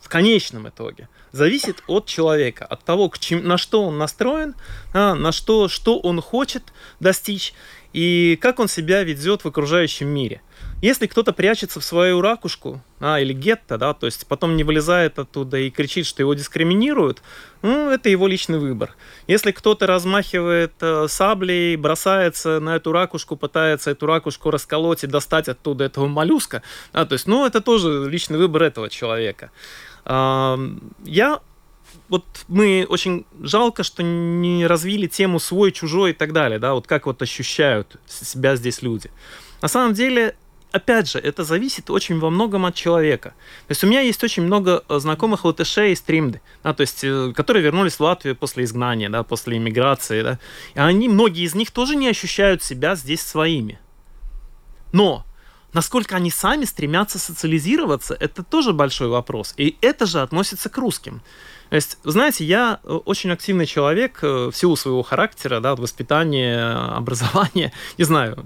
в 0.00 0.08
конечном 0.08 0.68
итоге 0.68 1.08
зависит 1.32 1.82
от 1.86 2.06
человека, 2.06 2.66
от 2.66 2.84
того, 2.84 3.08
к 3.08 3.18
чем, 3.18 3.46
на 3.48 3.56
что 3.56 3.84
он 3.84 3.96
настроен, 3.96 4.54
а, 4.92 5.14
на 5.14 5.32
что, 5.32 5.68
что 5.68 5.98
он 5.98 6.20
хочет 6.20 6.72
достичь 7.00 7.54
и 7.94 8.38
как 8.40 8.58
он 8.58 8.68
себя 8.68 9.02
ведет 9.04 9.42
в 9.42 9.48
окружающем 9.48 10.08
мире. 10.08 10.42
Если 10.82 11.06
кто-то 11.06 11.32
прячется 11.32 11.78
в 11.78 11.84
свою 11.84 12.20
ракушку, 12.20 12.82
а, 12.98 13.20
или 13.20 13.32
гетто, 13.32 13.78
да, 13.78 13.94
то 13.94 14.06
есть 14.06 14.26
потом 14.26 14.56
не 14.56 14.64
вылезает 14.64 15.16
оттуда 15.16 15.56
и 15.56 15.70
кричит, 15.70 16.06
что 16.06 16.22
его 16.22 16.34
дискриминируют, 16.34 17.22
ну, 17.62 17.88
это 17.88 18.08
его 18.08 18.26
личный 18.26 18.58
выбор. 18.58 18.96
Если 19.28 19.52
кто-то 19.52 19.86
размахивает 19.86 20.72
э, 20.80 21.06
саблей, 21.08 21.76
бросается 21.76 22.58
на 22.58 22.74
эту 22.74 22.90
ракушку, 22.90 23.36
пытается 23.36 23.92
эту 23.92 24.06
ракушку 24.06 24.50
расколоть 24.50 25.04
и 25.04 25.06
достать 25.06 25.48
оттуда 25.48 25.84
этого 25.84 26.08
моллюска, 26.08 26.64
да, 26.92 27.06
то 27.06 27.12
есть, 27.12 27.28
ну, 27.28 27.46
это 27.46 27.60
тоже 27.60 28.10
личный 28.10 28.38
выбор 28.38 28.64
этого 28.64 28.90
человека. 28.90 29.52
Э, 30.04 30.56
я 31.04 31.40
вот 32.08 32.24
мы 32.48 32.86
очень 32.88 33.24
жалко, 33.40 33.84
что 33.84 34.02
не 34.02 34.66
развили 34.66 35.06
тему 35.06 35.38
свой, 35.38 35.70
чужой 35.70 36.10
и 36.10 36.14
так 36.14 36.32
далее, 36.32 36.58
да, 36.58 36.74
вот 36.74 36.88
как 36.88 37.06
вот 37.06 37.22
ощущают 37.22 37.96
себя 38.08 38.56
здесь 38.56 38.82
люди. 38.82 39.12
На 39.62 39.68
самом 39.68 39.94
деле, 39.94 40.34
опять 40.72 41.10
же, 41.10 41.18
это 41.18 41.44
зависит 41.44 41.90
очень 41.90 42.18
во 42.18 42.30
многом 42.30 42.66
от 42.66 42.74
человека. 42.74 43.30
То 43.66 43.72
есть 43.72 43.84
у 43.84 43.86
меня 43.86 44.00
есть 44.00 44.24
очень 44.24 44.42
много 44.42 44.82
э, 44.88 44.98
знакомых 44.98 45.44
латышей 45.44 45.92
из 45.92 46.00
Тримды, 46.00 46.40
да, 46.64 46.72
то 46.72 46.80
есть, 46.80 47.04
э, 47.04 47.32
которые 47.34 47.62
вернулись 47.62 47.94
в 47.94 48.00
Латвию 48.00 48.34
после 48.34 48.64
изгнания, 48.64 49.08
да, 49.08 49.22
после 49.22 49.58
иммиграции, 49.58 50.22
да, 50.22 50.38
и 50.74 50.78
они, 50.80 51.08
многие 51.08 51.44
из 51.44 51.54
них 51.54 51.70
тоже 51.70 51.94
не 51.94 52.08
ощущают 52.08 52.62
себя 52.62 52.94
здесь 52.96 53.20
своими. 53.20 53.78
Но 54.92 55.24
насколько 55.72 56.16
они 56.16 56.30
сами 56.30 56.64
стремятся 56.64 57.18
социализироваться, 57.18 58.16
это 58.18 58.42
тоже 58.42 58.72
большой 58.72 59.08
вопрос. 59.08 59.54
И 59.56 59.76
это 59.80 60.06
же 60.06 60.20
относится 60.20 60.68
к 60.68 60.78
русским. 60.78 61.22
То 61.70 61.76
есть, 61.76 61.98
знаете, 62.04 62.44
я 62.44 62.80
э, 62.82 62.92
очень 62.92 63.30
активный 63.30 63.66
человек 63.66 64.22
в 64.22 64.52
силу 64.52 64.76
своего 64.76 65.02
характера, 65.02 65.60
да, 65.60 65.74
воспитания, 65.76 66.66
образования, 66.96 67.72
не 67.98 68.04
знаю, 68.04 68.44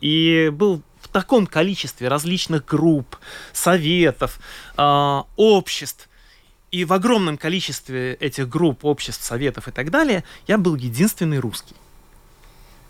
и 0.00 0.50
был 0.52 0.82
в 1.08 1.12
таком 1.12 1.46
количестве 1.46 2.08
различных 2.08 2.66
групп, 2.66 3.16
советов, 3.52 4.38
э, 4.76 5.22
обществ, 5.36 6.08
и 6.70 6.84
в 6.84 6.92
огромном 6.92 7.38
количестве 7.38 8.14
этих 8.14 8.48
групп, 8.48 8.84
обществ, 8.84 9.24
советов 9.24 9.68
и 9.68 9.70
так 9.70 9.90
далее, 9.90 10.22
я 10.46 10.58
был 10.58 10.76
единственный 10.76 11.38
русский. 11.38 11.74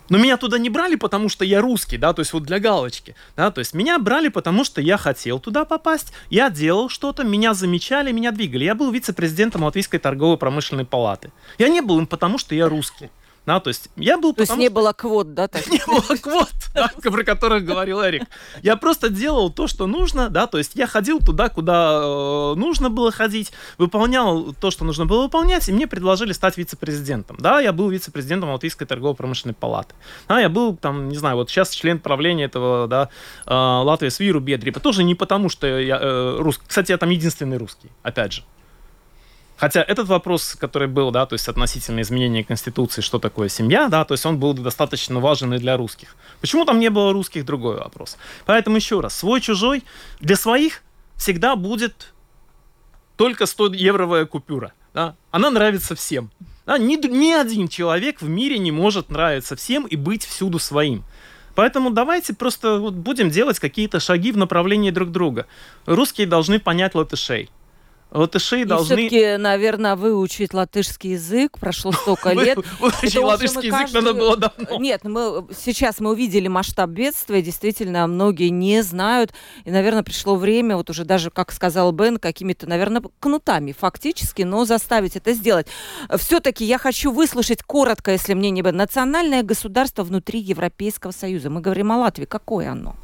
Но 0.09 0.17
меня 0.17 0.37
туда 0.37 0.57
не 0.57 0.69
брали, 0.69 0.95
потому 0.95 1.29
что 1.29 1.45
я 1.45 1.61
русский, 1.61 1.97
да, 1.97 2.13
то 2.13 2.21
есть 2.21 2.33
вот 2.33 2.43
для 2.43 2.59
галочки, 2.59 3.15
да, 3.37 3.51
то 3.51 3.59
есть 3.59 3.75
меня 3.75 3.99
брали, 3.99 4.29
потому 4.29 4.65
что 4.65 4.81
я 4.81 4.97
хотел 4.97 5.39
туда 5.39 5.65
попасть, 5.65 6.11
я 6.31 6.49
делал 6.49 6.89
что-то, 6.89 7.23
меня 7.23 7.53
замечали, 7.53 8.11
меня 8.11 8.31
двигали. 8.31 8.63
Я 8.65 8.75
был 8.75 8.91
вице-президентом 8.91 9.63
Латвийской 9.63 9.99
торгово-промышленной 9.99 10.85
палаты. 10.85 11.31
Я 11.59 11.69
не 11.69 11.81
был 11.81 11.99
им, 11.99 12.07
потому 12.07 12.39
что 12.39 12.55
я 12.55 12.67
русский. 12.67 13.11
Да, 13.45 13.59
то 13.59 13.69
есть 13.69 13.89
я 13.95 14.17
был... 14.17 14.33
То 14.33 14.41
есть 14.41 14.55
не 14.57 14.65
что... 14.65 14.75
было 14.75 14.93
квот, 14.93 15.33
да? 15.33 15.47
Так? 15.47 15.65
Не 15.71 15.81
было 15.85 16.15
квот, 16.17 16.49
про 17.01 17.23
которых 17.23 17.65
говорил 17.65 18.01
Эрик. 18.03 18.23
Я 18.61 18.75
просто 18.75 19.09
делал 19.09 19.49
то, 19.49 19.67
что 19.67 19.87
нужно, 19.87 20.29
да, 20.29 20.47
то 20.47 20.57
есть 20.57 20.75
я 20.75 20.87
ходил 20.87 21.19
туда, 21.19 21.49
куда 21.49 21.99
э, 22.03 22.53
нужно 22.55 22.89
было 22.89 23.11
ходить, 23.11 23.51
выполнял 23.77 24.53
то, 24.53 24.71
что 24.71 24.85
нужно 24.85 25.05
было 25.05 25.23
выполнять, 25.23 25.67
и 25.69 25.71
мне 25.71 25.87
предложили 25.87 26.31
стать 26.33 26.57
вице-президентом. 26.57 27.37
Да, 27.39 27.59
я 27.59 27.73
был 27.73 27.89
вице-президентом 27.89 28.51
Латвийской 28.51 28.85
торгово-промышленной 28.85 29.55
палаты. 29.55 29.95
Да, 30.27 30.39
я 30.39 30.49
был 30.49 30.75
там, 30.75 31.09
не 31.09 31.17
знаю, 31.17 31.35
вот 31.35 31.49
сейчас 31.49 31.71
член 31.71 31.99
правления 31.99 32.45
этого, 32.45 32.87
да, 32.87 33.09
э, 33.45 33.53
Латвии 33.53 34.09
Свиру 34.09 34.39
Бедриба. 34.39 34.79
Тоже 34.79 35.03
не 35.03 35.15
потому, 35.15 35.49
что 35.49 35.67
я 35.79 35.97
э, 35.99 36.37
русский. 36.39 36.65
Кстати, 36.67 36.91
я 36.91 36.97
там 36.97 37.09
единственный 37.09 37.57
русский, 37.57 37.89
опять 38.03 38.33
же. 38.33 38.43
Хотя 39.59 39.81
этот 39.81 40.07
вопрос, 40.07 40.55
который 40.55 40.87
был, 40.87 41.11
да, 41.11 41.25
то 41.25 41.33
есть 41.33 41.49
относительно 41.49 41.99
изменения 41.99 42.45
Конституции, 42.45 43.01
что 43.01 43.19
такое 43.19 43.49
семья, 43.49 43.89
да, 43.89 44.05
то 44.05 44.13
есть 44.13 44.25
он 44.25 44.39
был 44.39 44.53
достаточно 44.53 45.19
важен 45.19 45.53
и 45.53 45.57
для 45.57 45.75
русских. 45.75 46.15
Почему 46.39 46.63
там 46.63 46.79
не 46.79 46.89
было 46.89 47.11
русских, 47.11 47.43
другой 47.43 47.75
вопрос. 47.75 48.17
Поэтому 48.45 48.77
еще 48.77 49.01
раз, 49.01 49.15
свой-чужой 49.17 49.83
для 50.21 50.37
своих 50.37 50.81
всегда 51.17 51.57
будет 51.57 52.13
только 53.17 53.43
100-евровая 53.43 54.25
купюра. 54.27 54.71
Да? 54.93 55.17
Она 55.29 55.51
нравится 55.51 55.93
всем. 55.93 56.31
Да? 56.65 56.77
Ни, 56.77 56.95
ни 57.05 57.33
один 57.33 57.67
человек 57.67 58.21
в 58.21 58.29
мире 58.29 58.59
не 58.59 58.71
может 58.71 59.09
нравиться 59.09 59.57
всем 59.57 59.85
и 59.85 59.97
быть 59.97 60.23
всюду 60.23 60.59
своим. 60.59 61.03
Поэтому 61.55 61.89
давайте 61.89 62.33
просто 62.33 62.79
вот 62.79 62.93
будем 62.93 63.29
делать 63.29 63.59
какие-то 63.59 63.99
шаги 63.99 64.31
в 64.31 64.37
направлении 64.37 64.91
друг 64.91 65.11
друга. 65.11 65.47
Русские 65.85 66.27
должны 66.27 66.61
понять 66.61 66.95
латышей. 66.95 67.49
Латыши 68.11 68.65
должны... 68.65 68.95
все-таки, 68.95 69.37
наверное, 69.37 69.95
выучить 69.95 70.53
латышский 70.53 71.11
язык. 71.11 71.59
Прошло 71.59 71.91
столько 71.91 72.31
лет. 72.33 72.57
Выучить 72.79 73.15
латышский 73.17 73.67
язык 73.67 73.93
надо 73.93 74.13
было 74.13 74.35
давно. 74.35 74.77
Нет, 74.79 75.03
мы 75.03 75.45
сейчас 75.55 75.99
мы 75.99 76.11
увидели 76.11 76.47
масштаб 76.47 76.89
бедствия. 76.89 77.41
Действительно, 77.41 78.07
многие 78.07 78.49
не 78.49 78.81
знают. 78.81 79.33
И, 79.63 79.69
наверное, 79.71 80.03
пришло 80.03 80.35
время, 80.35 80.75
вот 80.75 80.89
уже 80.89 81.05
даже, 81.05 81.29
как 81.29 81.51
сказал 81.51 81.91
Бен, 81.91 82.17
какими-то, 82.17 82.67
наверное, 82.67 83.03
кнутами 83.19 83.75
фактически, 83.77 84.41
но 84.41 84.65
заставить 84.65 85.15
это 85.15 85.33
сделать. 85.33 85.67
Все-таки 86.17 86.65
я 86.65 86.79
хочу 86.79 87.11
выслушать 87.11 87.61
коротко, 87.61 88.11
если 88.11 88.33
мне 88.33 88.49
не. 88.49 88.63
Национальное 88.63 89.43
государство 89.43 90.03
внутри 90.03 90.39
Европейского 90.39 91.11
Союза. 91.11 91.49
Мы 91.49 91.61
говорим 91.61 91.91
о 91.91 91.97
Латвии. 91.97 92.25
Какое 92.25 92.71
оно? 92.71 92.95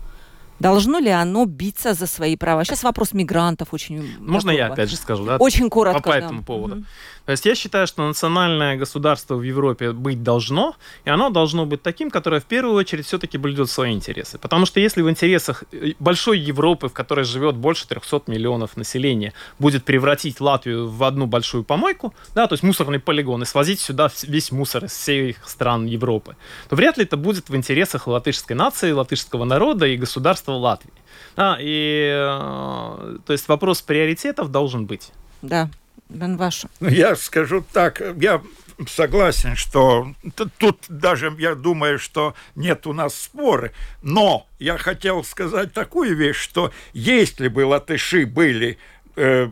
Должно 0.60 1.00
ли 1.00 1.10
оно 1.10 1.46
биться 1.46 1.94
за 1.94 2.08
свои 2.08 2.36
права? 2.38 2.64
Сейчас 2.64 2.84
вопрос 2.84 3.14
мигрантов 3.14 3.74
очень... 3.74 4.18
Можно 4.20 4.52
я 4.52 4.68
опять 4.68 4.90
же 4.90 4.96
скажу, 4.96 5.26
да? 5.26 5.38
Очень 5.38 5.70
коротко. 5.70 6.02
По, 6.02 6.10
по 6.10 6.20
да. 6.20 6.26
этому 6.26 6.44
поводу. 6.44 6.76
Угу. 6.76 6.86
То 7.26 7.32
есть 7.32 7.46
я 7.46 7.56
считаю, 7.56 7.88
что 7.88 8.08
национальное 8.08 8.78
государство 8.78 9.36
в 9.36 9.42
Европе 9.42 9.92
быть 9.92 10.22
должно, 10.22 10.76
и 11.06 11.10
оно 11.10 11.30
должно 11.30 11.66
быть 11.66 11.82
таким, 11.82 12.12
которое 12.12 12.40
в 12.40 12.46
первую 12.46 12.76
очередь 12.76 13.08
все-таки 13.08 13.38
блюдет 13.38 13.70
свои 13.70 13.94
интересы. 13.94 14.38
Потому 14.38 14.68
что 14.68 14.80
если 14.80 15.02
в 15.02 15.10
интересах 15.10 15.64
э, 15.72 15.94
большой 16.00 16.40
Европы, 16.40 16.88
в 16.88 16.94
которой 16.94 17.26
живет 17.26 17.56
больше 17.56 17.88
300 17.88 18.24
миллионов 18.28 18.78
населения, 18.78 19.34
будет 19.58 19.84
превратить 19.86 20.40
Латвию 20.40 20.88
в 20.88 21.04
одну 21.04 21.26
большую 21.26 21.64
помойку, 21.64 22.14
да, 22.36 22.48
то 22.48 22.54
есть 22.54 22.64
мусорный 22.64 23.00
полигон, 23.00 23.42
и 23.42 23.46
свозить 23.46 23.80
сюда 23.80 24.10
весь 24.24 24.52
мусор 24.52 24.86
из 24.86 24.92
всех 24.92 25.38
стран 25.48 25.88
Европы, 25.88 26.36
то 26.70 26.76
вряд 26.76 26.98
ли 26.98 27.06
это 27.06 27.18
будет 27.18 27.50
в 27.50 27.56
интересах 27.56 28.06
латышской 28.08 28.56
нации, 28.56 28.92
латышского 28.92 29.46
народа 29.46 29.88
и 29.88 29.98
государства 29.98 30.45
Латвии. 30.54 30.94
Да, 31.36 31.58
и 31.60 32.12
э, 32.14 33.18
то 33.26 33.34
есть 33.34 33.48
вопрос 33.48 33.82
приоритетов 33.82 34.52
должен 34.52 34.86
быть. 34.86 35.12
Да, 35.42 35.70
Бен 36.10 36.38
Вашу. 36.38 36.70
Ну, 36.80 36.90
я 36.90 37.16
скажу 37.16 37.64
так, 37.74 38.02
я 38.18 38.42
согласен, 38.88 39.56
что 39.56 40.14
тут 40.58 40.86
даже 40.90 41.34
я 41.40 41.56
думаю, 41.56 42.00
что 42.00 42.36
нет 42.56 42.88
у 42.88 42.94
нас 42.94 43.16
споры, 43.16 43.72
но 44.02 44.48
я 44.60 44.78
хотел 44.78 45.24
сказать 45.24 45.74
такую 45.74 46.16
вещь, 46.16 46.38
что 46.38 46.72
если 46.94 47.48
бы 47.48 47.66
латыши 47.66 48.26
были 48.26 48.78
э, 49.16 49.50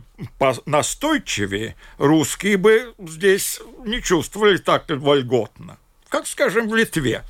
настойчивее, 0.66 1.76
русские 1.98 2.56
бы 2.56 2.94
здесь 2.98 3.60
не 3.84 4.02
чувствовали 4.02 4.58
так 4.58 4.84
вольготно, 4.88 5.78
как, 6.08 6.26
скажем, 6.26 6.68
в 6.68 6.74
Литве. 6.74 7.22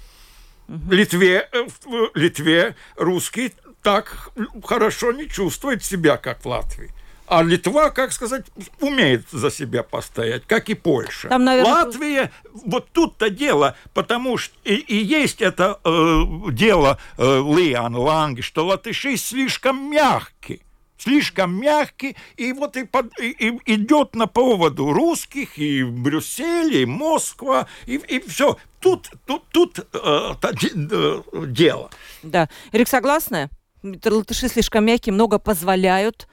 Литве, 0.68 1.48
э, 1.52 1.66
в 1.84 2.10
Литве 2.14 2.74
русские 2.96 3.52
так 3.82 4.30
хорошо 4.64 5.12
не 5.12 5.28
чувствуют 5.28 5.84
себя, 5.84 6.16
как 6.16 6.44
в 6.44 6.48
Латвии. 6.48 6.90
А 7.26 7.42
Литва, 7.42 7.90
как 7.90 8.12
сказать, 8.12 8.44
умеет 8.80 9.26
за 9.30 9.50
себя 9.50 9.82
постоять, 9.82 10.44
как 10.46 10.68
и 10.68 10.74
Польша. 10.74 11.28
Там, 11.28 11.44
наверное... 11.44 11.72
Латвия, 11.72 12.32
вот 12.52 12.90
тут-то 12.92 13.30
дело, 13.30 13.76
потому 13.94 14.36
что 14.36 14.54
и, 14.64 14.74
и 14.74 14.96
есть 14.96 15.40
это 15.40 15.80
э, 15.84 16.50
дело 16.50 16.98
э, 17.16 17.22
Лиан 17.22 17.96
Ланги, 17.96 18.42
что 18.42 18.66
латыши 18.66 19.16
слишком 19.16 19.90
мягкие 19.90 20.60
слишком 21.04 21.54
мягкий, 21.54 22.16
и 22.36 22.52
вот 22.52 22.76
и, 22.76 22.84
под, 22.84 23.18
и, 23.20 23.30
и 23.30 23.74
идет 23.74 24.14
на 24.14 24.26
поводу 24.26 24.92
русских, 24.92 25.58
и 25.58 25.84
Брюссель, 25.84 26.76
и 26.76 26.86
Москва, 26.86 27.66
и, 27.86 27.96
и 27.96 28.20
все. 28.20 28.56
Тут, 28.80 29.10
тут, 29.26 29.44
тут 29.50 29.78
э, 29.78 30.34
э, 30.42 31.22
дело. 31.46 31.90
Да. 32.22 32.48
Эрик, 32.72 32.88
согласны? 32.88 33.50
Латыши 33.82 34.48
слишком 34.48 34.84
мягкие, 34.84 35.12
много 35.12 35.38
позволяют 35.38 36.26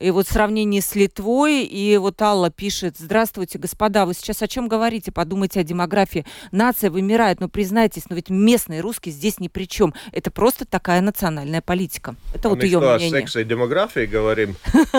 и 0.00 0.10
вот 0.10 0.26
в 0.26 0.32
сравнении 0.32 0.80
с 0.80 0.94
Литвой, 0.94 1.62
и 1.64 1.96
вот 1.98 2.20
Алла 2.22 2.50
пишет, 2.50 2.96
здравствуйте, 2.98 3.58
господа, 3.58 4.06
вы 4.06 4.14
сейчас 4.14 4.42
о 4.42 4.48
чем 4.48 4.66
говорите? 4.66 5.12
Подумайте 5.12 5.60
о 5.60 5.62
демографии. 5.62 6.24
Нация 6.52 6.90
вымирает, 6.90 7.40
но 7.40 7.48
признайтесь, 7.48 8.08
но 8.08 8.16
ведь 8.16 8.30
местные 8.30 8.80
русские 8.80 9.12
здесь 9.12 9.38
ни 9.38 9.48
при 9.48 9.68
чем. 9.68 9.94
Это 10.12 10.30
просто 10.30 10.64
такая 10.64 11.02
национальная 11.02 11.60
политика. 11.60 12.16
Это 12.34 12.48
а 12.48 12.50
вот 12.50 12.62
ее 12.62 12.78
что, 12.78 12.96
мнение. 12.96 13.08
о 13.08 13.20
сексе 13.20 13.42
и 13.42 13.44
демографии 13.44 14.06
говорим? 14.06 14.56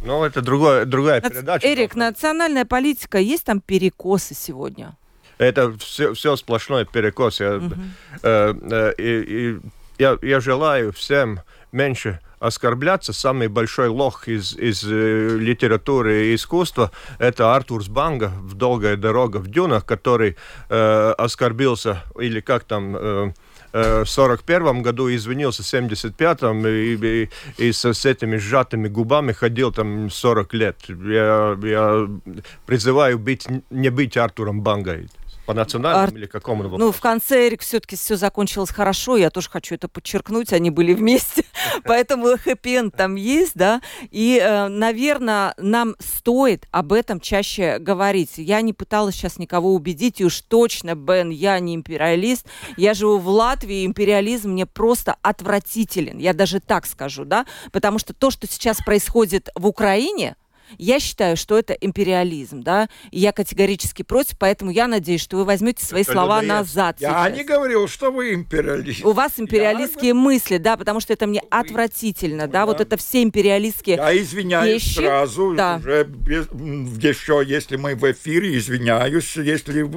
Ну, 0.00 0.22
это 0.22 0.42
другое, 0.42 0.84
другая 0.84 1.20
передача. 1.20 1.66
Эрик, 1.66 1.96
национальная 1.96 2.64
политика, 2.64 3.18
есть 3.18 3.42
там 3.42 3.60
перекосы 3.60 4.32
сегодня? 4.32 4.96
Это 5.38 5.76
все, 5.78 6.14
все 6.14 6.36
сплошной 6.36 6.86
перекос. 6.86 7.40
Я, 7.40 7.56
угу. 7.56 7.74
э, 8.22 8.54
э, 8.70 8.94
и, 8.96 9.54
и, 9.56 9.60
я, 9.98 10.16
я 10.22 10.38
желаю 10.38 10.92
всем 10.92 11.40
меньше 11.72 12.20
оскорбляться. 12.38 13.12
Самый 13.12 13.48
большой 13.48 13.88
лох 13.88 14.28
из, 14.28 14.56
из 14.56 14.84
э, 14.84 15.36
литературы 15.38 16.26
и 16.26 16.34
искусства– 16.34 16.92
это 17.18 17.54
Артурс 17.54 17.88
Банга 17.88 18.32
в 18.40 18.54
«Долгая 18.54 18.96
дорога 18.96 19.38
в 19.38 19.48
дюнах», 19.48 19.84
который 19.84 20.36
э, 20.68 21.14
оскорбился, 21.18 22.04
или 22.18 22.40
как 22.40 22.64
там... 22.64 22.96
Э, 22.96 23.32
э 23.72 24.04
в 24.04 24.08
41 24.08 24.80
году 24.82 25.14
извинился 25.14 25.62
в 25.62 25.66
75-м 25.66 26.66
и, 26.66 26.96
и, 26.96 27.30
и 27.58 27.72
с, 27.72 27.84
с 27.84 28.06
этими 28.06 28.38
сжатыми 28.38 28.88
губами 28.88 29.32
ходил 29.32 29.72
там 29.72 30.10
40 30.10 30.54
лет. 30.54 30.76
Я, 30.88 31.58
я 31.62 32.08
призываю 32.64 33.18
быть, 33.18 33.46
не 33.68 33.90
быть 33.90 34.16
Артуром 34.16 34.62
Бангой. 34.62 35.08
По 35.48 35.54
национальному 35.54 36.04
Ар... 36.04 36.14
или 36.14 36.26
какому 36.26 36.64
вопросу? 36.64 36.84
Ну, 36.84 36.92
в 36.92 37.00
конце, 37.00 37.46
Эрик, 37.46 37.62
все-таки 37.62 37.96
все 37.96 38.16
закончилось 38.16 38.68
хорошо. 38.68 39.16
Я 39.16 39.30
тоже 39.30 39.48
хочу 39.48 39.74
это 39.74 39.88
подчеркнуть. 39.88 40.52
Они 40.52 40.68
были 40.68 40.92
вместе. 40.92 41.42
Поэтому 41.84 42.36
хэппи 42.36 42.90
там 42.90 43.14
есть, 43.14 43.52
да. 43.54 43.80
И, 44.10 44.38
э, 44.38 44.68
наверное, 44.68 45.54
нам 45.56 45.96
стоит 46.00 46.66
об 46.70 46.92
этом 46.92 47.18
чаще 47.18 47.78
говорить. 47.78 48.32
Я 48.36 48.60
не 48.60 48.74
пыталась 48.74 49.14
сейчас 49.14 49.38
никого 49.38 49.72
убедить. 49.72 50.20
И 50.20 50.24
уж 50.26 50.42
точно, 50.42 50.94
Бен, 50.94 51.30
я 51.30 51.58
не 51.60 51.74
империалист. 51.74 52.46
Я 52.76 52.92
живу 52.92 53.16
в 53.16 53.28
Латвии. 53.28 53.86
Империализм 53.86 54.50
мне 54.50 54.66
просто 54.66 55.16
отвратителен. 55.22 56.18
Я 56.18 56.34
даже 56.34 56.60
так 56.60 56.84
скажу, 56.84 57.24
да. 57.24 57.46
Потому 57.72 57.98
что 57.98 58.12
то, 58.12 58.30
что 58.30 58.46
сейчас 58.46 58.82
происходит 58.84 59.48
в 59.54 59.66
Украине, 59.66 60.36
я 60.76 61.00
считаю, 61.00 61.36
что 61.36 61.58
это 61.58 61.72
империализм, 61.72 62.62
да, 62.62 62.88
и 63.10 63.18
я 63.18 63.32
категорически 63.32 64.02
против, 64.02 64.38
поэтому 64.38 64.70
я 64.70 64.86
надеюсь, 64.86 65.20
что 65.20 65.36
вы 65.38 65.44
возьмете 65.44 65.84
свои 65.84 66.02
это 66.02 66.12
слова 66.12 66.42
назад. 66.42 66.96
Я 67.00 67.24
сейчас. 67.26 67.38
не 67.38 67.44
говорил, 67.44 67.88
что 67.88 68.10
вы 68.10 68.34
империалист. 68.34 69.04
У 69.04 69.12
вас 69.12 69.32
империалистские 69.38 70.08
я... 70.08 70.14
мысли, 70.14 70.58
да, 70.58 70.76
потому 70.76 71.00
что 71.00 71.12
это 71.12 71.26
мне 71.26 71.40
вы... 71.42 71.48
отвратительно, 71.50 72.46
да, 72.46 72.60
да, 72.60 72.66
вот 72.66 72.80
это 72.80 72.96
все 72.96 73.22
империалистские 73.22 73.96
Я 73.96 74.16
извиняюсь 74.18 74.84
вещи. 74.84 74.96
сразу, 74.96 75.54
да. 75.54 75.76
уже 75.76 76.04
без, 76.04 76.46
еще, 76.46 77.42
если 77.46 77.76
мы 77.76 77.94
в 77.94 78.10
эфире, 78.10 78.56
извиняюсь, 78.56 79.36
если, 79.36 79.88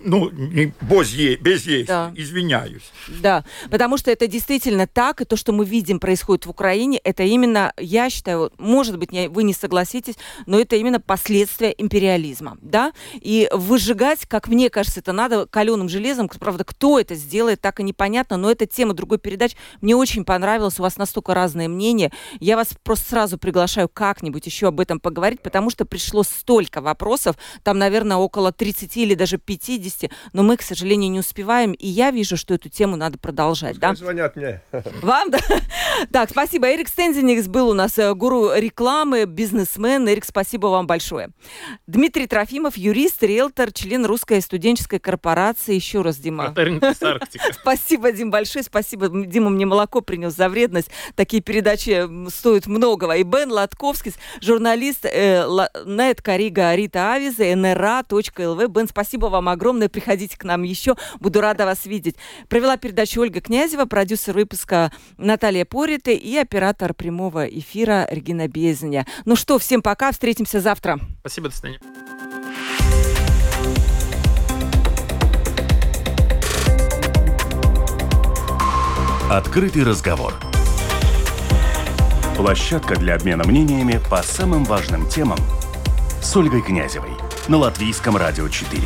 ну, 0.00 0.30
не, 0.30 0.72
без, 0.80 1.40
без 1.40 1.66
есть, 1.66 1.88
да. 1.88 2.12
извиняюсь. 2.16 2.90
Да, 3.20 3.44
потому 3.70 3.98
что 3.98 4.10
это 4.10 4.26
действительно 4.26 4.86
так, 4.86 5.20
и 5.20 5.24
то, 5.24 5.36
что 5.36 5.52
мы 5.52 5.64
видим 5.64 6.00
происходит 6.00 6.46
в 6.46 6.50
Украине, 6.50 6.98
это 7.04 7.22
именно, 7.22 7.72
я 7.78 8.10
считаю, 8.10 8.50
может 8.58 8.98
быть, 8.98 9.10
вы 9.10 9.42
не 9.42 9.52
согласитесь, 9.52 10.07
согласитесь, 10.08 10.16
но 10.46 10.58
это 10.58 10.76
именно 10.76 11.00
последствия 11.00 11.74
империализма, 11.76 12.56
да, 12.60 12.92
и 13.14 13.48
выжигать, 13.52 14.26
как 14.26 14.48
мне 14.48 14.70
кажется, 14.70 15.00
это 15.00 15.12
надо 15.12 15.46
каленым 15.46 15.88
железом, 15.88 16.28
правда, 16.28 16.64
кто 16.64 16.98
это 16.98 17.14
сделает, 17.14 17.60
так 17.60 17.80
и 17.80 17.82
непонятно, 17.82 18.36
но 18.36 18.50
это 18.50 18.66
тема 18.66 18.94
другой 18.94 19.18
передачи, 19.18 19.56
мне 19.80 19.96
очень 19.96 20.24
понравилось, 20.24 20.78
у 20.78 20.82
вас 20.82 20.96
настолько 20.96 21.34
разные 21.34 21.68
мнения, 21.68 22.10
я 22.40 22.56
вас 22.56 22.68
просто 22.82 23.10
сразу 23.10 23.38
приглашаю 23.38 23.88
как-нибудь 23.88 24.46
еще 24.46 24.68
об 24.68 24.80
этом 24.80 25.00
поговорить, 25.00 25.40
потому 25.40 25.70
что 25.70 25.84
пришло 25.84 26.22
столько 26.22 26.80
вопросов, 26.80 27.36
там, 27.62 27.78
наверное, 27.78 28.16
около 28.16 28.52
30 28.52 28.96
или 28.96 29.14
даже 29.14 29.38
50, 29.38 30.10
но 30.32 30.42
мы, 30.42 30.56
к 30.56 30.62
сожалению, 30.62 31.10
не 31.10 31.20
успеваем, 31.20 31.72
и 31.72 31.86
я 31.86 32.10
вижу, 32.10 32.36
что 32.36 32.54
эту 32.54 32.68
тему 32.68 32.96
надо 32.96 33.18
продолжать, 33.18 33.74
Пускай 33.74 33.90
да? 33.90 33.96
звонят 33.96 34.36
мне. 34.36 34.62
Вам, 35.02 35.30
да? 35.30 35.38
Так, 36.12 36.30
спасибо. 36.30 36.68
Эрик 36.68 36.88
Стензиникс 36.88 37.48
был 37.48 37.68
у 37.70 37.74
нас 37.74 37.98
э, 37.98 38.14
гуру 38.14 38.52
рекламы, 38.54 39.24
бизнесмен, 39.24 39.97
Н. 39.98 40.08
Эрик, 40.08 40.24
спасибо 40.24 40.68
вам 40.68 40.86
большое. 40.86 41.30
Дмитрий 41.86 42.26
Трофимов, 42.26 42.76
юрист, 42.76 43.22
риэлтор, 43.22 43.72
член 43.72 44.06
Русской 44.06 44.40
студенческой 44.40 45.00
корпорации. 45.00 45.74
Еще 45.74 46.02
раз, 46.02 46.16
Дима. 46.16 46.54
Спасибо, 47.60 48.12
Дим, 48.12 48.30
большое. 48.30 48.62
Спасибо. 48.62 49.08
Дима 49.08 49.50
мне 49.50 49.66
молоко 49.66 50.00
принес 50.00 50.34
за 50.34 50.48
вредность. 50.48 50.90
Такие 51.16 51.42
передачи 51.42 52.08
стоят 52.30 52.66
многого. 52.66 53.16
И 53.16 53.24
Бен 53.24 53.50
Латковский, 53.50 54.14
журналист 54.40 55.04
э, 55.04 55.44
Нет 55.84 56.22
Корига 56.22 56.74
Рита 56.74 57.12
Авиза, 57.12 57.44
nra.lv. 57.44 58.68
Бен, 58.68 58.88
спасибо 58.88 59.26
вам 59.26 59.48
огромное. 59.48 59.88
Приходите 59.88 60.38
к 60.38 60.44
нам 60.44 60.62
еще. 60.62 60.94
Буду 61.18 61.40
рада 61.40 61.64
вас 61.64 61.86
видеть. 61.86 62.16
Провела 62.48 62.76
передачу 62.76 63.20
Ольга 63.20 63.40
Князева, 63.40 63.84
продюсер 63.84 64.34
выпуска 64.34 64.92
Наталья 65.16 65.64
Пориты 65.64 66.14
и 66.14 66.36
оператор 66.36 66.94
прямого 66.94 67.44
эфира 67.46 68.06
Регина 68.10 68.46
Безня. 68.46 69.06
Ну 69.24 69.34
что, 69.34 69.58
всем 69.58 69.82
пока, 69.88 70.12
встретимся 70.12 70.60
завтра. 70.60 71.00
Спасибо, 71.20 71.48
до 71.48 71.54
свидания. 71.56 71.80
Открытый 79.30 79.84
разговор. 79.84 80.34
Площадка 82.36 82.96
для 82.96 83.14
обмена 83.14 83.44
мнениями 83.44 83.98
по 84.10 84.22
самым 84.22 84.64
важным 84.64 85.08
темам 85.08 85.38
с 86.20 86.36
Ольгой 86.36 86.60
Князевой 86.60 87.12
на 87.48 87.56
Латвийском 87.56 88.14
радио 88.14 88.46
4. 88.46 88.82